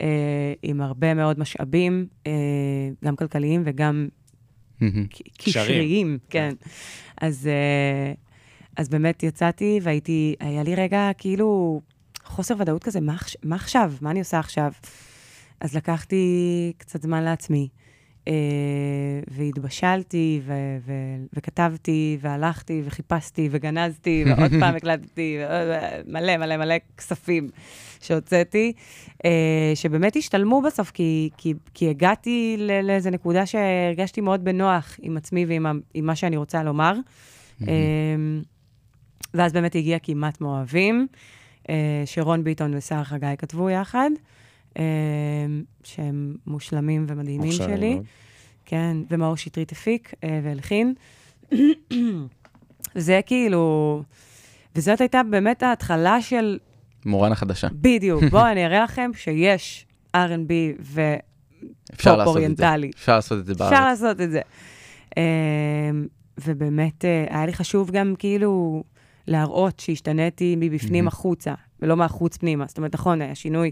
אה, 0.00 0.52
עם 0.62 0.80
הרבה 0.80 1.14
מאוד 1.14 1.38
משאבים, 1.38 2.06
אה, 2.26 2.32
גם 3.04 3.16
כלכליים 3.16 3.62
וגם. 3.64 4.08
קשריים, 5.38 6.18
כן. 6.30 6.54
אז, 7.20 7.46
אה, 7.46 8.12
אז 8.76 8.88
באמת 8.88 9.22
יצאתי 9.22 9.80
והייתי, 9.82 10.34
היה 10.40 10.62
לי 10.62 10.74
רגע 10.74 11.10
כאילו 11.18 11.80
חוסר 12.24 12.54
ודאות 12.58 12.84
כזה, 12.84 13.00
מה, 13.00 13.16
מה 13.42 13.56
עכשיו? 13.56 13.92
מה 14.00 14.10
אני 14.10 14.18
עושה 14.18 14.38
עכשיו? 14.38 14.72
אז 15.60 15.76
לקחתי 15.76 16.72
קצת 16.78 17.02
זמן 17.02 17.22
לעצמי, 17.22 17.68
והתבשלתי, 19.30 20.40
ו- 20.44 20.52
ו- 20.86 20.92
וכתבתי, 21.32 22.18
והלכתי, 22.20 22.82
וחיפשתי, 22.84 23.48
וגנזתי, 23.50 24.24
ועוד 24.26 24.50
פעם 24.60 24.76
הקלטתי, 24.76 25.36
מלא 26.06 26.36
מלא 26.36 26.56
מלא 26.56 26.74
כספים 26.96 27.48
שהוצאתי, 28.00 28.72
אה, 29.24 29.30
שבאמת 29.74 30.16
השתלמו 30.16 30.62
בסוף, 30.62 30.90
כי, 30.90 31.30
כי, 31.36 31.54
כי 31.74 31.90
הגעתי 31.90 32.56
ל- 32.58 32.80
לאיזו 32.86 33.10
נקודה 33.10 33.46
שהרגשתי 33.46 34.20
מאוד 34.20 34.44
בנוח 34.44 34.96
עם 35.02 35.16
עצמי 35.16 35.44
ועם 35.46 35.66
ה- 35.66 35.72
עם 35.94 36.06
מה 36.06 36.16
שאני 36.16 36.36
רוצה 36.36 36.62
לומר. 36.62 36.94
אה, 37.68 37.74
ואז 39.34 39.52
באמת 39.52 39.74
הגיע 39.74 39.98
כמעט 40.02 40.40
מאוהבים, 40.40 41.06
אה, 41.70 42.02
שרון 42.06 42.44
ביטון 42.44 42.74
ושרה 42.74 43.04
חגי 43.04 43.26
כתבו 43.38 43.70
יחד, 43.70 44.10
אה, 44.16 44.39
שהם 45.84 46.36
מושלמים 46.46 47.06
ומדהימים 47.08 47.52
שלי. 47.52 47.94
מאוד. 47.94 48.04
כן, 48.64 48.96
ומאור 49.10 49.36
שטרית 49.36 49.72
הפיק 49.72 50.14
אה, 50.24 50.40
והלחין. 50.42 50.94
זה 52.94 53.20
כאילו, 53.26 54.02
וזאת 54.76 55.00
הייתה 55.00 55.22
באמת 55.30 55.62
ההתחלה 55.62 56.22
של, 56.22 56.58
מורן 57.06 57.32
החדשה. 57.32 57.68
בדיוק, 57.72 58.24
בואו 58.32 58.46
אני 58.46 58.66
אראה 58.66 58.84
לכם 58.84 59.10
שיש 59.14 59.86
R&B 60.16 60.52
אפשר 61.94 62.10
פופ 62.10 62.18
לעשות 62.18 62.18
את 62.18 62.24
זה. 62.24 62.30
אוריינטלי. 62.30 62.90
אפשר 62.94 63.14
לעשות 63.16 63.38
את 63.38 63.46
זה 63.46 63.54
בארץ. 63.54 63.72
אפשר 63.72 63.84
לעשות 63.84 64.20
את 64.20 64.30
זה. 64.30 64.40
אמ, 65.16 65.22
ובאמת, 66.38 67.04
אה, 67.04 67.24
היה 67.30 67.46
לי 67.46 67.52
חשוב 67.52 67.90
גם 67.90 68.14
כאילו 68.18 68.84
להראות 69.26 69.80
שהשתניתי 69.80 70.56
מבפנים. 70.58 71.08
החוצה, 71.08 71.54
ולא 71.82 71.96
מהחוץ 71.96 72.36
פנימה. 72.36 72.64
זאת 72.68 72.78
אומרת, 72.78 72.94
נכון, 72.94 73.22
היה 73.22 73.34
שינוי 73.34 73.70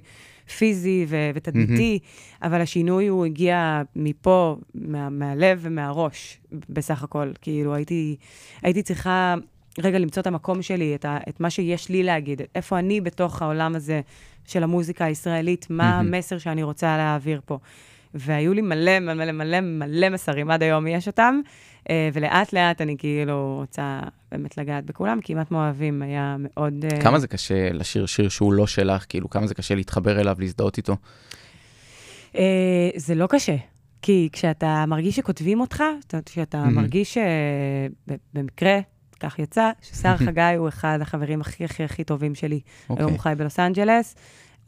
פיזי 0.56 1.06
ו- 1.08 1.30
ותדמיתי, 1.34 1.98
אבל 2.42 2.60
השינוי 2.60 3.06
הוא 3.06 3.26
הגיע 3.26 3.82
מפה, 3.96 4.56
מה, 4.74 5.10
מהלב 5.10 5.58
ומהראש, 5.62 6.40
בסך 6.68 7.02
הכל. 7.02 7.32
כאילו, 7.42 7.74
הייתי, 7.74 8.16
הייתי 8.62 8.82
צריכה 8.82 9.34
רגע 9.78 9.98
למצוא 9.98 10.20
את 10.20 10.26
המקום 10.26 10.62
שלי, 10.62 10.94
את, 10.94 11.04
ה, 11.04 11.18
את 11.28 11.40
מה 11.40 11.50
שיש 11.50 11.88
לי 11.88 12.02
להגיד, 12.02 12.42
איפה 12.54 12.78
אני 12.78 13.00
בתוך 13.00 13.42
העולם 13.42 13.74
הזה 13.74 14.00
של 14.44 14.62
המוזיקה 14.62 15.04
הישראלית, 15.04 15.66
מה 15.70 15.76
מהמם. 15.76 16.14
המסר 16.14 16.38
שאני 16.38 16.62
רוצה 16.62 16.96
להעביר 16.96 17.40
פה. 17.44 17.58
והיו 18.14 18.54
לי 18.54 18.62
מלא 18.62 18.98
מלא 18.98 19.32
מלא 19.32 19.60
מלא 19.60 20.08
מסרים, 20.08 20.50
עד 20.50 20.62
היום 20.62 20.86
יש 20.86 21.06
אותם, 21.06 21.40
ולאט 22.12 22.52
לאט 22.52 22.80
אני 22.80 22.96
כאילו 22.98 23.56
רוצה 23.60 24.00
באמת 24.32 24.58
לגעת 24.58 24.84
בכולם, 24.84 25.18
כמעט 25.24 25.50
מאוהבים 25.50 26.02
היה 26.02 26.36
מאוד... 26.38 26.84
אה, 26.84 27.00
כמה 27.02 27.18
זה 27.18 27.28
קשה 27.28 27.72
לשיר 27.72 28.06
שיר 28.06 28.28
שהוא 28.28 28.52
לא 28.52 28.66
שלך, 28.66 29.04
כאילו, 29.08 29.30
כמה 29.30 29.46
זה 29.46 29.54
קשה 29.54 29.74
להתחבר 29.74 30.20
אליו, 30.20 30.36
להזדהות 30.38 30.76
איתו? 30.76 30.96
אה, 32.36 32.90
זה 32.96 33.14
לא 33.14 33.26
קשה, 33.26 33.56
כי 34.02 34.28
כשאתה 34.32 34.84
מרגיש 34.88 35.16
שכותבים 35.16 35.60
אותך, 35.60 35.82
זאת 36.00 36.12
אומרת, 36.12 36.28
כשאתה. 36.28 36.64
מרגיש 36.64 37.18
שבמקרה, 38.34 38.80
כך 39.20 39.38
יצא, 39.38 39.70
ששר 39.82 40.16
חגי 40.16 40.54
הוא 40.58 40.68
אחד 40.68 40.98
החברים 41.00 41.40
הכי 41.40 41.64
הכי 41.64 41.84
הכי 41.84 42.04
טובים 42.04 42.34
שלי. 42.34 42.60
אוקיי. 42.88 43.04
היום 43.04 43.12
הוא 43.12 43.20
חי 43.20 43.32
בלוס 43.36 43.60
אנג'לס, 43.60 44.14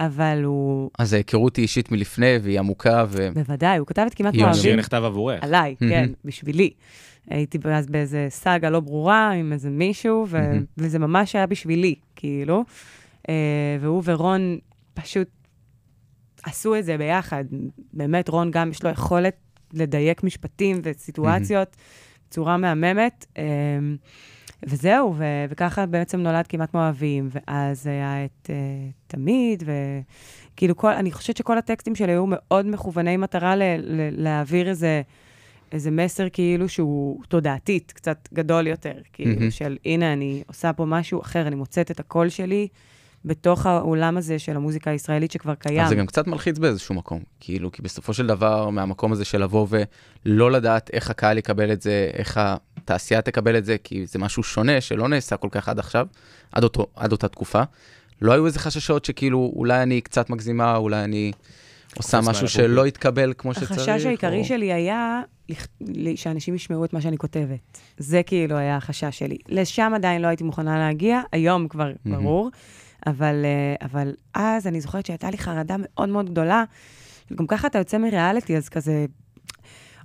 אבל 0.01 0.42
הוא, 0.44 0.90
אז 0.98 1.12
ההיכרות 1.12 1.57
היא 1.57 1.62
אישית 1.62 1.92
מלפני, 1.92 2.36
והיא 2.42 2.59
עמוקה, 2.59 3.05
ו... 3.09 3.28
בוודאי, 3.34 3.78
הוא 3.78 3.86
כתב 3.86 4.05
את 4.07 4.14
כמעט 4.14 4.34
יוני. 4.34 4.51
השיר 4.51 4.62
מאוהבים. 4.62 4.78
נכתב 4.78 5.03
עבורך. 5.05 5.44
עליי. 5.44 5.74
כן, 5.78 6.11
בשבילי. 6.24 6.70
הייתי 7.30 7.59
אז 7.72 7.86
באיזה 7.86 8.26
סאגה 8.30 8.70
לא 8.70 8.80
ברורה 8.80 9.30
עם 9.30 9.53
איזה 9.53 9.70
מישהו, 9.70 10.26
ו-. 10.28 10.59
וזה 10.78 10.98
ממש 10.98 11.36
היה 11.36 11.46
בשבילי, 11.46 11.94
כאילו. 12.16 12.64
אה, 13.28 13.34
והוא 13.80 14.03
ורון 14.05 14.59
פשוט 14.94 15.28
עשו 16.42 16.76
את 16.76 16.84
זה 16.84 16.98
ביחד. 16.98 17.44
באמת, 17.92 18.28
רון 18.28 18.51
גם 18.51 18.70
יש 18.70 18.82
לו 18.82 18.90
יכולת 18.90 19.36
לדייק 19.72 20.24
משפטים 20.24 20.80
וסיטואציות 20.82 21.76
בצורה 22.28 22.57
מהממת. 22.57 23.26
וזהו, 24.62 25.14
ו- 25.16 25.44
וככה 25.48 25.86
בעצם 25.86 26.20
נולד 26.20 26.46
כמעט 26.46 26.74
מאוהבים, 26.74 27.28
ואז 27.32 27.86
היה 27.86 28.24
את 28.24 28.46
uh, 28.46 28.50
תמיד, 29.06 29.62
וכאילו 30.54 30.76
כל, 30.76 30.92
אני 30.92 31.12
חושבת 31.12 31.36
שכל 31.36 31.58
הטקסטים 31.58 31.94
שלי 31.94 32.12
היו 32.12 32.24
מאוד 32.28 32.66
מכווני 32.66 33.16
מטרה 33.16 33.56
ל- 33.56 33.62
ל- 33.78 34.22
להעביר 34.22 34.68
איזה, 34.68 35.02
איזה 35.72 35.90
מסר 35.90 36.28
כאילו 36.32 36.68
שהוא 36.68 37.22
תודעתית, 37.28 37.92
קצת 37.92 38.28
גדול 38.34 38.66
יותר, 38.66 38.94
כאילו 39.12 39.34
מהמם. 39.34 39.50
של 39.50 39.76
הנה, 39.84 40.12
אני 40.12 40.42
עושה 40.46 40.72
פה 40.72 40.84
משהו 40.84 41.20
אחר, 41.20 41.46
אני 41.46 41.54
מוצאת 41.54 41.90
את 41.90 42.00
הקול 42.00 42.28
שלי 42.28 42.68
בתוך 43.24 43.66
העולם 43.66 44.16
הזה 44.16 44.38
של 44.38 44.56
המוזיקה 44.56 44.90
הישראלית 44.90 45.30
שכבר 45.30 45.54
קיים. 45.54 45.80
אבל 45.80 45.88
זה 45.88 45.94
גם 45.94 46.06
קצת 46.06 46.26
מלחיץ 46.26 46.58
באיזשהו 46.58 46.94
מקום. 46.94 47.22
כאילו, 47.40 47.72
כי 47.72 47.82
בסופו 47.82 48.14
של 48.14 48.26
דבר, 48.26 48.70
מהמקום 48.70 49.12
הזה 49.12 49.24
של 49.24 49.42
לבוא 49.42 49.66
ולא 49.70 50.50
לדעת 50.52 50.90
איך 50.92 51.10
הקהל 51.10 51.38
יקבל 51.38 51.72
את 51.72 51.82
זה, 51.82 52.10
איך 52.12 52.40
התעשייה 52.40 53.22
תקבל 53.22 53.58
את 53.58 53.64
זה, 53.64 53.76
כי 53.84 54.06
זה 54.06 54.18
משהו 54.18 54.42
שונה 54.42 54.80
שלא 54.80 55.08
נעשה 55.08 55.36
כל 55.36 55.48
כך 55.50 55.68
עד 55.68 55.78
עכשיו, 55.78 56.06
עד, 56.52 56.64
אותו, 56.64 56.86
עד 56.96 57.12
אותה 57.12 57.28
תקופה. 57.28 57.62
לא 58.22 58.32
היו 58.32 58.46
איזה 58.46 58.58
חששות 58.58 59.04
שכאילו, 59.04 59.52
אולי 59.56 59.82
אני 59.82 60.00
קצת 60.00 60.30
מגזימה, 60.30 60.76
אולי 60.76 61.04
אני 61.04 61.32
עושה 61.96 62.20
משהו 62.20 62.48
שלא. 62.48 62.86
יתקבל 62.86 63.32
כמו 63.38 63.54
שצריך. 63.54 63.70
החשש 63.70 64.06
העיקרי 64.06 64.40
או... 64.40 64.44
שלי 64.44 64.72
היה 64.72 65.22
שאנשים 66.14 66.54
ישמעו 66.54 66.84
את 66.84 66.92
מה 66.92 67.00
שאני 67.00 67.18
כותבת. 67.18 67.78
זה 67.98 68.22
כאילו 68.22 68.56
היה 68.56 68.76
החשש 68.76 69.18
שלי. 69.18 69.38
לשם 69.48 69.92
עדיין 69.94 70.22
לא 70.22 70.26
הייתי 70.26 70.44
מוכנה 70.44 70.78
להגיע, 70.78 71.20
היום 71.32 71.68
כבר 71.68 71.92
מהמם. 72.04 72.24
ברור, 72.24 72.50
אבל, 73.07 73.44
אה, 73.44 73.86
אבל 73.86 74.12
אז 74.34 74.66
אני 74.66 74.80
זוכרת 74.80 75.07
שהייתה 75.07 75.30
לי 75.30 75.38
חרדה 75.38 75.76
מאוד 75.78 76.09
מאוד 76.09 76.30
גדולה. 76.30 76.64
גם 77.34 77.46
ככה 77.46 77.66
אתה 77.66 77.78
יוצא 77.78 77.98
מריאליטי, 77.98 78.57
אז 78.57 78.68
כזה... 78.68 79.07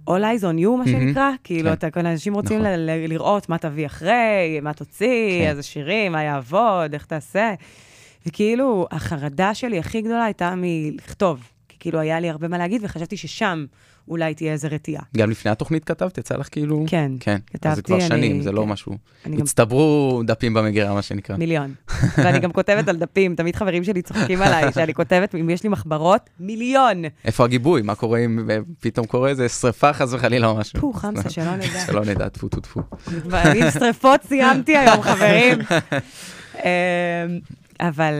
All 0.10 0.14
eyes 0.22 0.42
on 0.42 0.60
you, 0.64 0.70
מה 0.70 0.78
מהמם. 0.78 0.86
שנקרא, 0.88 1.32
כאילו, 1.44 1.70
כן. 1.70 1.74
אתה, 1.74 1.92
כל 1.92 2.06
אנשים 2.06 2.34
רוצים 2.34 2.60
נכון. 2.60 2.72
ל- 2.72 2.90
ל- 2.90 3.10
לראות 3.10 3.50
מה 3.50 3.58
תביא 3.58 3.86
אחרי, 3.86 4.60
מה 4.62 4.74
תוציא, 4.74 5.42
כן. 5.44 5.50
איזה 5.50 5.64
שירים, 5.64 6.12
מה 6.12 6.24
יעבוד, 6.24 6.94
איך 6.94 7.06
תעשה. 7.06 7.54
וכאילו, 8.26 8.88
החרדה 8.92 9.54
שלי 9.54 9.80
הכי 9.80 10.02
גדולה 10.02 10.24
הייתה 10.26 10.54
מלכתוב. 10.58 11.50
כי 11.70 11.78
כאילו 11.80 12.00
היה 12.00 12.20
לי 12.20 12.30
הרבה 12.30 12.48
מה 12.48 12.58
להגיד, 12.58 12.82
וחשבתי 12.84 13.18
ששם 13.18 13.66
אולי 14.08 14.34
תהיה 14.34 14.52
איזה 14.54 14.68
רתיעה. 14.68 15.04
גם 15.18 15.30
לפני 15.30 15.52
התוכנית 15.52 15.84
כתבת, 15.84 16.18
יצא 16.18 16.36
לך 16.36 16.48
כאילו... 16.52 16.86
כן, 16.88 17.12
כן. 17.20 17.32
אז 17.34 17.40
זה 17.42 17.58
כתבתי, 17.58 17.82
כבר 17.82 18.00
שנים, 18.00 18.32
אני- 18.36 18.42
זה 18.44 18.52
לא 18.52 18.62
כן. 18.62 18.70
משהו... 18.70 18.98
גם 19.30 19.42
הצטברו 19.42 20.22
דפים 20.26 20.54
במגירה, 20.54 20.94
מה 20.94 21.02
שנקרא. 21.02 21.36
מיליון. 21.38 21.74
ואני 22.18 22.40
גם 22.40 22.52
כותבת 22.52 22.88
על 22.88 22.96
דפים, 22.98 23.36
תמיד 23.36 23.56
חברים 23.56 23.84
שלי 23.84 24.02
צוחקים 24.02 24.42
עליי, 24.42 24.72
שאני 24.76 24.94
כותבת, 24.94 25.36
אם 25.36 25.50
יש 25.50 25.64
לי 25.64 25.70
מחברות, 25.70 26.30
מיליון. 26.40 27.04
איפה 27.26 27.44
הגיבוי? 27.46 27.82
מה 27.82 27.96
קורה 27.96 28.20
אם 28.20 28.50
אה, 28.50 28.58
פתאום 28.80 29.06
קורה 29.06 29.30
איזה 29.30 29.50
שריפה 29.50 29.94
חס 29.94 30.14
וחלילה 30.14 30.48
או 30.48 30.56
משהו? 30.56 30.80
פו, 30.80 30.94
חמסה, 30.94 31.30
שלא 31.30 31.56
נדע. 31.56 31.86
שלא 31.88 32.06
נדע, 32.06 32.30
טפו 32.30 32.48
טפו 32.50 32.62
טפו. 32.62 32.82
עם 33.56 33.72
שריפות 33.72 34.22
סיימתי 34.24 34.78
היום, 34.78 35.02
חברים. 35.02 35.58
אמ, 36.56 36.62
אבל, 37.80 38.14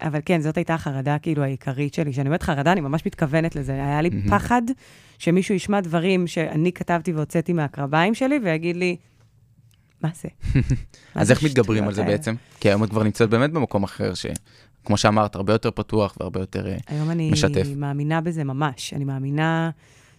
אה, 0.00 0.08
אבל 0.08 0.20
כן, 0.24 0.40
זאת 0.40 0.56
הייתה 0.56 0.74
החרדה 0.74 1.16
כאילו 1.22 1.42
העיקרית 1.42 1.94
שלי. 1.94 2.12
כשאני 2.12 2.26
אומרת 2.28 2.42
חרדה, 2.42 2.72
אני 2.72 2.80
ממש 2.80 3.06
מתכוונת 3.06 3.56
לזה. 3.56 3.72
היה 3.72 4.02
לי 4.02 4.10
מהמם. 4.10 4.30
פחד 4.30 4.62
שמישהו 5.18 5.54
ישמע 5.54 5.80
דברים 5.80 6.26
שאני 6.26 6.72
כתבתי 6.72 7.12
והוצאתי 7.12 7.52
מהקרביים 7.52 8.14
שלי, 8.14 8.38
ויגיד 8.42 8.76
לי, 8.76 8.96
מה 10.02 10.08
זה? 10.14 10.28
אז 11.14 11.26
זה 11.26 11.32
איך 11.32 11.42
מתגברים 11.42 11.84
על 11.84 11.94
זה 11.94 12.02
האלה?" 12.02 12.12
בעצם? 12.12 12.34
כי 12.60 12.68
היום 12.68 12.84
את 12.84 12.90
כבר 12.90 13.02
נמצאת 13.02 13.30
באמת 13.30 13.52
במקום 13.52 13.82
אחר, 13.82 14.12
שכמו 14.14 14.96
שאמרת, 14.96 15.34
הרבה 15.34 15.52
יותר 15.52 15.70
פתוח 15.70 16.16
והרבה 16.20 16.40
יותר... 16.40 16.68
אה, 16.68 16.76
היום 16.86 17.10
אני 17.10 17.30
משתף. 17.30 17.66
מאמינה 17.76 18.20
בזה 18.20 18.44
ממש. 18.44 18.94
אני 18.94 19.04
מאמינה 19.04 19.70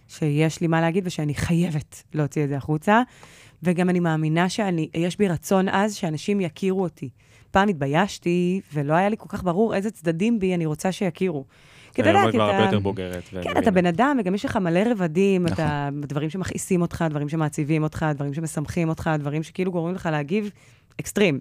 שיש 0.08 0.60
לי 0.60 0.66
מה 0.66 0.80
להגיד 0.80 1.06
ושאני 1.06 1.34
חייבת 1.34 2.02
להוציא 2.14 2.44
את 2.44 2.48
זה 2.48 2.56
החוצה. 2.56 3.02
וגם 3.62 3.90
אני 3.90 4.00
מאמינה 4.00 4.48
שיש 4.48 5.18
בי 5.18 5.28
רצון 5.28 5.68
עז 5.68 5.94
שאנשים 5.94 6.40
יכירו 6.40 6.82
אותי. 6.82 7.08
פעם 7.50 7.68
התביישתי, 7.68 8.60
ולא 8.74 8.94
היה 8.94 9.08
לי 9.08 9.16
כל 9.18 9.28
כך 9.28 9.44
ברור 9.44 9.74
איזה 9.74 9.90
צדדים 9.90 10.38
בי 10.38 10.54
אני 10.54 10.66
רוצה 10.66 10.92
שיכירו. 10.92 11.44
כי 11.96 12.02
אתה 12.02 12.10
יודע, 12.10 12.20
היום 12.20 12.28
את 12.28 12.32
כי 12.32 12.38
כבר 12.38 12.44
הרבה 12.44 12.58
אתה... 12.58 12.64
יותר 12.64 12.78
בוגרת. 12.78 13.22
כן. 13.42 13.58
אתה 13.58 13.70
בן 13.70 13.86
אדם, 13.86 14.16
וגם 14.20 14.34
יש 14.34 14.44
לך 14.44 14.56
מלא 14.56 14.80
רבדים, 14.90 15.42
נכון. 15.42 15.64
אתה, 15.64 15.88
דברים 15.92 16.30
שמכעיסים 16.30 16.82
אותך, 16.82 17.04
דברים 17.10 17.28
שמעציבים 17.28 17.82
אותך, 17.82 18.06
דברים 18.14 18.34
שמשמחים 18.34 18.88
אותך, 18.88 19.10
דברים 19.18 19.42
שכאילו 19.42 19.72
גורמים 19.72 19.94
לך 19.94 20.08
להגיב 20.12 20.50
אקסטרים. 21.00 21.40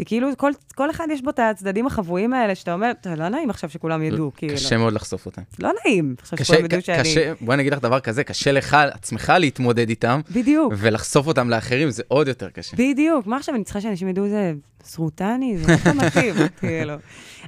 וכאילו, 0.00 0.28
כל, 0.36 0.50
כל 0.74 0.90
אחד 0.90 1.06
יש 1.10 1.22
בו 1.22 1.30
את 1.30 1.38
הצדדים 1.38 1.86
החבויים 1.86 2.32
האלה, 2.32 2.54
שאתה 2.54 2.74
אומר, 2.74 2.92
"טוב, 3.00 3.12
לא 3.12 3.28
נעים 3.28 3.50
עכשיו 3.50 3.70
שכולם 3.70 4.02
ידעו, 4.02 4.32
כאילו. 4.36 4.54
קשה 4.54 4.76
מאוד 4.76 4.92
לחשוף 4.92 5.26
אותם. 5.26 5.42
לא 5.58 5.70
נעים, 5.84 6.14
עכשיו 6.20 6.38
קשה, 6.38 6.44
שכולם 6.44 6.64
ידעו 6.64 6.82
שאני... 6.82 6.98
קשה, 6.98 7.32
בואי 7.40 7.56
נגיד 7.56 7.72
לך 7.72 7.78
דבר 7.78 8.00
כזה, 8.00 8.24
קשה 8.24 8.52
לך 8.52 8.76
עצמך 8.92 9.32
להתמודד 9.38 9.88
איתם, 9.88 10.20
בדיוק, 10.30 10.72
ולחשוף 10.76 11.26
אותם 11.26 11.50
לאחרים 11.50 11.90
זה 11.90 12.02
עוד 12.08 12.28
יותר 12.28 12.50
קשה. 12.50 12.76
בדיוק. 12.76 13.26
מה 13.26 13.36
עכשיו, 13.36 13.54
אני 13.54 13.64
צריכה 13.64 13.80
שאנשים 13.80 14.08
ידעו 14.08 14.28
זה 14.28 14.52
סרוטני? 14.84 15.58
זה 15.58 15.72
לא 15.86 16.06
מתאים, 16.06 16.34
כאילו. 16.60 16.94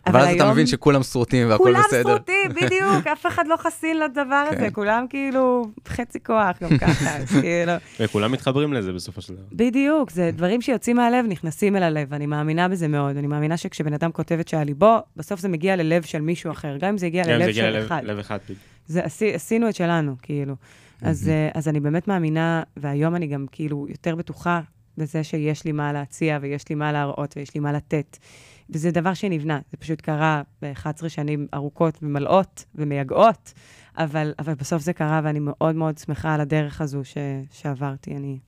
אבל 0.06 0.20
אז 0.20 0.26
אתה 0.34 0.42
היום 0.42 0.50
מבין 0.52 0.66
שכולם 0.66 1.02
שרוטים 1.02 1.48
והכל 1.48 1.62
כולם 1.64 1.82
בסדר. 1.88 2.02
סרוטים, 2.02 2.48
בדיוק, 2.50 3.06
אף 3.12 3.26
אחד 3.26 3.44
לא 3.46 3.56
חסין 3.56 3.98
לדבר 3.98 4.34
הזה, 4.48 4.56
כן. 4.60 4.68
כולם 4.72 5.04
כאילו 5.10 5.64
חצי 5.88 6.18
כוח 6.26 6.62
גם 6.62 6.78
ככה, 6.78 7.16
אז 7.16 7.28
כאילו... 7.40 7.72
וכולם 8.00 8.32
מתחברים 8.32 8.72
לזה 8.72 8.92
בסופו 8.92 9.20
של 9.22 9.34
דבר. 9.34 9.42
בדיוק, 9.52 10.10
זה 10.10 10.30
דברים 10.34 10.60
שיוצאים 10.62 10.96
מהלב, 10.96 11.24
נכנסים 11.28 11.76
אל 11.76 11.82
הלב, 11.82 12.14
אני 12.14 12.26
מאמינה 12.26 12.68
בזה 12.68 12.88
מאוד. 12.88 13.16
אני 13.16 13.26
מאמינה 13.26 13.56
שכשבן 13.56 13.92
אדם 13.92 14.12
כותב 14.12 14.36
את 14.40 14.48
שעל 14.48 14.66
ליבו, 14.66 14.96
בסוף 15.16 15.40
זה 15.40 15.48
מגיע 15.48 15.76
ללב 15.76 16.02
של 16.02 16.20
מישהו 16.20 16.50
אחר, 16.52 16.76
גם 16.76 16.88
אם 16.88 16.98
זה 16.98 17.06
הגיע 17.06 17.24
זה 17.24 17.30
ללב 17.32 17.48
הגיע 17.48 17.54
של 17.64 17.70
ללב- 17.70 17.84
אחד. 17.84 18.00
לב 18.04 18.18
אחד. 18.18 18.38
בדיוק. 18.44 18.58
זה, 18.86 19.04
עשי, 19.04 19.34
עשינו 19.34 19.68
את 19.68 19.74
שלנו, 19.74 20.14
כאילו. 20.22 20.54
אז, 21.02 21.28
אה, 21.28 21.48
אז 21.54 21.68
אני 21.68 21.80
באמת 21.80 22.08
מאמינה, 22.08 22.62
והיום 22.76 23.14
אני 23.16 23.26
גם 23.26 23.46
כאילו 23.52 23.86
יותר 23.88 24.14
בטוחה 24.14 24.60
בזה 24.98 25.24
שיש 25.24 25.64
לי 25.64 25.72
מה 25.72 25.92
להציע, 25.92 26.38
ויש 26.42 26.68
לי 26.68 26.74
מה 26.74 26.92
להראות, 26.92 27.36
ויש 27.36 27.54
לי 27.54 27.60
מה 27.60 27.72
לתת. 27.72 28.18
וזה 28.70 28.90
דבר 28.90 29.14
שנבנה, 29.14 29.60
זה 29.70 29.76
פשוט 29.76 30.00
קרה 30.00 30.42
ב-11 30.62 31.08
שנים 31.08 31.46
ארוכות 31.54 31.98
ומלאות 32.02 32.64
ומייגעות, 32.74 33.52
אבל, 33.98 34.32
אבל 34.38 34.54
בסוף 34.54 34.82
זה 34.82 34.92
קרה, 34.92 35.20
ואני 35.24 35.38
מאוד 35.42 35.74
מאוד 35.74 35.98
שמחה 35.98 36.34
על 36.34 36.40
הדרך 36.40 36.80
הזו 36.80 37.04
ש, 37.04 37.16
שעברתי, 37.50 38.16
אני 38.16 38.38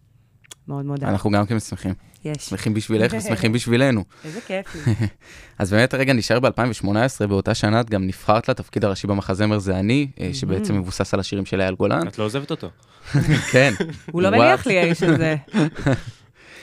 מאוד 0.69 0.85
מודה. 0.85 1.09
אנחנו 1.09 1.31
גם 1.31 1.47
כן 1.47 1.61
שמחים. 1.61 1.95
יש. 2.25 2.37
שמחים 2.37 2.75
בשבילך 2.75 3.15
ושמחים 3.19 3.53
בשבילנו. 3.53 4.05
איזה 4.25 4.41
כיף 4.41 4.75
לי. 4.75 4.95
אז 5.59 5.71
באמת 5.71 5.95
רגע 5.95 6.13
נשאר 6.13 6.41
ב-2018, 6.41 7.27
באותה 7.29 7.55
שנה 7.55 7.81
את 7.81 7.91
גם 7.91 8.07
נבחרת 8.07 8.49
לתפקיד 8.49 8.85
הראשי 8.85 9.07
במחזמר 9.07 9.59
זה 9.59 9.79
אני, 9.79 10.09
אה, 10.21 10.31
שבעצם 10.33 10.75
מבוסס 10.75 11.15
על 11.15 11.21
השירים 11.21 11.47
של 11.47 11.61
אייל 11.61 11.75
גולן. 11.75 12.09
את 12.09 12.19
לא 12.19 12.25
עוזבת 12.25 12.51
אותו. 12.51 12.71
כן. 13.53 13.73
הוא 14.11 14.23
לא. 14.23 14.31
מניח 14.31 14.67
לי, 14.67 14.79
האיש 14.79 15.03
הזה. 15.03 15.37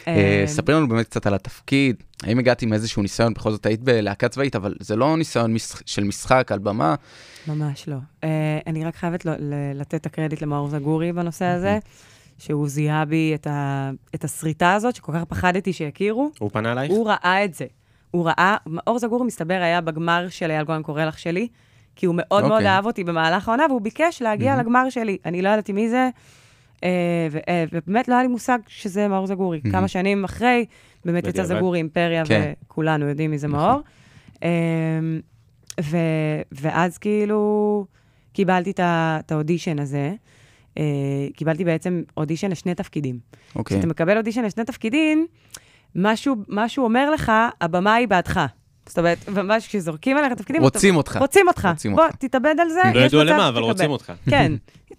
אה, 0.08 0.42
אמ, 0.42 0.48
ספרי 0.48 0.76
לנו 0.76 0.88
באמת 0.88 1.06
קצת 1.06 1.28
על 1.28 1.34
התפקיד, 1.34 1.96
האם 2.24 2.40
הגעת 2.40 2.62
עם 2.62 2.74
איזשהו 2.74 3.02
ניסיון, 3.02 3.34
בכל 3.34 3.52
זאת 3.52 3.66
היית 3.66 3.82
בלהקה 3.82 4.30
צבאית, 4.30 4.56
אבל 4.56 4.76
זה 4.80 4.96
לא 4.96 5.18
ניסיון 5.18 5.54
מש- 5.54 5.84
של 5.86 6.04
משחק 6.04 6.52
על 6.52 6.60
במה. 6.60 6.96
ממש 7.48 7.88
לא. 7.88 7.96
Uh, 8.22 8.26
אני 8.68 8.86
רק 8.86 8.96
חייבת 8.96 9.26
לתת 9.76 9.96
את 9.96 10.06
הקרדיט 10.06 10.42
למאור 10.42 10.70
זגורי 10.70 11.14
בנושא 11.14 11.46
הזה, 11.46 11.80
שהוא 12.38 12.70
זיהה 12.70 13.06
בי 13.06 13.32
את, 13.36 13.48
ה, 13.48 13.92
את 14.16 14.24
הסריטה 14.24 14.74
הזאת, 14.74 14.96
שכל 14.96 15.12
כך 15.16 15.24
פחדתי 15.24 15.74
שיכירו. 15.74 16.32
הוא 16.40 16.50
פנה 16.54 16.72
אלייך? 16.72 16.92
הוא 16.92 17.08
ראה 17.08 17.46
את 17.46 17.54
זה. 17.54 17.66
הוא 18.12 18.26
ראה, 18.26 18.58
מאור 18.68 19.00
זגורי, 19.00 19.26
מסתבר, 19.26 19.54
היה 19.54 19.82
בגמר 19.82 20.30
של 20.30 20.52
אייל 20.52 20.64
גולן 20.64 20.84
קורא 20.84 21.06
לך 21.06 21.20
שלי, 21.20 21.48
כי 21.96 22.06
הוא 22.06 22.16
מאוד 22.18 22.42
מאוד 22.44 22.52
אוקיי. 22.52 22.68
אהב 22.68 22.86
אותי 22.86 23.04
במהלך 23.04 23.48
העונה, 23.48 23.66
והוא 23.70 23.82
ביקש 23.82 24.22
להגיע 24.22 24.58
לגמר 24.58 24.90
שלי. 24.90 25.18
אני 25.26 25.42
לא 25.42 25.50
ידעתי 25.50 25.74
מי 25.74 25.90
זה, 25.90 25.96
אה, 25.98 26.04
אה, 26.04 26.10
ובאמת 27.72 28.08
לא 28.08 28.14
היה 28.14 28.24
לי 28.24 28.28
מושג 28.28 28.60
שזה 28.68 29.08
מאור 29.08 29.28
זגורי. 29.28 29.62
כמה 29.72 29.88
שנים 29.88 30.24
אחרי, 30.24 30.66
באמת 31.06 31.28
יצא. 31.28 31.44
זגורי, 31.44 31.78
אימפריה, 31.78 32.26
כן. 32.26 32.54
וכולנו 32.68 33.08
יודעים 33.08 33.32
מי 33.32 33.38
זה 33.38 33.48
נכון. 33.48 33.60
מאור. 33.60 33.82
אה, 34.44 34.50
ואז 36.52 36.98
כאילו 36.98 37.86
קיבלתי 38.34 38.72
את 38.72 39.32
האודישן 39.32 39.80
הזה. 39.80 40.14
אה, 40.78 40.84
קיבלתי 41.36 41.66
בעצם 41.66 42.02
אודישן 42.18 42.52
לשני 42.52 42.76
תפקידים. 42.76 43.20
אוקיי. 43.56 43.78
כשאתה 43.78 43.88
מקבל 43.88 44.18
אודישן 44.18 44.44
לשני 44.44 44.64
תפקידים, 44.66 45.28
משהו 45.96 46.36
אומר 46.78 47.12
לך, 47.12 47.32
הבמה 47.62 47.94
היא 47.94 48.08
בעדך. 48.08 48.46
זאת 48.88 48.98
אומרת, 48.98 49.30
ממש 49.30 49.68
כשזורקים 49.68 50.18
עליך 50.18 50.34
תפקידים... 50.34 50.62
רוצים 50.62 50.96
אותך. 50.96 51.18
רוצים 51.22 51.48
אותך. 51.48 51.68
רוצים 51.72 51.96
בוא. 51.96 52.08
תתאבד 52.20 52.56
על 52.60 52.70
זה, 52.70 52.82
לא 52.94 53.00
יש 53.00 53.06
ידוע 53.06 53.24
מצב 53.24 53.34
למה, 53.34 53.48
אבל. 53.48 53.62
רוצים 53.62 53.92
אותך. 53.92 54.14
כן. 54.30 54.52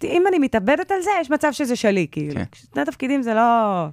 אם 0.03 0.23
אני 0.27 0.39
מתאבדת 0.39 0.91
על 0.91 1.01
זה, 1.01 1.09
יש 1.21 1.31
מצב 1.31 1.51
שזה 1.51 1.75
שלי, 1.75 2.07
כאילו. 2.11 2.35
כן. 2.35 2.43
שני 2.73 2.85
תפקידים 2.85 3.21
זה 3.21 3.33
לא... 3.33 3.85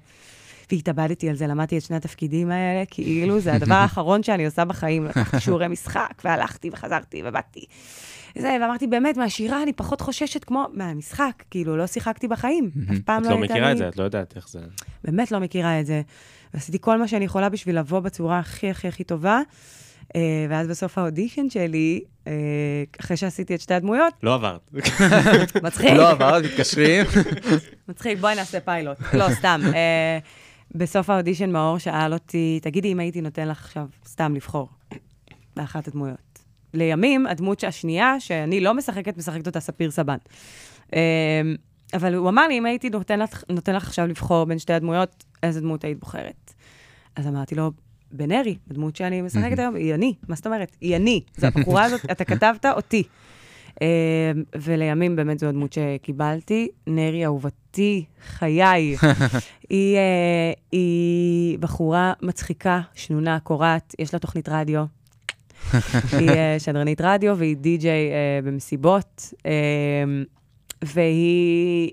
והתאבדתי 0.72 1.28
על 1.28 1.36
זה, 1.36 1.46
למדתי 1.46 1.78
את 1.78 1.82
שני 1.82 1.96
התפקידים 1.96 2.50
האלה, 2.50 2.84
כאילו 2.90 3.40
זה 3.40 3.52
הדבר 3.54 3.74
האחרון 3.74 4.22
שאני 4.22 4.46
עושה 4.46 4.64
בחיים. 4.64 5.06
לקחתי 5.06 5.40
שיעורי 5.40 5.68
משחק, 5.68 6.22
והלכתי 6.24 6.70
וחזרתי 6.72 7.22
ובאתי. 7.24 7.64
זה, 8.38 8.56
ואמרתי, 8.60 8.86
באמת, 8.86 9.16
מהשירה 9.16 9.62
אני 9.62 9.72
פחות 9.72 10.00
חוששת 10.00 10.44
כמו 10.44 10.66
מהמשחק, 10.72 11.42
כאילו, 11.50 11.76
לא 11.76 11.86
שיחקתי 11.86 12.28
בחיים. 12.28 12.70
אף 12.92 12.98
פעם 13.04 13.22
את 13.22 13.28
לא 13.28 13.34
לא 13.34 13.40
הייתה 13.40 13.54
מכירה 13.54 13.66
לי... 13.66 13.72
את 13.72 13.78
זה, 13.78 13.88
את 13.88 13.96
לא 13.96 14.04
יודעת 14.04 14.36
איך 14.36 14.48
זה. 14.48 14.60
באמת 15.04 15.32
לא 15.32 15.40
מכירה 15.40 15.80
את 15.80 15.86
זה. 15.86 16.02
ועשיתי 16.54 16.78
כל 16.80 16.98
מה 16.98 17.08
שאני 17.08 17.24
יכולה 17.24 17.48
בשביל 17.48 17.78
לבוא 17.78 18.00
בצורה 18.00 18.38
הכי 18.38 18.70
הכי 18.70 18.88
הכי 18.88 19.04
טובה. 19.04 19.40
אה, 20.16 20.46
ואז 20.48 20.68
בסוף 20.68 20.98
האודישן 20.98 21.50
שלי, 21.50 22.00
אה, 22.26 22.32
אחרי 23.00 23.16
שעשיתי 23.16 23.54
את 23.54 23.60
שתי 23.60 23.74
הדמויות, 23.74 24.14
לא 24.22 24.34
עברת. 24.34 24.70
מצחיק, 25.62 25.90
לא 25.90 26.10
עבר, 26.10 26.34
אז 26.34 26.42
מתקשרים. 26.44 27.06
מצחיק, 27.88 28.18
בואי 28.18 28.34
נעשה 28.34 28.60
פיילוט. 28.60 28.98
לא, 29.12 29.30
סתם. 29.30 29.60
אה, 29.74 30.18
בסוף 30.74 31.10
האודישן 31.10 31.50
מאור 31.50 31.78
שאל 31.78 32.12
אותי, 32.12 32.60
תגידי 32.62 32.92
אם 32.92 33.00
הייתי 33.00 33.20
נותן 33.20 33.48
לך 33.48 33.58
עכשיו 33.64 33.86
סתם 34.06 34.34
לבחור 34.34 34.68
באחת 35.56 35.88
הדמויות. 35.88 36.38
לימים, 36.74 37.26
הדמות 37.26 37.64
השנייה, 37.64 38.20
שאני 38.20 38.60
לא 38.60 38.74
משחקת, 38.74 39.16
משחקת 39.16 39.46
אותה 39.46 39.60
ספיר 39.60 39.90
סבן. 39.90 40.16
אבל 41.94 42.14
הוא 42.14 42.28
אמר 42.28 42.48
לי, 42.48 42.58
אם 42.58 42.66
הייתי 42.66 42.90
נותן 42.90 43.18
לך, 43.20 43.44
נותן 43.48 43.74
לך 43.74 43.86
עכשיו 43.86 44.06
לבחור 44.06 44.44
בין 44.44 44.58
שתי 44.58 44.72
הדמויות, 44.72 45.24
איזה 45.42 45.60
דמות 45.60 45.84
היית 45.84 46.00
בוחרת? 46.00 46.54
אז 47.16 47.26
אמרתי 47.26 47.54
לו, 47.54 47.70
בנרי, 48.14 48.56
הדמות 48.70 48.96
שאני 48.96 49.22
משחקת 49.22 49.58
היום, 49.58 49.74
היא 49.74 49.94
אני. 49.94 50.14
מה 50.28 50.34
זאת 50.34 50.46
אומרת? 50.46 50.76
היא 50.80 50.96
אני. 50.96 51.20
זו 51.38 51.46
הבחורה 51.46 51.84
הזאת, 51.84 52.00
אתה 52.10 52.24
כתבת 52.24 52.66
אותי. 52.66 53.02
אה, 53.82 54.32
ולימים 54.58 55.16
באמת 55.16 55.38
זו 55.38 55.46
הדמות 55.46 55.72
שקיבלתי. 55.72 56.68
נרי 56.86 57.24
אהובתי, 57.24 58.04
חיי. 58.26 58.96
היא, 59.70 59.96
אה, 59.96 60.52
היא 60.72 61.58
בחורה 61.58 62.12
מצחיקה, 62.22 62.80
שנונה, 62.94 63.38
קורעת, 63.40 63.94
יש 63.98 64.14
לה 64.14 64.18
תוכנית 64.18 64.48
רדיו. 64.48 64.84
היא 66.12 66.30
אה, 66.30 66.56
שדרנית 66.64 67.00
רדיו 67.00 67.38
והיא 67.38 67.56
די-ג'יי 67.56 68.10
אה, 68.10 68.40
במסיבות. 68.44 69.34
אה, 69.46 69.52
והיא 70.84 71.90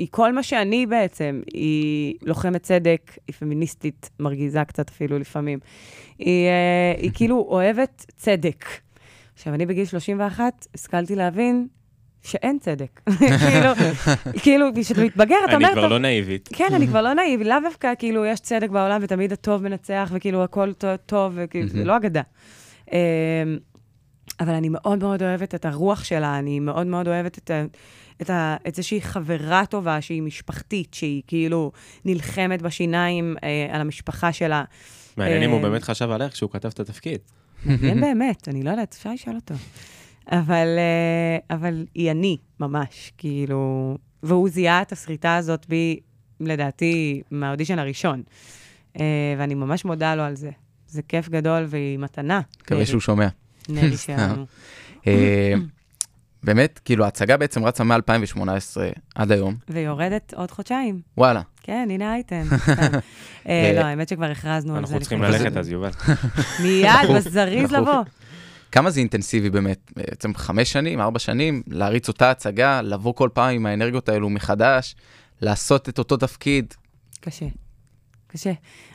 היא 0.00 0.08
כל 0.10 0.32
מה 0.32 0.42
שאני 0.42 0.86
בעצם. 0.86 1.40
היא 1.52 2.14
לוחמת 2.22 2.62
צדק, 2.62 3.12
היא 3.26 3.34
פמיניסטית, 3.34 4.10
מרגיזה 4.20 4.64
קצת 4.64 4.88
אפילו 4.90 5.18
לפעמים. 5.18 5.58
היא, 6.18 6.46
אה, 6.46 7.00
היא 7.02 7.10
כאילו 7.14 7.36
אוהבת 7.50 8.06
צדק. 8.16 8.64
עכשיו, 9.34 9.54
אני 9.54 9.66
בגיל 9.66 9.84
31 9.84 10.66
השכלתי 10.74 11.14
להבין 11.16 11.66
שאין 12.22 12.58
צדק. 12.58 13.00
כאילו, 13.18 13.72
כאילו, 14.42 14.66
כשאתה 14.80 15.04
מתבגר, 15.04 15.36
אתה 15.44 15.54
אומר, 15.54 15.66
אני 15.66 15.72
כבר 15.72 15.82
"טוב, 15.82 15.90
לא 15.92 15.98
נאיבית. 15.98 16.48
כן, 16.52 16.68
אני 16.74 16.86
כבר 16.86 17.02
לא 17.02 17.14
נאיב, 17.14 17.42
לאו 17.42 17.56
דווקא, 17.64 17.92
כאילו, 17.98 18.24
יש 18.24 18.40
צדק 18.40 18.70
בעולם 18.70 19.00
ותמיד 19.02 19.32
הטוב 19.32 19.62
מנצח, 19.62 20.10
וכאילו, 20.14 20.44
הכל 20.44 20.72
טוב, 21.06 21.32
וכאילו, 21.36 21.68
זה 21.68 21.84
לא 21.84 21.96
אגדה. 21.96 22.22
אמ, 22.92 22.96
אבל 24.40 24.54
אני 24.54 24.68
מאוד 24.68 24.98
מאוד 24.98 25.22
אוהבת 25.22 25.54
את 25.54 25.64
הרוח 25.64 26.04
שלה, 26.04 26.38
אני 26.38 26.60
מאוד 26.60 26.86
מאוד 26.86 27.08
אוהבת 27.08 27.38
את, 27.38 27.50
את, 28.22 28.30
ה, 28.30 28.56
את 28.68 28.74
זה 28.74 28.82
שהיא 28.82 29.02
חברה 29.02 29.66
טובה, 29.66 30.00
שהיא 30.00 30.22
משפחתית, 30.22 30.94
שהיא 30.94 31.22
כאילו 31.26 31.72
נלחמת 32.04 32.62
בשיניים 32.62 33.36
אה, 33.42 33.68
על 33.70 33.80
המשפחה 33.80 34.32
שלה. 34.32 34.64
מעניין 35.16 35.42
אם 35.42 35.50
הוא 35.50 35.58
אה, 35.58 35.62
באמת 35.62 35.82
חשב 35.82 36.10
עליך 36.10 36.32
כשהוא 36.32 36.50
כתב 36.50 36.68
את 36.68 36.80
התפקיד. 36.80 37.18
מעניין 37.64 38.00
באמת, 38.00 38.48
אני 38.48 38.62
לא 38.62 38.70
יודעת, 38.70 38.94
אפשר 38.98 39.12
לשאול 39.12 39.36
אותו. 39.36 39.54
אבל, 40.30 40.66
אה, 40.78 41.56
אבל 41.56 41.86
היא 41.94 42.10
אני, 42.10 42.36
ממש, 42.60 43.12
כאילו... 43.18 43.96
והוא 44.22 44.48
זיהה 44.48 44.82
את 44.82 44.92
הסריטה 44.92 45.36
הזאת 45.36 45.66
בי, 45.68 46.00
לדעתי, 46.40 47.22
מהאודישן 47.30 47.78
הראשון. 47.78 48.22
אה, 49.00 49.34
ואני 49.38 49.54
ממש 49.54 49.84
מודה 49.84 50.14
לו 50.14 50.22
על 50.22 50.36
זה. 50.36 50.50
זה 50.88 51.02
כיף 51.02 51.28
גדול 51.28 51.66
והיא 51.68 51.98
מתנה. 51.98 52.40
מקווה 52.62 52.86
שהוא 52.86 53.00
שומע. 53.00 53.28
נרי 53.68 53.96
שלנו. 53.96 54.46
אה, 56.40 56.46
באמת, 56.46 56.80
כאילו, 56.84 57.04
ההצגה 57.04 57.36
בעצם 57.36 57.64
רצה 57.64 57.84
מ-2018 57.84 58.40
עד 59.14 59.32
היום. 59.32 59.54
ויורדת 59.68 60.34
עוד 60.36 60.50
חודשיים. 60.50 61.00
וואלה. 61.18 61.42
כן, 61.62 61.88
הנה 61.90 62.12
האייטם. 62.12 62.44
סתם. 62.56 62.98
אה, 63.48 63.72
לא, 63.76 63.80
האמת 63.80 64.08
שכבר 64.08 64.30
הכרזנו 64.30 64.76
על 64.76 64.86
זה. 64.86 64.92
אנחנו 64.92 65.00
צריכים 65.00 65.22
ללכת 65.22 65.56
אז, 65.56 65.70
יובל. 65.70 65.90
מיד, 66.62 67.10
בזריז. 67.16 67.72
לבוא. 67.72 68.02
כמה 68.72 68.90
זה 68.90 69.00
אינטנסיבי 69.00 69.50
באמת? 69.50 69.90
בעצם 69.96 70.34
חמש 70.34 70.72
שנים, 70.72 71.00
ארבע 71.00 71.18
שנים, 71.18 71.62
להריץ 71.66 72.08
אותה 72.08 72.30
הצגה, 72.30 72.82
לבוא 72.82 73.14
כל 73.14 73.28
פעם 73.32 73.54
עם 73.54 73.66
האנרגיות 73.66 74.08
האלו 74.08 74.30
מחדש, 74.30 74.96
לעשות 75.40 75.88
את 75.88 75.98
אותו 75.98 76.16
תפקיד. 76.16 76.74
קשה. 77.20 77.46
קשה. 78.26 78.52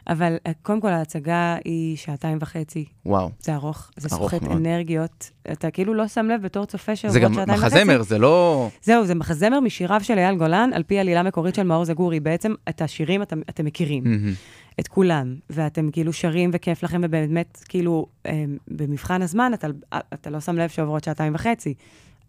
אבל 0.08 0.38
אה, 0.48 0.52
קודם 0.62 0.82
כל, 0.82 0.88
ההצגה 0.88 1.58
היא 1.66 1.98
שעתיים 1.98 2.38
וחצי. 2.42 2.86
וואו. 3.06 3.30
זה 3.40 3.56
ארוך, 3.56 3.92
זה 3.98 4.10
סוחט. 4.10 4.44
אנרגיות. 4.44 5.32
אתה 5.52 5.72
כאילו 5.72 5.94
לא 5.94 6.08
שם 6.08 6.26
לב 6.26 6.42
בתור 6.42 6.66
צופה 6.66 6.92
זה 6.92 6.96
שעוברות 6.96 7.22
גם 7.22 7.34
שעתיים 7.34 7.60
וחצי. 7.60 7.76
מחזמר, 7.76 8.02
זה 8.02 8.18
לא... 8.18 8.70
זהו, 8.82 9.06
זה 9.06 9.16
מחזמר 9.16 9.60
משיריו 9.60 10.04
של 10.04 10.18
אייל 10.18 10.36
גולן, 10.36 10.70
על 10.74 10.84
פי 10.84 11.00
עלילה 11.00 11.24
מקורית 11.24 11.56
של 11.56 11.64
מאור 11.64 11.86
זגורי. 11.86 12.20
בעצם 12.20 12.54
את 12.70 12.82
השירים 12.82 13.22
אתם, 13.22 13.42
אתם 13.50 13.66
מכירים, 13.66 14.04
מהמם. 14.04 14.34
את 14.80 14.88
כולם, 14.88 15.36
ואתם 15.50 15.92
כאילו 15.92 16.14
שרים 16.14 16.50
וכיף 16.54 16.84
לכם, 16.84 17.02
ובאמת, 17.04 17.64
כאילו, 17.70 18.06
אה, 18.26 18.46
במבחן 18.68 19.22
הזמן 19.22 19.52
אתה, 19.54 19.68
אתה 20.14 20.30
לא 20.30 20.40
שם 20.40 20.56
לב 20.56 20.70
שעוברות 20.70 21.04
שעתיים 21.04 21.36
וחצי. 21.36 21.74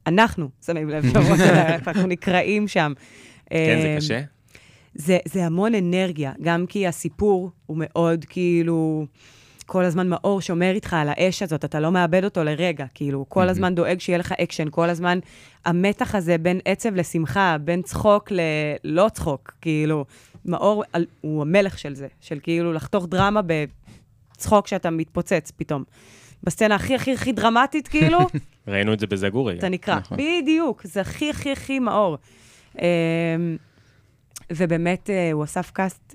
אנחנו 0.07 0.49
שמים 0.67 0.89
לב 0.89 1.13
שעוברות 1.13 1.39
שעתיים, 1.47 1.81
אנחנו 1.87 2.07
נקראים 2.07 2.69
שם. 2.69 2.93
כן, 3.51 3.79
זה 3.83 3.89
אה, 3.89 3.97
קשה? 3.97 4.36
זה, 4.99 5.19
זה 5.25 5.47
המון 5.47 5.75
אנרגיה, 5.75 6.33
גם 6.43 6.67
כי 6.69 6.87
הסיפור 6.87 7.51
הוא 7.67 7.77
מאוד 7.81 8.25
כאילו, 8.29 9.07
כל 9.67 9.85
הזמן 9.85 10.09
מאור 10.09 10.41
שומר 10.41 10.71
איתך 10.71 10.95
על 10.95 11.09
האש 11.09 11.43
הזאת, 11.43 11.65
אתה 11.65 11.81
לא 11.81 11.93
מאבד 11.93 12.25
אותו 12.25 12.45
לרגע, 12.45 12.85
כאילו, 12.95 13.25
כל 13.29 13.49
הזמן 13.49 13.75
דואג 13.75 14.01
שיהיה 14.01 14.19
לך 14.19 14.33
אקשן, 14.33 14.69
כל 14.71 14.91
הזמן 14.91 15.19
המתח 15.65 16.15
הזה 16.15 16.39
בין 16.39 16.61
עצב 16.65 16.95
לשמחה, 16.95 17.57
בין 17.61 17.83
צחוק 17.83 18.29
ללא 18.31 19.09
צחוק, 19.09 19.55
כאילו, 19.61 20.05
מאור 20.45 20.85
הוא 21.21 21.43
המלך 21.43 21.79
של 21.79 21.95
זה, 21.95 22.07
של 22.21 22.39
כאילו 22.43 22.73
לחתוך 22.73 23.07
דרמה 23.09 23.41
בצחוק 23.47 24.67
שאתה 24.67 24.91
מתפוצץ 24.91 25.53
פתאום. 25.57 25.85
בסצנה 26.43 26.75
הכי 26.75 26.95
הכי 26.95 27.13
הכי 27.13 27.33
דרמטית, 27.33 27.89
כאילו, 27.89 28.19
ראינו 28.69 28.93
את 28.93 29.01
זה 29.01 29.07
בזגורי. 29.07 29.59
אתה 29.59 29.69
נקרא. 29.69 29.97
נכון. 29.97 30.19
בדיוק, 30.19 30.83
זה 30.87 31.01
הכי 31.01 31.31
הכי 31.31 31.53
הכי 31.53 31.79
מאור. 31.79 32.17
אמ, 34.51 34.57
ובאמת, 34.57 35.11
אה, 35.11 35.33
הוא 35.33 35.45
אסף 35.45 35.71
cast 35.71 36.15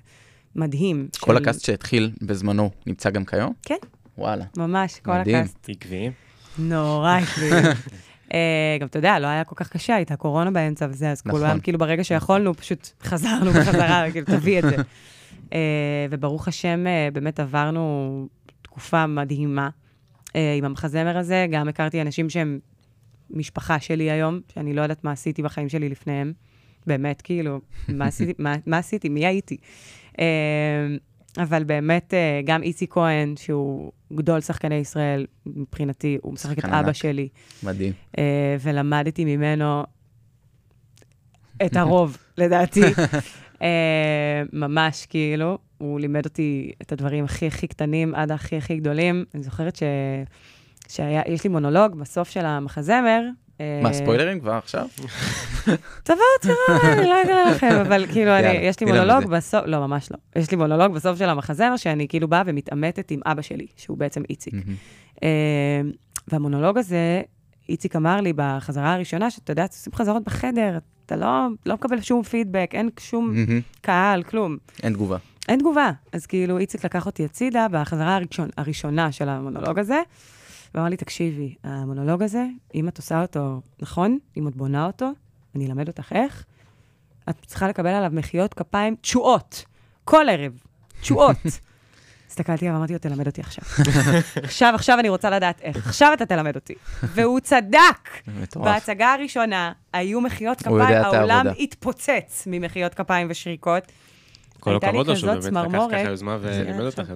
מדהים. 0.56 1.08
כל 1.20 1.32
של- 1.36 1.42
ה 1.42 1.46
cast 1.46 1.66
שהתחיל 1.66 2.12
בזמנו 2.22 2.70
נמצא 2.88 3.10
גם 3.10 3.26
כיום? 3.26 3.54
כן, 3.66 3.76
וואלה. 4.18 4.46
ממש, 4.58 5.00
כל 5.00 5.12
מדהים. 5.12 5.36
ה 5.36 5.41
cast. 5.41 5.70
עקביים. 5.70 6.12
נורא 6.60 7.18
עקביים. 7.18 7.54
אה, 8.34 8.78
גם, 8.80 8.88
אתה 8.88 9.00
יודע, 9.00 9.20
לא 9.20 9.28
היה 9.28 9.44
כל 9.44 9.56
כך 9.56 9.70
קשה, 9.70 9.96
הייתה 9.96 10.16
קורונה 10.16 10.52
באמצע 10.52 10.88
וזה, 10.90 11.12
אז 11.12 11.22
נכון. 11.26 11.40
כולם, 11.40 11.60
כאילו, 11.60 11.80
ברגע 11.80 12.04
שיכולנו, 12.04 12.54
פשוט 12.54 12.90
חזרנו 13.04 13.52
בחזרה, 13.52 14.04
כאילו, 14.12 14.26
תביא 14.26 14.60
את 14.60 14.64
זה. 14.64 14.76
אה, 15.54 15.60
וברוך 16.10 16.48
השם, 16.48 16.88
אה, 16.88 17.10
באמת 17.14 17.40
עברנו 17.40 18.28
תקופה 18.62 19.08
מדהימה 19.08 19.70
עם 20.58 20.66
המחזמר 20.66 21.18
הזה. 21.18 21.46
גם 21.52 21.68
הכרתי 21.68 22.02
אנשים 22.02 22.30
שהם 22.30 22.60
משפחה 23.30 23.80
שלי 23.80 24.12
היום, 24.12 24.40
שאני 24.54 24.74
לא 24.74 24.82
יודעת 24.82 25.04
מה 25.04 25.12
עשיתי 25.12 25.42
בחיים 25.42 25.70
שלי 25.70 25.90
לפניהם. 25.90 26.34
באמת, 26.88 27.22
כאילו, 27.22 27.60
מה 27.98 28.06
עשיתי, 28.06 28.34
מה, 28.40 28.56
מה 28.66 28.78
עשיתי, 28.78 29.10
מי 29.10 29.26
הייתי? 29.26 29.58
אה, 30.20 30.26
אבל 31.38 31.64
באמת, 31.64 32.14
אה, 32.14 32.42
גם 32.46 32.64
איציק 32.64 32.94
כהן, 32.94 33.34
שהוא 33.38 33.92
גדול 34.14 34.42
שחקני 34.42 34.76
ישראל, 34.76 35.26
מבחינתי, 35.46 36.18
הוא 36.22 36.34
משחק 36.34 36.60
את 36.60 36.66
אבא. 36.66 36.94
שלי, 36.94 37.30
מדהים. 37.64 37.94
אה, 38.18 38.56
ולמדתי 38.60 39.26
ממנו 39.26 39.84
את 41.66 41.76
הרוב, 41.82 42.18
לדעתי. 42.38 42.82
אה, 43.62 44.44
ממש, 44.54 45.06
כאילו, 45.06 45.58
הוא 45.78 46.00
לימד 46.00 46.26
אותי 46.26 46.72
את 46.82 46.92
הדברים 46.92 47.24
הכי 47.24 47.48
הכי 47.48 47.68
קטנים 47.68 48.16
עד 48.16 48.32
הכי 48.32 48.58
הכי 48.58 48.78
גדולים. 48.78 49.26
אני 49.36 49.44
זוכרת 49.44 49.76
ש... 49.76 49.84
שיש 50.88 51.44
לי 51.44 51.50
מונולוג 51.50 51.96
בסוף 51.96 52.30
של 52.30 52.46
המחזמר. 52.46 53.22
אה, 53.62 53.80
מה, 53.84 53.94
ספוילרים 53.94 54.40
כבר 54.40 54.52
עכשיו? 54.52 54.88
תבואו, 56.04 56.20
תראו, 56.42 56.56
אני 56.94 57.10
לא 57.10 57.22
אגלה 57.24 57.52
לכם, 57.52 57.76
אבל 57.82 58.06
כאילו, 58.12 58.32
יש 58.62 58.80
לי 58.80 58.86
מונולוג. 58.86 59.26
בסוף, 59.26 59.62
לא, 59.66 59.88
ממש 59.88 60.12
לא. 60.12 60.42
יש 60.42 60.52
לי 60.52 60.58
מונולוג 60.58 60.94
בסוף 60.94 61.18
של 61.18 61.30
המחזמר, 61.30 61.78
שאני 61.78 62.08
כאילו 62.08 62.28
באה 62.28 62.44
ומתעמתת 62.46 63.12
עם 63.12 63.20
אבא 63.26 63.42
שלי, 63.42 63.68
שהוא 63.78 63.98
בעצם 63.98 64.22
איציק. 64.30 64.54
אה, 65.24 65.30
והמונולוג 66.28 66.78
הזה, 66.78 67.22
איציק 67.70 67.96
אמר 67.96 68.22
לי 68.22 68.34
בחזרה 68.36 68.94
הראשונה, 68.94 69.32
שאתה 69.32 69.52
יודע, 69.52 69.64
עושים 69.64 69.94
חזרות 69.94 70.24
בחדר, 70.24 70.78
אתה 71.06 71.16
לא, 71.16 71.48
לא 71.66 71.74
מקבל 71.74 72.02
שום 72.02 72.24
פידבק, 72.24 72.70
אין 72.74 72.90
שום. 73.00 73.34
קהל, 73.82 74.24
כלום. 74.24 74.58
אין 74.84 74.94
תגובה. 74.94 75.18
אין 75.50 75.60
תגובה. 75.60 75.92
אז 76.14 76.26
כאילו, 76.26 76.58
איציק 76.58 76.86
לקח 76.86 77.06
אותי 77.06 77.26
הצידה 77.26 77.68
בחזרה 77.72 78.16
הראשון, 78.16 78.50
הראשונה 78.58 79.12
של 79.12 79.30
המונולוג 79.30 79.80
הזה, 79.80 80.02
ואמר 80.76 80.90
לי, 80.90 80.98
תקשיבי, 80.98 81.56
המונולוג 81.64 82.24
הזה, 82.24 82.46
אם 82.76 82.88
את 82.88 82.98
עושה 82.98 83.22
אותו 83.22 83.62
נכון, 83.80 84.18
אם 84.38 84.48
את 84.48 84.56
בונה 84.56 84.86
אותו, 84.86 85.10
אני 85.56 85.68
אלמד 85.68 85.88
אותך 85.88 86.12
איך, 86.12 86.46
את 87.30 87.36
צריכה 87.46 87.68
לקבל 87.68 87.90
עליו 87.90 88.10
מחיאות 88.14 88.54
כפיים 88.54 88.96
תשואות, 88.96 89.66
כל 90.04 90.26
ערב, 90.30 90.52
תשואות. 91.02 91.38
הסתכלתי 92.32 92.66
עליו 92.66 92.76
ואמרתי 92.76 92.94
לו, 92.94 93.00
תלמד 93.00 93.28
אותי 93.28 93.42
עכשיו. 93.42 93.86
עכשיו, 94.44 94.72
עכשיו 94.76 95.00
אני 95.00 95.10
רוצה 95.10 95.30
לדעת 95.30 95.62
איך. 95.62 95.88
עכשיו 95.88 96.12
אתה 96.14 96.26
תלמד 96.26 96.56
אותי. 96.56 96.74
והוא 97.04 97.40
צדק. 97.40 98.10
בהצגה 98.56 99.14
הראשונה 99.14 99.72
היו 99.94 100.22
מחיאות 100.22 100.62
כפיים, 100.62 101.04
העולם. 101.04 101.46
התפוצץ 101.60 102.44
ממחיאות 102.48 102.94
כפיים 102.94 103.28
ושריקות. 103.30 103.84
כל 104.60 104.76
הכבוד 104.76 105.08
לו 105.08 105.18
שהוא 105.18 105.34
באמת 105.34 105.74
לקח. 105.74 105.84
ככה 105.92 106.00
יוזמה 106.00 106.38
ולימד 106.42 106.80
אותך. 106.80 107.00
את 107.00 107.06
זה. 107.06 107.14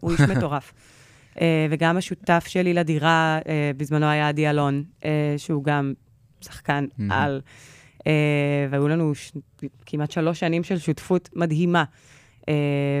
הוא 0.00 0.12
איש 0.12 0.20
מטורף. 0.20 0.72
אה, 1.40 1.66
וגם 1.70 1.96
השותף 1.96 2.44
שלי 2.48 2.74
לדירה, 2.74 3.38
אה, 3.48 3.70
בזמנו 3.76 4.06
היה 4.06 4.28
עדי 4.28 4.50
אלון, 4.50 4.84
אה, 5.04 5.34
שהוא 5.36 5.64
גם 5.64 5.92
שחקן. 6.40 6.86
על. 7.10 7.40
והיו 8.70 8.88
לנו. 8.88 9.12
כמעט 9.86 10.10
שלוש 10.10 10.40
שנים 10.40 10.64
של 10.64 10.78
שותפות 10.78 11.28
מדהימה 11.36 11.84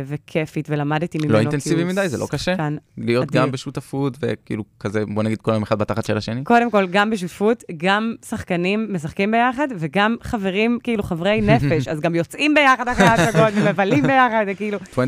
וכיפית, 0.06 0.70
ולמדתי 0.70 1.18
ממנו. 1.18 1.32
לא 1.32 1.38
אינטנסיבי 1.38 1.84
מדי, 1.84 2.08
זה 2.08 2.18
לא 2.18 2.26
קשה? 2.30 2.52
שחקן 2.52 2.76
להיות 2.98 3.28
אדיר. 3.28 3.40
גם 3.42 3.50
בשותפות 3.50 4.16
וכאילו 4.20 4.64
כזה, 4.80 5.06
בוא 5.06 5.22
נגיד 5.22 5.40
כל 5.40 5.52
יום 5.52 5.62
אחד 5.62 5.78
בתחת 5.78 6.04
של 6.04 6.16
השני? 6.16 6.44
קודם 6.44 6.70
כל, 6.70 6.86
גם 6.86 7.10
בשותפות, 7.10 7.64
גם 7.76 8.14
שחקנים 8.28 8.88
משחקים 8.90 9.30
ביחד, 9.30 9.68
וגם 9.78 10.16
חברים, 10.22 10.78
כאילו, 10.82 11.02
חברי 11.02 11.40
נפש, 11.50 11.88
אז 11.88 12.00
גם 12.00 12.14
יוצאים 12.14 12.54
ביחד 12.54 12.88
אחרי 12.88 13.06
ההצגות, 13.06 13.52
ומבלים 13.54 14.02
ביחד, 14.10 14.44
וכאילו, 14.48 14.78
24/7. 14.94 14.98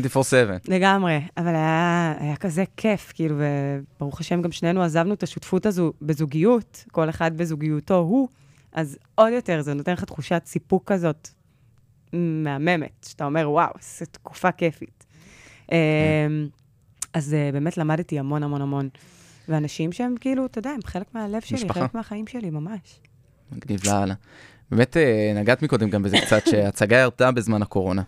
לגמרי. 0.67 1.21
אבל 1.37 1.55
היה, 1.55 2.13
היה 2.19 2.35
כזה 2.35 2.63
כיף, 2.77 3.11
כאילו, 3.15 3.35
וברוך 3.97 4.19
השם, 4.19 4.41
גם 4.41 4.51
שנינו 4.51 4.81
עזבנו 4.81 5.13
את 5.13 5.23
השותפות 5.23 5.65
הזו 5.65 5.93
בזוגיות, 6.01 6.85
כל 6.91 7.09
אחד 7.09 7.37
בזוגיותו 7.37 7.97
הוא, 7.97 8.27
אז 8.73 8.97
עוד 9.15 9.33
יותר, 9.33 9.61
זה 9.61 9.73
נותן 9.73 9.93
לך 9.93 10.03
תחושת 10.03 10.41
סיפוק 10.45 10.83
כזאת 10.91 11.27
מהממת, 12.13 13.05
שאתה 13.09 13.25
אומר, 13.25 13.51
וואו, 13.51 13.69
זו 13.99 14.05
תקופה 14.11 14.51
כיפית. 14.51 15.05
אמ, 15.71 15.77
אז 17.13 17.33
אה, 17.33 17.49
באמת 17.53 17.77
למדתי 17.77 18.19
המון 18.19 18.43
המון 18.43 18.61
המון. 18.61 18.89
ואנשים 19.49 19.91
שהם 19.91 20.15
כאילו, 20.19 20.45
אתה 20.45 20.59
יודע, 20.59 20.69
הם 20.69 20.79
חלק 20.85 21.05
מהלב 21.13 21.41
שלי, 21.41 21.57
משפחה. 21.57 21.79
חלק 21.79 21.95
מהחיים 21.95 22.27
שלי, 22.27 22.49
ממש. 22.49 22.99
מגניב 23.51 23.79
לאללה. 23.85 24.13
באמת 24.71 24.97
אה, 24.97 25.33
נגעת 25.35 25.61
מקודם 25.61 25.89
גם 25.89 26.03
בזה 26.03 26.17
קצת, 26.25 26.47
שההצגה 26.47 26.97
ירדה 26.97 27.31
בזמן 27.31 27.61
הקורונה. 27.61 28.01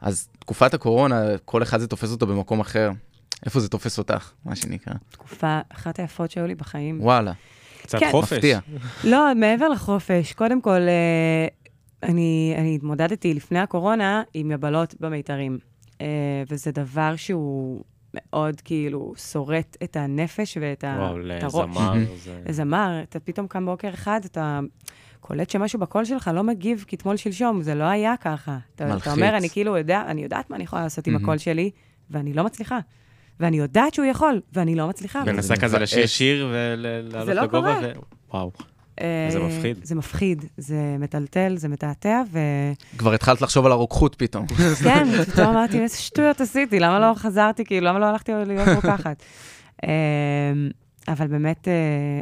אז 0.00 0.28
תקופת 0.38 0.74
הקורונה, 0.74 1.22
כל 1.44 1.62
אחד 1.62 1.78
זה 1.80 1.86
תופס 1.86 2.10
אותו 2.12 2.26
במקום 2.26 2.60
אחר. 2.60 2.90
איפה 3.44 3.60
זה 3.60 3.68
תופס 3.68 3.98
אותך, 3.98 4.30
מה 4.44 4.56
שנקרא? 4.56 4.94
תקופה 5.10 5.60
אחת 5.68 5.98
היפות 5.98 6.30
שהיו 6.30 6.46
לי 6.46 6.54
בחיים. 6.54 7.00
וואלה, 7.00 7.32
קצת 7.82 7.98
כן. 7.98 8.10
חופש. 8.10 8.32
מפתיע. 8.32 8.58
לא, 9.04 9.34
מעבר 9.36 9.68
לחופש, 9.68 10.32
קודם 10.32 10.60
כל, 10.60 10.80
אה, 10.80 11.46
אני, 12.02 12.54
אני 12.58 12.74
התמודדתי 12.74 13.34
לפני 13.34 13.58
הקורונה 13.58 14.22
עם 14.34 14.50
יבלות 14.50 14.94
במיתרים, 15.00 15.58
אה, 16.00 16.06
וזה 16.50 16.72
דבר 16.72 17.16
שהוא 17.16 17.82
מאוד 18.14 18.60
כאילו 18.60 19.12
שורט 19.32 19.76
את 19.82 19.96
הנפש 19.96 20.58
ואת 20.60 20.84
ה- 20.84 20.96
וואו, 20.98 21.16
הראש. 21.40 21.54
לזמר 21.70 21.92
זה... 22.24 22.40
לזמר, 22.48 23.00
אתה 23.02 23.20
פתאום 23.20 23.46
קם 23.46 23.66
בוקר 23.66 23.88
אחד, 23.88 24.20
אתה 24.24 24.60
קולט 25.20 25.50
שמשהו 25.50 25.78
בקול 25.78 26.04
שלך 26.04 26.30
לא 26.34 26.42
מגיב 26.44 26.84
כתמול 26.88 27.16
שלשום, 27.16 27.62
זה 27.62 27.74
לא 27.74 27.84
היה 27.84 28.14
ככה. 28.20 28.58
אתה, 28.74 28.84
אתה 28.84 28.94
מלחיץ. 28.94 29.12
אומר, 29.12 29.36
אני 29.36 29.50
כאילו 29.50 29.76
יודע, 29.76 30.02
אני 30.06 30.22
יודעת 30.22 30.50
מה 30.50 30.56
אני 30.56 30.64
יכולה 30.64 30.82
לעשות 30.82 31.06
עם. 31.06 31.16
הקול 31.16 31.38
שלי, 31.38 31.70
ואני 32.10 32.32
לא 32.32 32.44
מצליחה. 32.44 32.78
ואני 33.40 33.56
יודעת 33.58 33.94
שהוא 33.94 34.06
יכול, 34.06 34.40
ואני 34.52 34.74
לא 34.74 34.88
מצליחה. 34.88 35.24
מנסה 35.24 35.54
זה 35.54 35.56
כזה. 35.56 35.78
לשיר 35.78 36.06
שיר 36.06 36.48
ולעלות 36.52 37.26
זה 37.26 37.34
לא 37.34 37.42
לגובה, 37.42 37.60
קורה. 37.74 37.80
ו- 37.82 38.32
וואו. 38.34 38.50
אה, 39.00 39.30
זה 39.30 39.40
מפחיד. 39.40 39.78
זה 39.82 39.94
מפחיד, 39.94 40.44
זה 40.56 40.96
מטלטל, 40.98 41.56
זה 41.56 41.68
מתעתע, 41.68 42.22
ו... 42.32 42.38
כבר 42.98 43.12
התחלת 43.12 43.42
לחשוב 43.42 43.66
על 43.66 43.72
הרוקחות 43.72 44.14
פתאום. 44.14 44.46
כן, 44.84 45.08
פתאום 45.24 45.48
אמרתי, 45.48 45.80
איזה 45.80 45.96
שטויות 45.96 46.40
עשיתי, 46.40 46.80
למה 46.80 46.98
לא 46.98 47.14
חזרתי, 47.14 47.64
כאילו, 47.64 47.86
למה 47.86 47.98
לא 47.98 48.06
הלכתי 48.06 48.32
להיות 48.46 48.68
רוקחת? 48.74 49.22
אמ, 49.86 49.88
אבל 51.08 51.26
באמת, 51.26 51.68
אה, 51.68 51.72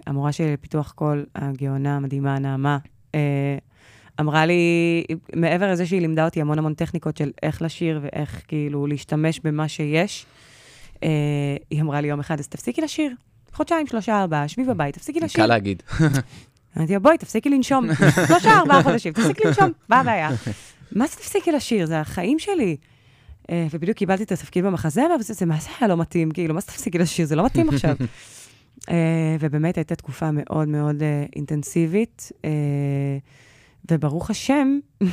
המורה 0.06 0.32
שלי 0.32 0.52
לפיתוח 0.52 0.92
קול, 0.92 1.26
הגאונה 1.34 1.96
המדהימה, 1.96 2.38
נעמה, 2.38 2.78
אה, 3.14 3.58
אמרה 4.20 4.46
לי, 4.46 5.04
מעבר 5.34 5.72
לזה 5.72 5.86
שהיא 5.86 6.00
לימדה 6.00 6.24
אותי 6.24 6.40
המון 6.40 6.58
המון 6.58 6.74
טכניקות 6.74 7.16
של 7.16 7.30
איך 7.42 7.62
לשיר 7.62 8.00
ואיך 8.02 8.42
כאילו 8.48 8.86
להשתמש 8.86 9.40
במה 9.44 9.68
שיש, 9.68 10.26
אה, 11.02 11.08
היא 11.70 11.82
אמרה 11.82 12.00
לי 12.00 12.08
יום 12.08 12.20
אחד, 12.20 12.38
אז 12.38 12.48
תפסיקי 12.48 12.80
לשיר. 12.80 13.12
חודשיים, 13.52 13.86
שלושה, 13.86 14.20
ארבעה, 14.20 14.48
שבי 14.48 14.64
בבית, 14.64 14.94
תפסיקי 14.94 15.20
לשיר. 15.20 15.44
קל 15.44 15.46
להגיד. 15.46 15.82
אמרתי 16.76 16.92
לה, 16.92 16.98
בואי, 16.98 17.18
תפסיקי 17.18 17.48
לנשום. 17.48 17.86
שלושה, 18.28 18.50
ארבעה 18.58 18.82
חודשים, 18.82 19.12
תפסיקי 19.12 19.42
לנשום, 19.48 19.70
מה 19.88 20.00
הבעיה? 20.00 20.30
מה 20.92 21.06
זה 21.06 21.16
תפסיקי 21.16 21.52
לשיר? 21.52 21.86
זה 21.86 22.00
החיים 22.00 22.38
שלי. 22.38 22.76
אה, 23.50 23.66
ובדיוק 23.70 23.96
קיבלתי 23.98 24.22
את 24.22 24.32
התפקיד 24.32 24.64
במחזמר, 24.64 25.06
וזה, 25.20 25.34
זה, 25.34 25.46
מה 25.46 25.56
זה 25.60 25.68
היה 25.80 25.88
לא 25.88 25.96
מתאים? 25.96 26.30
כאילו, 26.30 26.54
מה 26.54 26.60
זה 26.60 26.66
תפסיקי 26.66 26.98
לשיר? 26.98 27.26
זה 27.26 27.36
לא 27.36 27.44
מתאים 27.44 27.68
עכשיו. 27.74 27.96
אה, 28.90 28.94
ובאמת 29.40 29.76
הייתה 29.76 29.94
תקופה 29.94 30.30
מאוד 30.32 30.68
מאוד 30.68 31.02
אה, 31.02 31.24
אינטנסיבית, 31.36 32.32
וברוך 33.90 34.30
השם, 34.30 34.78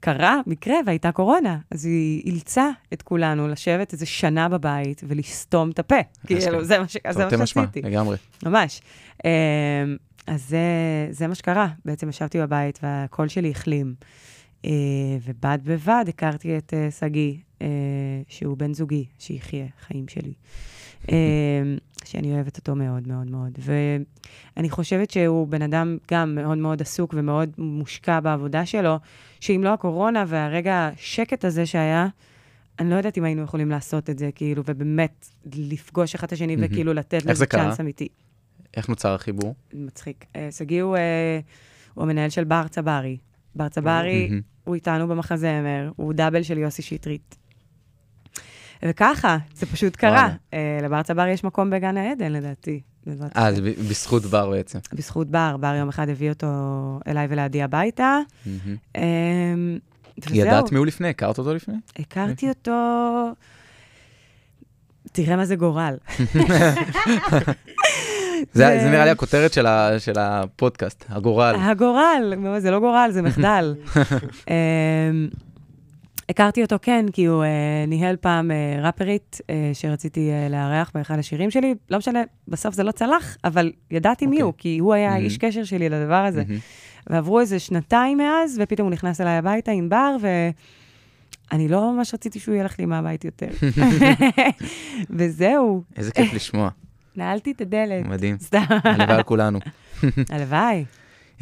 קרה 0.00 0.40
מקרה 0.46 0.76
והייתה 0.86 1.12
קורונה. 1.12 1.58
אז 1.70 1.84
היא 1.84 2.22
אילצה 2.24 2.68
את 2.92 3.02
כולנו 3.02 3.48
לשבת 3.48 3.92
איזה 3.92 4.06
שנה 4.06 4.48
בבית 4.48 5.02
ולסתום 5.08 5.70
את 5.70 5.78
הפה. 5.78 5.94
כאילו, 6.26 6.64
זה 6.64 6.78
מה 6.78 6.88
ש- 6.88 6.96
זה 7.10 7.24
מה 7.24 7.30
תרתי 7.30 7.42
משמע, 7.42 7.62
שעשיתי. 7.62 7.82
לגמרי. 7.82 8.16
ממש. 8.46 8.80
אז 10.26 10.48
זה, 10.48 10.58
זה 11.10 11.26
מה 11.26 11.34
שקרה. 11.34 11.68
בעצם 11.84 12.08
ישבתי 12.08 12.38
בבית 12.38 12.78
והקול 12.82 13.28
שלי 13.28 13.50
החלים. 13.50 13.94
אה, 14.64 14.70
ובד 15.22 15.58
בבד 15.64 16.04
הכרתי 16.08 16.58
את 16.58 16.74
אה, 16.74 16.90
שגיא, 16.90 17.34
אה, 17.62 17.66
שהוא 18.28 18.56
בן 18.56 18.74
זוגי, 18.74 19.04
שיחיה, 19.18 19.66
חיים 19.86 20.08
שלי. 20.08 20.32
אה, 21.10 21.16
שאני 22.04 22.32
אוהבת 22.32 22.56
אותו 22.58 22.74
מאוד 22.74 23.08
מאוד 23.08 23.30
מאוד. 23.30 23.58
ואני 24.56 24.70
חושבת 24.70 25.10
שהוא 25.10 25.48
בן 25.48 25.62
אדם 25.62 25.96
גם 26.10 26.34
מאוד 26.34 26.58
מאוד 26.58 26.80
עסוק 26.80 27.14
ומאוד 27.16 27.50
מושקע 27.58 28.20
בעבודה 28.20 28.66
שלו, 28.66 28.98
שאם 29.40 29.60
לא 29.64 29.72
הקורונה 29.72 30.24
והרגע 30.28 30.90
השקט 30.94 31.44
הזה 31.44 31.66
שהיה, 31.66 32.08
אני 32.78 32.90
לא 32.90 32.94
יודעת 32.94 33.18
אם 33.18 33.24
היינו 33.24 33.42
יכולים 33.42 33.70
לעשות 33.70 34.10
את 34.10 34.18
זה, 34.18 34.30
כאילו, 34.34 34.62
ובאמת 34.66 35.28
לפגוש 35.54 36.14
אחד 36.14 36.26
את 36.26 36.32
השני 36.32 36.56
מהמם. 36.56 36.68
וכאילו 36.72 36.92
לתת 36.94 37.24
לזה 37.24 37.34
זה 37.34 37.46
קרה? 37.46 37.64
צ'אנס 37.64 37.80
אמיתי. 37.80 38.04
איך 38.04 38.29
נוצר 38.88 39.14
החיבור? 39.14 39.54
מצחיק. 39.72 40.24
אה, 40.36 40.48
שגיא 40.50 40.82
הוא, 40.82 40.96
אה, 40.96 41.40
הוא 41.94 42.02
המנהל 42.04 42.30
של 42.30 42.44
בר 42.44 42.68
צברי. 42.68 43.16
בר 43.54 43.68
צברי, 43.68 44.28
מהמם. 44.28 44.40
הוא 44.64 44.74
איתנו 44.74 45.08
במחזמר, 45.08 45.90
הוא 45.96 46.12
דאבל 46.12 46.42
של 46.42 46.58
יוסי 46.58 46.82
שטרית. 46.82 47.36
וככה, 48.84 49.38
זה 49.54 49.66
פשוט 49.66 49.96
קרה. 49.96 50.28
אה, 50.54 50.78
לבר 50.82 51.02
צברי 51.02 51.30
יש 51.30 51.44
מקום 51.44 51.70
בגן 51.70 51.96
העדן, 51.96 52.32
לדעתי. 52.32 52.80
אה. 53.36 53.52
זה 53.52 53.62
בזכות 53.62 54.22
בר 54.22 54.50
בעצם. 54.50 54.78
בזכות 54.92 55.30
בר, 55.30 55.56
בר 55.56 55.74
יום 55.74 55.88
אחד 55.88 56.08
הביא 56.08 56.30
אותו 56.30 56.46
אליי 57.06 57.26
ולעדי 57.30 57.62
הביתה. 57.62 58.18
מהמם. 58.46 58.76
אה, 58.96 59.02
וזהו. 60.18 60.36
ידעת 60.36 60.72
מי 60.72 60.78
הוא 60.78 60.86
לפני? 60.86 61.08
הכרת 61.08 61.38
אותו 61.38 61.54
לפני? 61.54 61.74
הכרתי 61.98 62.48
אותו... 62.48 62.72
תראה 65.12 65.36
מה 65.36 65.44
זה 65.44 65.56
גורל. 65.56 65.96
זה 68.52 68.78
זה 68.82 68.90
נראה 68.90 69.04
לי 69.04 69.10
הכותרת 69.10 69.52
של 69.52 69.66
ה- 69.66 69.90
של 69.98 70.12
הפודקאסט, 70.18 71.04
הגורל. 71.08 71.54
הגורל, 71.58 72.34
זה 72.58 72.70
לא 72.70 72.78
גורל, 72.80 73.08
זה 73.12 73.22
מחדל. 73.22 73.74
אמ, 74.50 75.28
הכרתי 76.28 76.62
אותו, 76.62 76.76
כן, 76.82 77.06
כי 77.12 77.24
הוא 77.24 77.44
אה, 77.44 77.48
ניהל 77.88 78.16
פעם 78.16 78.50
אה, 78.50 78.56
ראפרית 78.82 79.40
אה, 79.50 79.70
שרציתי 79.74 80.30
אה, 80.30 80.48
לארח 80.48 80.90
באחד 80.94 81.18
השירים 81.18 81.50
שלי. 81.50 81.74
לא 81.90 81.98
משנה, 81.98 82.20
בסוף 82.48 82.74
זה 82.74 82.82
לא 82.82 82.90
צלח, 82.92 83.36
אבל 83.44 83.72
ידעתי 83.90 84.26
מי 84.26 84.36
אוקיי. 84.36 84.42
הוא, 84.42 84.52
כי 84.58 84.78
הוא 84.78 84.94
היה 84.94 85.08
מהמם. 85.08 85.20
האיש 85.20 85.38
קשר 85.38 85.64
שלי 85.64 85.88
לדבר 85.88 86.14
הזה. 86.24 86.42
מהמם. 86.48 86.58
ועברו 87.10 87.40
איזה 87.40 87.58
שנתיים 87.58 88.18
מאז, 88.18 88.60
ופתאום 88.62 88.86
הוא 88.88 88.92
נכנס 88.92 89.20
אליי 89.20 89.32
הביתה 89.36 89.72
עם 89.72 89.88
בר, 89.88 90.16
ואני 91.52 91.68
לא 91.68 91.92
ממש 91.92 92.14
רציתי 92.14 92.38
שהוא 92.40 92.54
ילך 92.54 92.78
לי 92.78 92.86
מהבית 92.86 93.24
יותר. 93.24 93.46
וזהו, 95.10 95.82
איזה 95.96 96.12
כיף 96.12 96.34
לשמוע, 96.34 96.68
נעלתי 97.20 97.50
את 97.50 97.60
הדלת. 97.60 98.06
מדהים. 98.06 98.36
סתם, 98.48 98.64
הלוואי 98.84 99.16
על 99.16 99.22
כולנו. 99.22 99.58
הלוואי. 100.32 100.84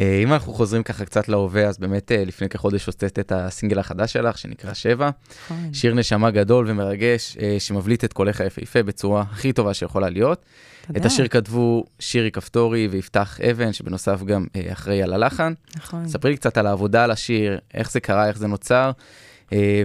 אה, 0.01 0.21
אם 0.23 0.33
אנחנו 0.33 0.53
חוזרים 0.53 0.83
ככה 0.83 1.05
קצת 1.05 1.29
להווה, 1.29 1.67
אז 1.67 1.79
באמת 1.79 2.13
אה, 2.13 2.25
לפני 2.25 2.49
כחודש 2.49 2.87
הוצאת 2.87 3.19
את 3.19 3.33
הסינגל 3.33 3.79
החדש 3.79 4.13
שלך, 4.13 4.39
שנקרא 4.39 4.75
שבע. 4.75 5.11
נכון. 5.45 5.75
שיר 5.75 5.95
נשמה 5.95 6.31
גדול 6.31 6.65
ומרגש, 6.69 7.37
אה, 7.41 7.57
שמבליט 7.59 8.05
את 8.05 8.13
קולך 8.13 8.41
היפהפה 8.41 8.83
בצורה 8.83 9.25
הכי 9.31 9.53
טובה 9.53 9.75
שיכולה 9.75 10.09
להיות. 10.09 10.45
תודה. 10.87 11.01
את 11.01 11.07
השיר 11.07 11.29
כתבו 11.29 11.85
שירי 11.99 12.31
כפתורי 12.31 12.89
ויפתח 12.91 13.41
אבן, 13.51 13.73
שבנוסף 13.73 14.23
גם 14.23 14.47
אחראי 14.73 15.03
על 15.03 15.13
הלחן. 15.13 15.53
נכון. 15.77 16.09
ספרי 16.09 16.31
לי 16.31 16.37
קצת 16.37 16.59
על 16.59 16.67
העבודה 16.67 17.05
על 17.05 17.11
השיר, 17.11 17.59
איך 17.75 17.91
זה 17.91 18.01
קרה, 18.01 18.29
איך 18.29 18.39
זה 18.39 18.47
נוצר, 18.47 18.91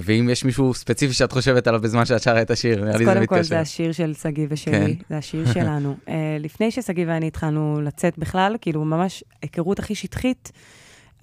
ואם 0.01 0.29
יש 0.31 0.45
מישהו 0.45 0.73
ספציפי 0.73 1.13
שאת 1.13 1.31
חושבת 1.31 1.67
עליו 1.67 1.81
בזמן 1.81 2.05
שאת 2.05 2.21
שרה 2.21 2.41
את 2.41 2.51
השיר, 2.51 2.79
נראה 2.81 2.93
אז 2.93 2.99
לי 2.99 3.05
זה 3.05 3.13
קודם 3.13 3.25
כל 3.25 3.35
מתקשר. 3.35 3.49
זה 3.49 3.59
השיר 3.59 3.91
של 3.91 4.13
שגיא 4.13 4.47
ושלי, 4.49 4.95
כן. 4.95 5.03
זה 5.09 5.17
השיר 5.17 5.53
שלנו. 5.53 5.95
uh, 6.05 6.09
לפני 6.45 6.71
ששגיא 6.71 7.05
ואני 7.07 7.27
התחלנו 7.27 7.81
לצאת 7.81 8.17
בכלל, 8.17 8.55
כאילו 8.61 8.85
ממש 8.85 9.23
היכרות 9.41 9.79
הכי 9.79 9.95
שטחית, 9.95 10.51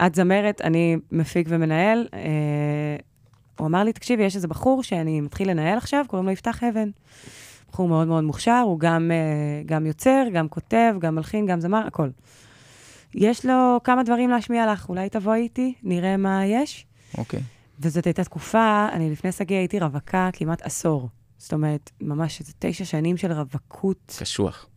את 0.05 0.15
זמרת, 0.15 0.61
אני 0.61 0.97
מפיק 1.11 1.47
ומנהל. 1.49 2.07
Uh, 2.11 2.15
הוא 3.59 3.67
אמר 3.67 3.83
לי, 3.83 3.93
תקשיבי, 3.93 4.23
יש 4.23 4.35
איזה 4.35 4.47
בחור 4.47 4.83
שאני 4.83 5.21
מתחיל 5.21 5.49
לנהל 5.49 5.77
עכשיו, 5.77 6.05
קוראים 6.07 6.25
לו 6.25 6.31
יפתח 6.31 6.63
אבן. 6.63 6.89
בחור 7.71 7.87
מאוד 7.87 8.07
מאוד 8.07 8.23
מוכשר, 8.23 8.61
הוא 8.65 8.79
גם, 8.79 9.11
גם 9.65 9.85
יוצר, 9.85 10.23
גם 10.33 10.47
כותב, 10.49 10.93
גם 10.99 11.15
מלחין, 11.15 11.45
גם 11.45 11.59
זמר, 11.59 11.87
הכל. 11.87 12.09
יש 13.15 13.45
לו 13.45 13.79
כמה 13.83 14.03
דברים 14.03 14.29
להשמיע 14.29 14.73
לך, 14.73 14.89
אולי 14.89 15.09
תבואי 15.09 15.39
איתי, 15.39 15.73
נראה 15.83 16.17
מה 16.17 16.45
יש. 16.45 16.85
אוקיי. 17.17 17.39
וזאת 17.81 18.05
הייתה 18.05 18.23
תקופה, 18.23 18.87
אני 18.93 19.11
לפני 19.11 19.31
שגיא 19.31 19.57
הייתי 19.57 19.79
רווקה 19.79 20.29
כמעט 20.33 20.61
עשור. 20.61 21.09
זאת 21.37 21.53
אומרת, 21.53 21.91
ממש 22.01 22.39
איזה 22.39 22.51
תשע 22.59 22.85
שנים 22.85 23.17
של 23.17 23.31
רווקות 23.31 24.17
קשוח. 24.19 24.67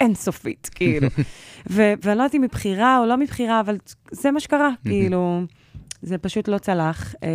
אינסופית, 0.00 0.70
כאילו. 0.74 1.08
ו- 1.70 1.92
ואני 2.02 2.18
לא 2.18 2.22
יודעת 2.22 2.34
אם 2.34 2.42
מבחירה 2.42 2.98
או 2.98 3.06
לא 3.06 3.16
מבחירה, 3.16 3.60
אבל 3.60 3.78
זה 4.10 4.30
מה 4.30 4.40
שקרה, 4.40 4.70
כאילו, 4.84 5.42
זה 6.02 6.18
פשוט 6.18 6.48
לא 6.48 6.58
צלח. 6.58 7.14
אה, 7.22 7.28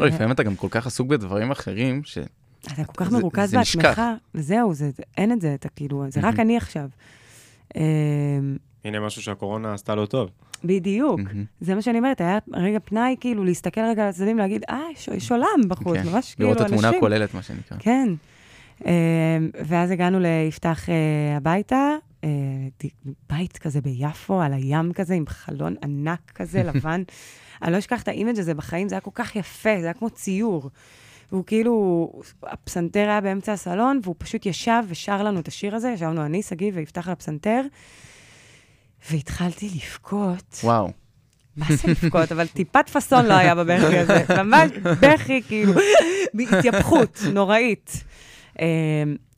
לא, 0.00 0.06
לפעמים 0.06 0.32
אתה 0.32 0.42
גם 0.42 0.56
כל 0.56 0.68
כך 0.70 0.86
עסוק 0.86 1.08
בדברים 1.08 1.50
אחרים, 1.50 2.04
ש... 2.04 2.18
אתה 2.72 2.84
כל 2.84 3.04
כך 3.04 3.12
מרוכז. 3.12 3.54
בעצמך, 3.54 4.02
וזהו, 4.34 4.74
זה, 4.74 4.90
זה, 4.90 5.02
אין 5.16 5.32
את 5.32 5.40
זה, 5.40 5.54
אתה 5.54 5.68
כאילו, 5.68 6.04
זה 6.08 6.20
רק 6.22 6.38
אני 6.40 6.56
עכשיו. 6.56 6.88
הנה 8.84 9.00
משהו 9.00 9.22
שהקורונה 9.22 9.74
עשתה 9.74 9.94
לו 9.94 10.06
טוב. 10.06 10.30
בדיוק. 10.64 11.20
זה 11.60 11.74
מה 11.74 11.82
שאני 11.82 11.98
אומרת, 11.98 12.20
היה 12.20 12.38
רגע 12.52 12.78
פנאי, 12.84 13.16
כאילו, 13.20 13.44
להסתכל 13.44 13.80
רגע 13.80 14.02
על 14.02 14.08
הצדדים, 14.08 14.38
להגיד, 14.38 14.64
אה, 14.70 14.80
יש, 15.14 15.32
עולם 15.32 15.60
בחוץ, 15.68 15.96
כן. 15.96 16.08
ממש 16.08 16.34
כאילו, 16.34 16.48
לראות 16.48 16.60
את 16.60 16.66
התמונה 16.66 16.88
אנשים. 16.88 16.98
הכוללת, 16.98 17.34
מה 17.34 17.42
שנקרא. 17.42 17.78
כן. 17.80 18.08
אה, 18.86 19.38
ואז 19.64 19.90
הגענו 19.90 20.20
ליפתח 20.20 20.88
אה, 20.88 21.36
הביתה, 21.36 21.96
אה, 22.24 22.28
בית 23.30 23.58
כזה 23.58 23.80
ביפו, 23.80 24.40
על 24.40 24.52
הים 24.52 24.92
כזה, 24.92 25.14
עם 25.14 25.24
חלון 25.26 25.74
ענק 25.82 26.30
כזה, 26.34 26.62
לבן. 26.74 27.02
אני 27.62 27.72
לא 27.72 27.78
אשכח 27.78 28.02
את 28.02 28.08
ה 28.08 28.13
image 28.13 28.38
הזה 28.38 28.54
בחיים, 28.54 28.88
זה 28.88 28.94
היה 28.94 29.00
כל 29.00 29.10
כך 29.14 29.36
יפה, 29.36 29.80
זה 29.80 29.86
היה 29.86 29.94
כמו 29.94 30.10
ציור. 30.10 30.70
והוא 31.32 31.44
כאילו, 31.46 32.12
הפסנתר 32.42 33.08
היה 33.08 33.20
באמצע 33.20 33.52
הסלון, 33.52 34.00
והוא 34.02 34.14
פשוט 34.18 34.46
ישב 34.46 34.82
ושר 34.88 35.22
לנו 35.22 35.40
את 35.40 35.48
השיר 35.48 35.74
הזה, 35.74 35.90
ישבנו 35.90 36.24
אני, 36.24 36.42
שגיא 36.42 36.70
ויפתח 36.74 37.06
על 37.06 37.12
הפסנתר, 37.12 37.60
והתחלתי 39.10 39.70
לבכות. 39.74 40.60
וואו. 40.64 40.90
מה 41.56 41.66
זה 41.68 41.88
לבכות? 41.88 42.32
אבל 42.32 42.46
טיפת 42.46 42.88
פאסון 42.88 43.26
לא 43.26 43.34
היה 43.34 43.54
בבכי 43.54 43.98
הזה. 43.98 44.24
ממש 44.44 44.70
בכי, 45.00 45.42
כאילו, 45.42 45.72
בהתייפכות 46.34 47.18
נוראית. 47.32 48.04
אה, 48.60 48.66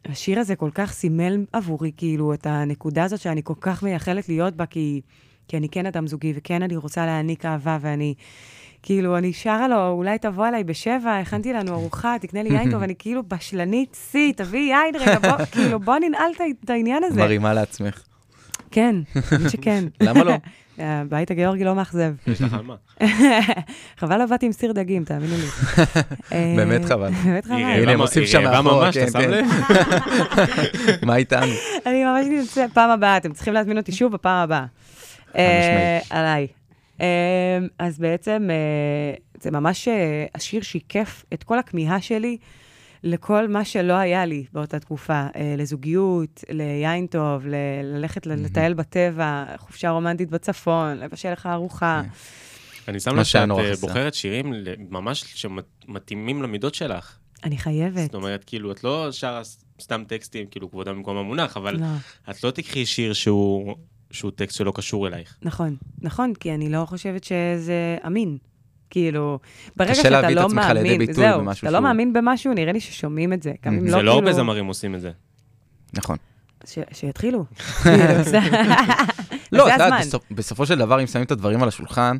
השיר 0.09 0.41
הזה 0.41 0.57
כל 0.57 0.71
כך 0.75 0.93
סימל 0.93 1.45
עבורי, 1.53 1.93
כאילו, 1.97 2.35
את 2.35 2.47
הנקודה 2.47 3.05
הזאת 3.05 3.21
שאני 3.21 3.41
כל 3.45 3.55
כך 3.61 3.83
מייחלת 3.83 4.29
להיות 4.29 4.57
בה, 4.57 4.67
כי, 4.67 5.01
כי 5.49 5.57
אני 5.57 5.69
כן 5.69 5.87
אדם 5.87 6.07
זוגי, 6.07 6.33
וכן 6.37 6.63
אני 6.63 6.77
רוצה 6.77 7.07
להעניק 7.07 7.45
אהבה, 7.45 7.79
ואני, 7.81 8.15
כאילו, 8.83 9.19
אני 9.19 9.33
שרה 9.33 9.69
לו, 9.69 9.89
אולי 9.89 10.19
תבוא 10.19 10.49
אליי 10.49 10.65
בשבע, 10.65 11.19
הכנתי 11.19 11.53
לנו 11.53 11.75
ארוחה, 11.75 12.17
תקנה 12.21 12.43
לי 12.43 12.49
יין 12.49 12.71
טוב, 12.71 12.83
אני 12.83 12.95
כאילו 12.99 13.23
בשלנית 13.29 13.97
שיא, 14.11 14.33
תביאי 14.33 14.63
יין 14.63 14.95
רגע, 14.97 15.19
בוא, 15.19 15.45
כאילו, 15.53 15.81
בוא 15.81 15.99
ננעל 15.99 16.31
את 16.65 16.71
העניין 16.71 17.05
הזה. 17.05 17.21
מרימה 17.21 17.55
לעצמך. 17.55 18.03
כן, 18.77 18.97
האמת 19.33 19.51
שכן. 19.51 19.85
למה 20.01 20.25
לא? 20.25 20.33
הבית 20.79 21.31
הגיאורגי 21.31 21.65
לא 21.65 21.75
מאכזב. 21.75 22.15
יש 22.27 22.43
לך 22.43 22.55
על 22.55 22.63
מה? 22.63 22.75
חבל 24.01 24.27
באתי 24.27 24.47
עם 24.47 24.53
סיר 24.53 24.73
דגים, 24.73 25.05
תאמינו 25.05 25.35
לי. 25.37 25.47
אה, 26.33 26.55
באמת 26.57 26.85
חבל. 26.85 27.11
באמת 27.11 27.45
חבל. 27.45 27.55
הנה, 27.55 27.93
הם 27.93 28.01
עושים 28.01 28.23
היא 28.23 28.31
שם 28.31 28.41
רעבה 28.41 28.63
מאחור, 28.63 28.85
ממש, 28.85 28.99
כן, 28.99 29.09
אתה 29.09 29.11
שם 29.11 29.19
כן. 29.21 29.31
לב? 29.31 29.45
מה 31.07 31.17
איתנו? 31.17 31.53
אני 31.87 32.05
ממש 32.05 32.27
נמצאת, 32.27 32.73
פעם 32.73 32.91
הבאה, 32.91 33.17
אתם 33.17 33.33
צריכים 33.33 33.55
להזמין 33.55 33.77
אותי 33.77 33.93
שוב 33.93 34.13
בפעם 34.13 34.43
הבאה. 34.43 34.65
אה. 35.37 35.99
עליי. 36.11 36.47
אה, 37.01 37.59
אז 37.79 37.99
בעצם, 37.99 38.49
אה, 38.51 39.15
זה 39.41 39.51
ממש 39.51 39.89
אה, 39.89 40.27
השיר 40.35 40.63
שיקף 40.63 41.25
את 41.35 41.43
כל 41.43 41.59
הכמיהה 41.59 42.01
שלי 42.01 42.37
לכל 43.07 43.49
מה 43.49 43.65
שלא 43.65 43.93
היה 43.93 44.25
לי 44.25 44.45
באותה 44.53 44.79
תקופה, 44.79 45.27
אה, 45.37 45.55
לזוגיות, 45.59 46.45
ליין 46.51 47.07
טוב, 47.07 47.47
ל- 47.47 47.55
ללכת 47.97 48.27
ל- 48.27 48.45
לטייל 48.45 48.75
בטבע, 48.75 49.45
חופשה 49.57 49.91
רומנטית 49.91 50.31
בצפון, 50.31 50.97
לבשל 50.99 51.33
לך 51.33 51.47
ארוחה. 51.47 52.03
כן. 52.05 52.09
אני 52.89 53.01
שם 53.01 53.17
לב 53.17 53.23
שאת 53.25 53.51
אה. 53.51 53.73
בוחרת 53.81 54.15
שירים 54.15 54.53
ממש 54.91 55.25
שמתאימים 55.35 56.43
למידות 56.43 56.75
שלך. 56.75 57.17
אני 57.45 57.59
חייבת. 57.59 58.03
זאת 58.03 58.15
אומרת, 58.15 58.45
כאילו, 58.45 58.73
את 58.73 58.85
לא 58.85 59.13
שרה 59.13 59.43
סתם 59.83 60.05
טקסטים, 60.09 60.47
כאילו, 60.47 60.71
כבודם 60.71 60.97
במקום 60.97 61.17
המונח, 61.17 61.57
אבל 61.57 61.77
לא. 61.81 61.87
את 62.31 62.45
לא 62.45 62.51
תקחי 62.51 62.87
שיר 62.87 63.13
שהוא 63.13 63.77
שהוא 64.11 64.31
טקסט 64.31 64.57
שלא 64.57 64.73
קשור 64.75 65.07
אלייך. 65.09 65.37
נכון, 65.43 65.77
נכון, 66.03 66.35
כי 66.35 66.55
אני 66.55 66.69
לא 66.69 66.85
חושבת 66.89 67.25
שזה 67.25 67.97
אמין. 68.07 68.39
כאילו, 68.91 69.39
ברגע 69.77 69.91
קשה 69.91 70.03
שאתה 70.03 70.11
להביא 70.11 70.29
את 70.37 70.41
לא 70.41 70.47
עצמך 70.47 70.65
לידי 70.67 70.83
מאמין, 70.83 70.99
ביטוי 70.99 71.15
זהו, 71.15 71.41
במשהו 71.41 71.55
כשאתה 71.55 71.71
לא 71.71 71.79
שהוא- 71.79 71.83
מאמין 71.89 72.13
במשהו, 72.13 72.53
נראה 72.55 72.73
לי 72.73 72.81
ששומעים 72.81 73.33
את 73.33 73.43
זה. 73.43 73.53
גם 73.65 73.75
אם 73.75 73.81
זה 73.81 73.91
זה 73.91 73.97
לא 73.97 74.05
לא 74.05 74.11
הרבה 74.13 74.23
כאילו... 74.27 74.37
זמרים 74.37 74.67
עושים 74.67 74.95
את 74.95 75.01
זה. 75.01 75.11
נכון. 75.95 76.17
שיתחילו. 76.93 77.45
כאילו, 77.83 77.97
לא, 79.53 79.65
זה 79.65 79.75
את 79.77 79.81
יודעת, 79.81 80.15
בסופו 80.31 80.67
של 80.67 80.79
דבר, 80.79 81.01
אם 81.03 81.07
שמים 81.07 81.25
את 81.25 81.31
הדברים 81.31 81.63
על 81.63 81.69
השולחן, 81.69 82.17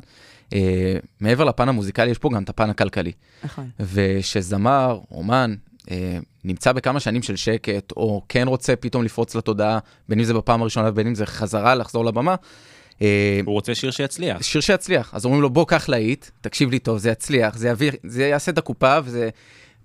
אה, 0.53 0.95
מעבר 1.19 1.43
לפן 1.43 1.69
המוזיקלי, 1.69 2.11
יש 2.11 2.17
פה 2.17 2.29
גם 2.35 2.43
את 2.43 2.49
הפן 2.49 2.69
הכלכלי. 2.69 3.11
נכון, 3.43 3.69
ושזמר, 3.79 4.99
אומן, 5.11 5.55
אה, 5.91 6.17
נמצא 6.43 6.71
בכמה 6.71 6.99
שנים 6.99 7.21
של 7.23 7.35
שקט, 7.35 7.91
או 7.91 8.21
כן 8.29 8.47
רוצה 8.47 8.75
פתאום 8.75 9.03
לפרוץ 9.03 9.35
לתודעה, 9.35 9.79
בין 10.09 10.19
אם 10.19 10.25
זה 10.25 10.33
בפעם 10.33 10.61
הראשונה 10.61 10.89
ובין 10.89 11.07
אם 11.07 11.15
זה 11.15 11.25
חזרה 11.25 11.75
לחזור 11.75 12.05
לבמה, 12.05 12.35
הוא 13.45 13.53
רוצה 13.53 13.75
שיר 13.75 13.91
שיצליח. 13.91 14.41
שיר 14.41 14.61
שיצליח. 14.61 15.13
אז 15.13 15.25
אומרים 15.25 15.41
לו, 15.41 15.49
בוא, 15.49 15.65
קח 15.65 15.89
להיט, 15.89 16.25
תקשיב 16.41 16.69
לי 16.69 16.79
טוב, 16.79 16.97
זה 16.97 17.09
יצליח, 17.09 17.57
זה, 17.57 17.69
יביא, 17.69 17.91
זה 18.03 18.25
יעשה 18.25 18.51
את 18.51 18.57
הקופה, 18.57 18.97
וזה... 19.03 19.29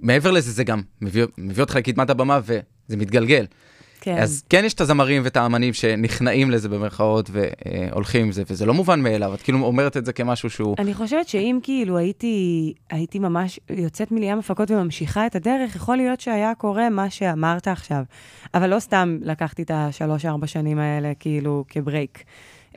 מעבר 0.00 0.30
לזה, 0.30 0.52
זה 0.52 0.64
גם 0.64 0.82
מביא, 1.00 1.24
מביא 1.38 1.62
אותך 1.62 1.76
לקדמת 1.76 2.10
הבמה, 2.10 2.40
וזה 2.44 2.96
מתגלגל. 2.96 3.46
כן. 4.00 4.18
אז 4.18 4.42
כן 4.48 4.64
יש 4.64 4.74
את 4.74 4.80
הזמרים 4.80 5.22
ואת 5.24 5.36
האמנים 5.36 5.72
שנכנעים 5.72 6.50
לזה 6.50 6.68
במרכאות 6.68 7.30
והולכים 7.32 8.24
עם 8.24 8.32
זה, 8.32 8.42
וזה 8.46 8.66
לא 8.66 8.74
מובן 8.74 9.00
מאליו, 9.00 9.34
את 9.34 9.42
כאילו 9.42 9.58
אומרת 9.58 9.96
את 9.96 10.04
זה 10.04 10.12
כמשהו 10.12 10.50
שהוא... 10.50 10.76
אני 10.78 10.94
חושבת 10.94 11.28
שאם 11.28 11.58
כאילו 11.62 11.98
הייתי, 11.98 12.72
הייתי 12.90 13.18
ממש 13.18 13.60
יוצאת 13.70 14.12
מלים 14.12 14.38
הפקות 14.38 14.70
וממשיכה 14.70 15.26
את 15.26 15.36
הדרך, 15.36 15.76
יכול 15.76 15.96
להיות 15.96 16.20
שהיה 16.20 16.52
קורה 16.54 16.90
מה 16.90 17.10
שאמרת 17.10 17.68
עכשיו. 17.68 18.02
אבל 18.54 18.70
לא 18.70 18.80
סתם 18.80 19.18
לקחתי 19.22 19.62
את 19.62 19.70
השלוש-ארבע 19.74 20.46
שנים 20.46 20.78
האלה 20.78 21.12
כאילו 21.20 21.64
כברייק. 21.68 22.24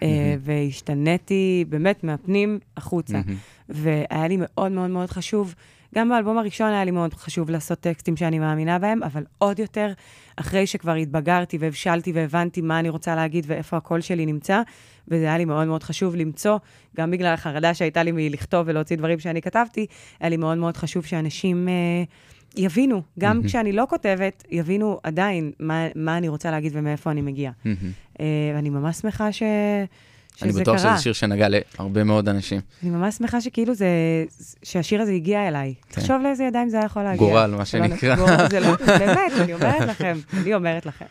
אה, 0.03 0.35
והשתניתי 0.39 1.65
באמת 1.69 2.03
מהפנים 2.03 2.59
החוצה. 2.77 3.13
מהמם. 3.13 3.35
והיה 3.69 4.27
לי 4.27 4.37
מאוד 4.39 4.71
מאוד 4.71 4.89
מאוד 4.89 5.09
חשוב, 5.09 5.55
גם 5.95 6.09
באלבום 6.09 6.37
הראשון 6.37 6.67
היה 6.67 6.85
לי 6.85 6.91
מאוד 6.91 7.13
חשוב 7.13 7.49
לעשות 7.49 7.79
טקסטים 7.79 8.17
שאני 8.17 8.39
מאמינה 8.39 8.79
בהם, 8.79 9.03
אבל 9.03 9.23
עוד 9.37 9.59
יותר, 9.59 9.93
אחרי 10.35 10.67
שכבר 10.67 10.93
התבגרתי 10.93 11.57
והבשלתי 11.57 12.11
והבנתי 12.11 12.61
מה 12.61 12.79
אני 12.79 12.89
רוצה 12.89 13.15
להגיד 13.15 13.45
ואיפה 13.47 13.77
הקול 13.77 14.01
שלי 14.01 14.25
נמצא, 14.25 14.61
וזה 15.07 15.25
היה 15.25 15.37
לי 15.37 15.45
מאוד 15.45 15.67
מאוד 15.67 15.83
חשוב 15.83 16.15
למצוא, 16.15 16.57
גם 16.97 17.11
בגלל 17.11 17.33
החרדה 17.33 17.73
שהייתה 17.73 18.03
לי 18.03 18.11
מלכתוב 18.11 18.67
ולהוציא 18.67 18.97
דברים 18.97 19.19
שאני 19.19 19.41
כתבתי, 19.41 19.85
היה 20.19 20.29
לי 20.29 20.37
מאוד 20.37 20.57
מאוד 20.57 20.77
חשוב 20.77 21.05
שאנשים 21.05 21.67
אה, 21.67 22.03
יבינו, 22.57 23.01
גם 23.19 23.35
מהמם. 23.35 23.47
כשאני 23.47 23.71
לא 23.71 23.85
כותבת, 23.89 24.43
יבינו 24.51 24.99
עדיין 25.03 25.51
מה, 25.59 25.87
מה 25.95 26.17
אני 26.17 26.27
רוצה 26.27 26.51
להגיד 26.51 26.71
ומאיפה 26.75 27.11
אני 27.11 27.21
מגיעה. 27.21 27.51
מהמם. 27.65 27.77
אה, 28.19 28.25
ואני 28.55 28.69
ממש 28.69 28.97
שמחה 28.97 29.31
ש... 29.31 29.43
אני 30.41 30.51
שזה 30.51 30.61
בטוח 30.61 30.81
קרה. 30.81 30.93
שזה 30.93 31.03
שיר 31.03 31.13
שנגע 31.13 31.47
להרבה 31.49 32.03
מאוד 32.03 32.29
אנשים. 32.29 32.61
אני 32.83 32.91
ממש 32.91 33.15
שמחה 33.15 33.41
שכאילו 33.41 33.73
זה, 33.75 33.87
שהשיר 34.63 35.01
הזה 35.01 35.11
הגיע 35.11 35.47
אליי. 35.47 35.73
כן. 35.89 36.01
תחשוב 36.01 36.21
לאיזה 36.23 36.43
ידיים 36.43 36.69
זה 36.69 36.77
היה 36.77 36.85
יכול 36.85 37.03
להגיע. 37.03 37.17
גורל, 37.27 37.51
מה 37.57 37.63
זה 37.65 37.79
לא- 37.79 37.87
שנקרא. 37.87 38.15
גורל, 38.15 38.49
זה 38.49 38.59
לא, 38.59 38.75
באמת, 38.99 39.31
אני 39.41 39.53
אומרת 39.53 39.81
לכם, 39.89 40.17
אני 40.33 40.53
אומרת 40.53 40.85
לכם. 40.85 41.05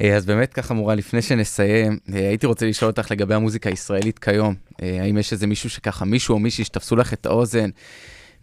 אה, 0.00 0.16
אז 0.16 0.26
באמת 0.26 0.52
ככה, 0.52 0.74
מורה, 0.74 0.94
לפני 0.94 1.22
שנסיים, 1.22 1.98
אה, 2.14 2.28
הייתי 2.28 2.46
רוצה 2.46 2.66
לשאול 2.66 2.90
אותך 2.90 3.10
לגבי 3.10 3.34
המוזיקה 3.34 3.70
הישראלית 3.70 4.18
כיום. 4.18 4.54
האם 4.78 5.18
יש 5.18 5.32
איזה 5.32 5.46
מישהו 5.46 5.70
שככה, 5.70 6.04
מישהו 6.04 6.34
או 6.34 6.38
מישהי 6.38 6.64
שתפסו 6.64 6.96
לך 6.96 7.12
את 7.12 7.26
האוזן, 7.26 7.70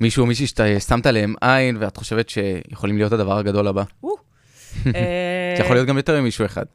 מישהו 0.02 0.22
או 0.22 0.28
מישהי 0.28 0.48
ששמת 0.48 1.06
עליהם 1.06 1.34
עין, 1.42 1.78
ואת 1.80 1.98
חושבת 1.98 2.30
שיכולים 2.30 2.98
להיות 2.98 3.12
הדבר 3.14 3.38
הגדול 3.38 3.68
הבא? 3.68 3.84
אה, 4.04 4.12
זה 5.58 5.64
יכול 5.64 5.76
להיות 5.76 5.88
גם 5.88 5.98
יותר 5.98 6.22
ממישהו 6.22 6.46
אחד. 6.46 6.66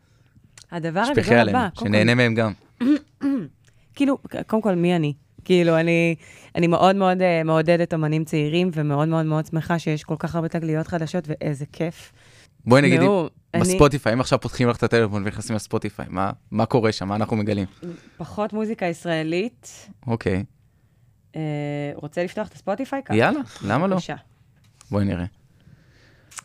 הדבר 0.73 1.01
הגדול 1.01 1.49
הבא, 1.49 1.69
שנהנה 1.81 2.15
מהם 2.15 2.35
גם. 2.35 2.53
כאילו, 3.95 4.19
קודם 4.47 4.63
כל, 4.63 4.75
מי 4.75 4.97
אני? 4.97 5.13
כאילו, 5.45 5.81
אני, 5.81 6.15
אני 6.55 6.67
מאוד 6.67 6.97
מאוד 6.97 7.19
uh, 7.19 7.23
מעודדת 7.45 7.95
אמנים 7.95 8.25
צעירים, 8.25 8.71
ומאוד 8.75 9.09
מאוד 9.09 9.27
מאוד 9.27 9.47
שמחה 9.47 9.79
שיש 9.79 10.05
כל 10.05 10.15
כך 10.19 10.35
הרבה 10.35 10.49
תגליות 10.49 10.87
חדשות, 10.87 11.25
ואיזה 11.29 11.65
כיף. 11.73 12.13
בואי 12.67 12.83
נגיד, 12.83 13.01
תשמעו, 13.01 13.29
אני 13.55 13.63
בספוטיפיי, 13.63 14.13
אם 14.13 14.21
עכשיו 14.21 14.41
פותחים 14.41 14.69
לך 14.69 14.77
את 14.77 14.83
הטלפון 14.83 15.23
ונכנסים 15.23 15.57
לספוטיפיי, 15.57 16.07
מה- 16.09 16.31
מה 16.51 16.67
קורה 16.67 16.93
שם? 16.93 17.09
מה 17.09 17.17
אנחנו 17.17 17.37
מגלים? 17.37 17.67
פחות 18.17 18.53
מוזיקה 18.53 18.87
ישראלית. 18.87 19.89
אוקיי, 20.07 20.45
Uh, 21.37 21.39
רוצה 21.95 22.25
לפתוח 22.25 22.49
את 22.49 22.55
הספוטיפיי? 22.55 23.03
ככה? 23.05 23.17
יאללה, 23.17 23.41
למה 23.63 23.87
לא? 23.87 23.97
בבקשה. 23.97 24.15
בואי 24.91 25.05
נראה. 25.05 25.25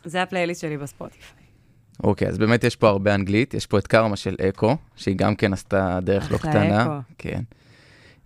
זה 0.04 0.22
הפלייליסט 0.22 0.60
שלי 0.60 0.78
בספוטיפיי. 0.78 1.42
אוקיי, 2.02 2.28
אז 2.28 2.38
באמת 2.38 2.64
יש 2.64 2.76
פה 2.76 2.88
הרבה 2.88 3.14
אנגלית, 3.14 3.54
יש 3.54 3.66
פה 3.66 3.78
את 3.78 3.86
קרמה 3.86 4.16
של 4.16 4.36
אקו, 4.48 4.76
שהיא 4.96 5.16
גם 5.16 5.34
כן 5.34 5.52
עשתה 5.52 5.98
דרך 6.02 6.30
לא 6.30 6.36
אחלה 6.36 6.50
קטנה. 6.50 6.82
אקו. 6.82 6.92
כן. 7.18 7.42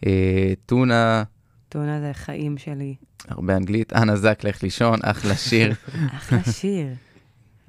אה, 0.06 0.52
טונה, 0.66 1.22
טונה 1.68 2.00
זה 2.00 2.10
חיים 2.14 2.58
שלי. 2.58 2.94
הרבה 3.28 3.56
אנגלית, 3.56 3.92
אנה 3.92 4.16
זק, 4.16 4.44
לך 4.44 4.62
לישון, 4.62 4.98
אחלה 5.02 5.36
שיר. 5.36 5.74
אחלה 6.18 6.52
שיר. 6.52 6.86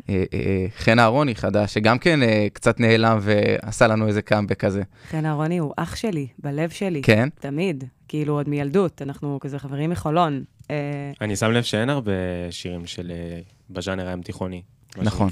אה, 0.10 0.24
אה, 0.34 0.66
חן 0.78 1.00
אהרוני 1.00 1.36
חדש, 1.36 1.74
שגם 1.74 2.00
כן 2.00 2.24
אה, 2.24 2.48
קצת 2.54 2.80
נעלם 2.80 3.20
ועשה 3.22 3.88
לנו 3.88 4.08
איזה 4.08 4.22
קאמבק 4.22 4.60
כזה. 4.60 4.82
חן 5.10 5.26
אהרוני 5.26 5.58
הוא 5.58 5.74
אח 5.78 5.96
שלי, 5.96 6.28
בלב 6.40 6.70
שלי. 6.70 7.02
כן? 7.02 7.30
תמיד. 7.40 7.84
כאילו, 8.08 8.34
עוד 8.34 8.50
מילדות, 8.50 9.02
אנחנו 9.02 9.38
כזה 9.42 9.60
חברים 9.60 9.90
מחולון. 9.90 10.44
אה, 10.72 10.76
אני 11.22 11.36
שם 11.36 11.52
לב 11.52 11.64
שאין 11.64 11.90
הרבה 11.90 12.12
שירים 12.52 12.86
של 12.86 13.12
אה, 13.12 13.40
בז'אנר 13.70 14.08
הים 14.08 14.22
תיכוני. 14.22 14.62
מה 14.98 15.04
נכון. 15.04 15.30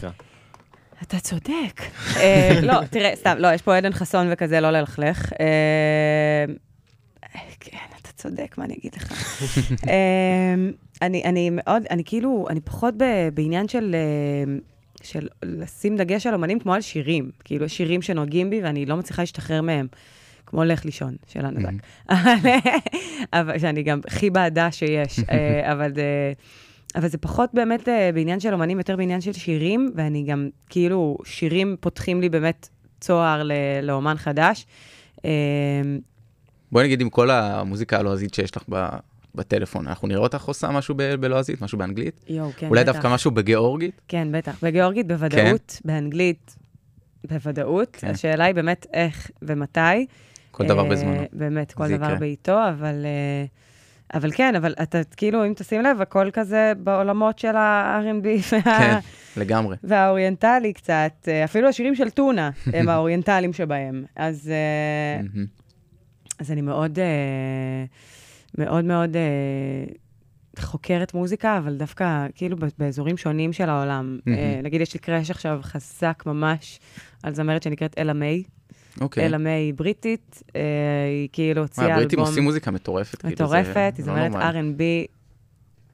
אתה 1.03 1.19
צודק. 1.19 1.81
אה, 2.17 2.59
לא, 2.63 2.73
תראה, 2.89 3.15
סתם, 3.15 3.35
לא, 3.39 3.53
יש 3.53 3.61
פה 3.61 3.77
עדן 3.77 3.93
חסון 3.93 4.27
וכזה, 4.31 4.59
לא 4.59 4.71
ללכלך. 4.71 5.33
אה, 5.39 6.45
כן, 7.59 7.77
אתה 8.01 8.11
צודק, 8.15 8.55
מה 8.57 8.65
אני 8.65 8.73
אגיד 8.73 8.93
לך? 8.95 9.11
אני, 11.01 11.23
אני 11.23 11.49
מאוד, 11.51 11.83
אני 11.89 12.03
כאילו, 12.03 12.45
אני 12.49 12.59
פחות 12.61 12.93
ב, 12.97 13.03
בעניין 13.33 13.67
של, 13.67 13.95
אה, 13.95 14.53
של 15.03 15.27
לשים 15.43 15.95
דגש 15.97 16.27
על 16.27 16.33
אומנים 16.33 16.59
כמו 16.59 16.73
על 16.73 16.81
שירים. 16.81 17.31
כאילו, 17.43 17.65
יש 17.65 17.77
שירים 17.77 18.01
שנוגעים 18.01 18.49
בי 18.49 18.61
ואני 18.63 18.85
לא 18.85 18.97
מצליחה 18.97 19.21
להשתחרר 19.21 19.61
מהם. 19.61 19.87
כמו 20.45 20.63
לך 20.63 20.85
לישון, 20.85 21.15
של 21.27 21.45
הנזק. 21.45 21.69
אבל 23.33 23.59
שאני 23.59 23.83
גם 23.83 23.99
הכי 24.07 24.29
בעדה 24.29 24.71
שיש, 24.71 25.19
אה, 25.31 25.71
אבל... 25.73 25.91
אה, 25.97 26.33
אבל 26.95 27.07
זה 27.07 27.17
פחות 27.17 27.49
באמת 27.53 27.87
בעניין 28.13 28.39
של 28.39 28.53
אומנים, 28.53 28.77
יותר 28.77 28.95
בעניין 28.95 29.21
של 29.21 29.33
שירים, 29.33 29.91
ואני 29.95 30.23
גם, 30.23 30.49
כאילו, 30.69 31.17
שירים 31.25 31.75
פותחים 31.79 32.21
לי 32.21 32.29
באמת 32.29 32.69
צוהר 32.99 33.43
ל- 33.43 33.51
לאומן 33.83 34.15
חדש. 34.17 34.65
בואי 36.71 36.85
נגיד 36.85 37.01
עם 37.01 37.09
כל 37.09 37.29
המוזיקה 37.31 37.99
הלועזית 37.99 38.33
שיש 38.33 38.55
לך 38.57 38.63
ב- 38.69 38.95
בטלפון, 39.35 39.87
אנחנו 39.87 40.07
נראה 40.07 40.19
אותך 40.21 40.43
עושה 40.43 40.69
משהו 40.71 40.95
ב- 40.97 41.15
בלועזית, 41.15 41.61
משהו 41.61 41.77
באנגלית? 41.77 42.25
יואו, 42.27 42.51
כן, 42.57 42.67
אולי 42.67 42.83
בטח. 42.83 42.91
דווקא 42.93 43.07
משהו 43.07 43.31
בגיאורגית? 43.31 44.01
כן, 44.07 44.27
בטח. 44.31 44.63
בגיאורגית 44.63 45.07
בוודאות, 45.07 45.81
באנגלית 45.85 46.55
בוודאות. 47.29 47.97
כן. 47.99 48.07
השאלה 48.09 48.43
היא 48.43 48.55
באמת 48.55 48.85
איך 48.93 49.31
ומתי. 49.41 49.79
כל 50.51 50.67
דבר 50.67 50.83
אה, 50.85 50.89
בזמנו. 50.89 51.23
באמת, 51.33 51.71
כל 51.73 51.87
דבר 51.87 52.05
יקרה. 52.05 52.15
בעיתו, 52.15 52.69
אבל... 52.69 53.05
אה, 53.05 53.45
אבל 54.13 54.31
כן, 54.31 54.55
אבל 54.55 54.73
אתה, 54.81 55.01
כאילו, 55.17 55.45
אם 55.45 55.53
תשים 55.55 55.81
לב, 55.81 56.01
הכל 56.01 56.29
כזה 56.33 56.73
בעולמות 56.77 57.39
של 57.39 57.55
ה-R&B 57.55 58.27
וה... 58.51 58.61
כן, 58.61 58.99
לגמרי. 59.37 59.77
והאוריינטלי 59.83 60.73
קצת, 60.73 61.11
אה, 61.27 61.43
אפילו 61.43 61.69
השירים 61.69 61.95
של 61.95 62.09
טונה 62.09 62.49
הם 62.73 62.89
האוריינטליים 62.89 63.53
שבהם. 63.53 64.03
אז, 64.15 64.51
אה. 64.51 65.41
אז 66.39 66.51
אני 66.51 66.61
מאוד, 66.61 66.99
מאוד 68.57 68.85
מאוד 68.85 69.15
אה, 69.15 69.21
חוקרת 70.59 71.13
מוזיקה, 71.13 71.57
אבל 71.57 71.75
דווקא 71.75 72.27
כאילו 72.35 72.57
באזורים 72.77 73.17
שונים 73.17 73.53
של 73.53 73.69
העולם. 73.69 74.19
מהמם. 74.25 74.39
אה, 74.39 74.59
נגיד, 74.63 74.81
יש 74.81 74.93
לי 74.93 74.99
קראש 74.99 75.31
עכשיו 75.31 75.59
חזק 75.63 76.23
ממש 76.25 76.79
על 77.23 77.35
זמרת 77.35 77.63
שנקראת 77.63 77.95
אלה 77.97 78.13
מיי. 78.13 78.43
אוקיי. 79.01 79.25
אלה 79.25 79.37
מיי 79.37 79.73
בריטית, 79.73 80.43
אה, 80.55 80.61
היא 81.07 81.29
כאילו 81.31 81.61
הוציאה 81.61 81.85
אלבום... 81.85 81.97
הבריטים 81.97 82.19
עושים 82.19 82.43
מוזיקה 82.43 82.71
מטורפת. 82.71 83.21
כאילו, 83.21 83.33
מטורפת, 83.33 83.93
היא 83.97 84.05
לא 84.07 84.13
זמרת 84.13 84.31
נורמלי. 84.31 84.73
R&B 84.73 85.07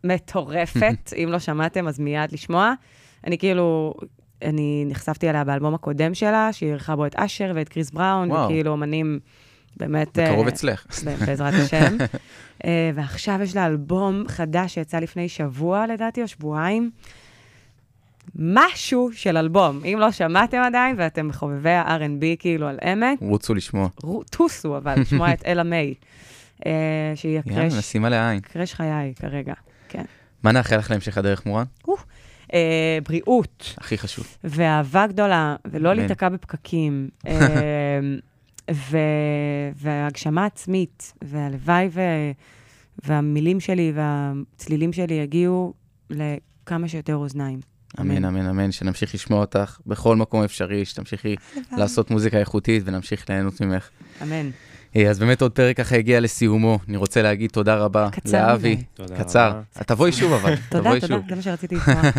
מטורפת, 0.04 1.14
אם 1.24 1.30
לא 1.32 1.40
שמעתם, 1.40 1.88
אז 1.88 2.00
מיד 2.00 2.32
לשמוע. 2.32 2.74
אני 3.28 3.38
כאילו, 3.38 3.94
אני 4.42 4.86
נחשפתי 4.88 5.30
אליה 5.30 5.44
באלבום 5.44 5.74
הקודם 5.74 6.14
שלה, 6.14 6.54
שהיא 6.54 6.70
אירחה 6.70 6.96
בו 6.96 7.06
את 7.06 7.16
אשר 7.16 7.52
ואת 7.56 7.70
קריס 7.70 7.92
בראון, 7.92 8.32
וואו. 8.32 8.46
וכאילו 8.46 8.72
אומנים 8.72 9.20
באמת... 9.78 10.18
בקרוב 10.18 10.48
אה, 10.48 10.54
אצלך. 10.54 10.86
בעזרת 11.26 11.54
השם. 11.54 11.98
אה, 12.66 12.92
ועכשיו 12.96 13.40
יש 13.44 13.56
לה 13.56 13.66
אלבום 13.66 14.24
חדש 14.28 14.74
שיצא 14.74 15.00
לפני 15.00 15.30
שבוע, 15.30 15.88
לדעתי, 15.88 16.22
או 16.22 16.28
שבועיים. 16.28 16.92
משהו 18.36 19.10
של 19.14 19.38
אלבום. 19.38 19.82
אם 19.86 19.98
לא 20.00 20.12
שמעתם 20.12 20.58
עדיין, 20.58 20.96
ואתם 21.00 21.30
בחובבי 21.30 21.70
ה-R&B 21.70 22.24
כאילו 22.40 22.68
על 22.68 22.80
אמת, 22.94 23.18
רוצו 23.22 23.54
לשמוע. 23.54 23.90
טוסו, 24.30 24.78
אבל 24.78 25.00
לשמוע 25.00 25.34
את 25.34 25.46
אלה 25.46 25.64
מיי, 25.64 25.94
אה, 26.66 26.72
שהיא 27.16 27.40
יאללה, 27.48 27.62
הקרש, 27.62 27.74
נשים 27.74 28.06
עליה 28.06 28.30
עין. 28.30 28.40
קרש 28.40 28.74
חיי 28.74 29.14
כרגע, 29.16 29.54
כן. 29.90 30.04
מה 30.44 30.52
נאחל 30.52 30.78
לך 30.78 30.92
להמשך 30.92 31.18
הדרך, 31.18 31.46
מורן? 31.46 31.66
אה, 32.54 32.98
בריאות 33.08 33.76
הכי 33.78 33.98
חשוב. 33.98 34.38
ואהבה 34.44 35.08
גדולה, 35.08 35.56
ולא. 35.66 35.94
להיתקע 35.94 36.30
בפקקים, 36.30 37.10
אה, 37.28 37.48
ו- 38.72 38.98
והגשמה 39.76 40.46
עצמית, 40.46 41.14
והלוואי 41.22 41.90
ו- 41.92 42.32
והמילים 43.04 43.60
שלי 43.60 43.94
והצלילים 43.96 44.94
שלי 44.94 45.14
יגיעו 45.14 45.74
לכמה 46.10 46.88
שיותר 46.88 47.16
אוזניים. 47.16 47.60
אמן, 48.00 48.26
אמן, 48.26 48.46
אמן, 48.46 48.72
שנמשיך 48.72 49.16
לשמוע 49.16 49.40
אותך 49.40 49.80
בכל 49.86 50.16
מקום 50.16 50.44
אפשרי, 50.44 50.86
שתמשיכי 50.86 51.36
לעשות 51.78 52.12
מוזיקה 52.12 52.38
איכותית 52.38 52.84
ונמשיך 52.86 53.30
ליהנות 53.30 53.62
ממך. 53.62 53.90
אמן. 54.22 54.50
אה, 54.96 55.10
אז 55.10 55.20
באמת 55.20 55.42
עוד 55.42 55.52
פרק 55.52 55.78
ככה 55.78 55.96
הגיע 55.96 56.20
לסיומו. 56.20 56.80
אני 56.90 56.98
רוצה 56.98 57.22
להגיד 57.22 57.50
תודה 57.50 57.76
רבה 57.76 58.10
לאבי. 58.32 58.84
תודה 58.94 59.24
קצר. 59.24 59.62
תבואי 59.88 60.12
שוב 60.12 60.34
אבל, 60.34 60.56
תודה, 60.56 60.84
תבואי 60.84 61.00
תודה, 61.00 61.16
שוב. 61.16 61.26
זה 61.30 61.36
מה 61.36 61.42
שרציתי 61.42 61.76
לשמוע. 61.76 62.02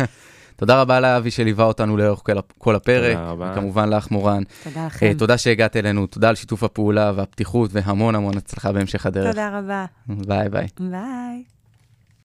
תודה 0.55 0.81
רבה 0.81 0.99
לאבי 0.99 1.31
שליווה 1.31 1.65
אותנו 1.65 1.97
לאורך 1.97 2.19
כל 2.23 2.37
הפ- 2.37 2.53
כל 2.57 2.75
הפרק. 2.75 3.15
תודה 3.17 3.29
רבה. 3.31 3.51
וכמובן 3.51 3.89
לך, 3.89 4.11
מורן. 4.11 4.43
תודה 4.63 4.79
אה, 4.81 4.85
לכם. 4.85 5.13
תודה 5.17 5.37
שהגעת 5.37 5.75
אלינו, 5.75 6.07
תודה 6.07 6.29
על 6.29 6.35
שיתוף 6.35 6.63
הפעולה 6.63 7.11
והפתיחות 7.15 7.69
והמון 7.73 8.15
המון 8.15 8.37
הצלחה 8.37 8.71
בהמשך 8.71 9.05
הדרך. 9.05 9.27
תודה 9.27 9.59
רבה. 9.59 9.85
ביי 10.07 10.49
ביי. 10.49 10.67
ביי. 10.79 11.43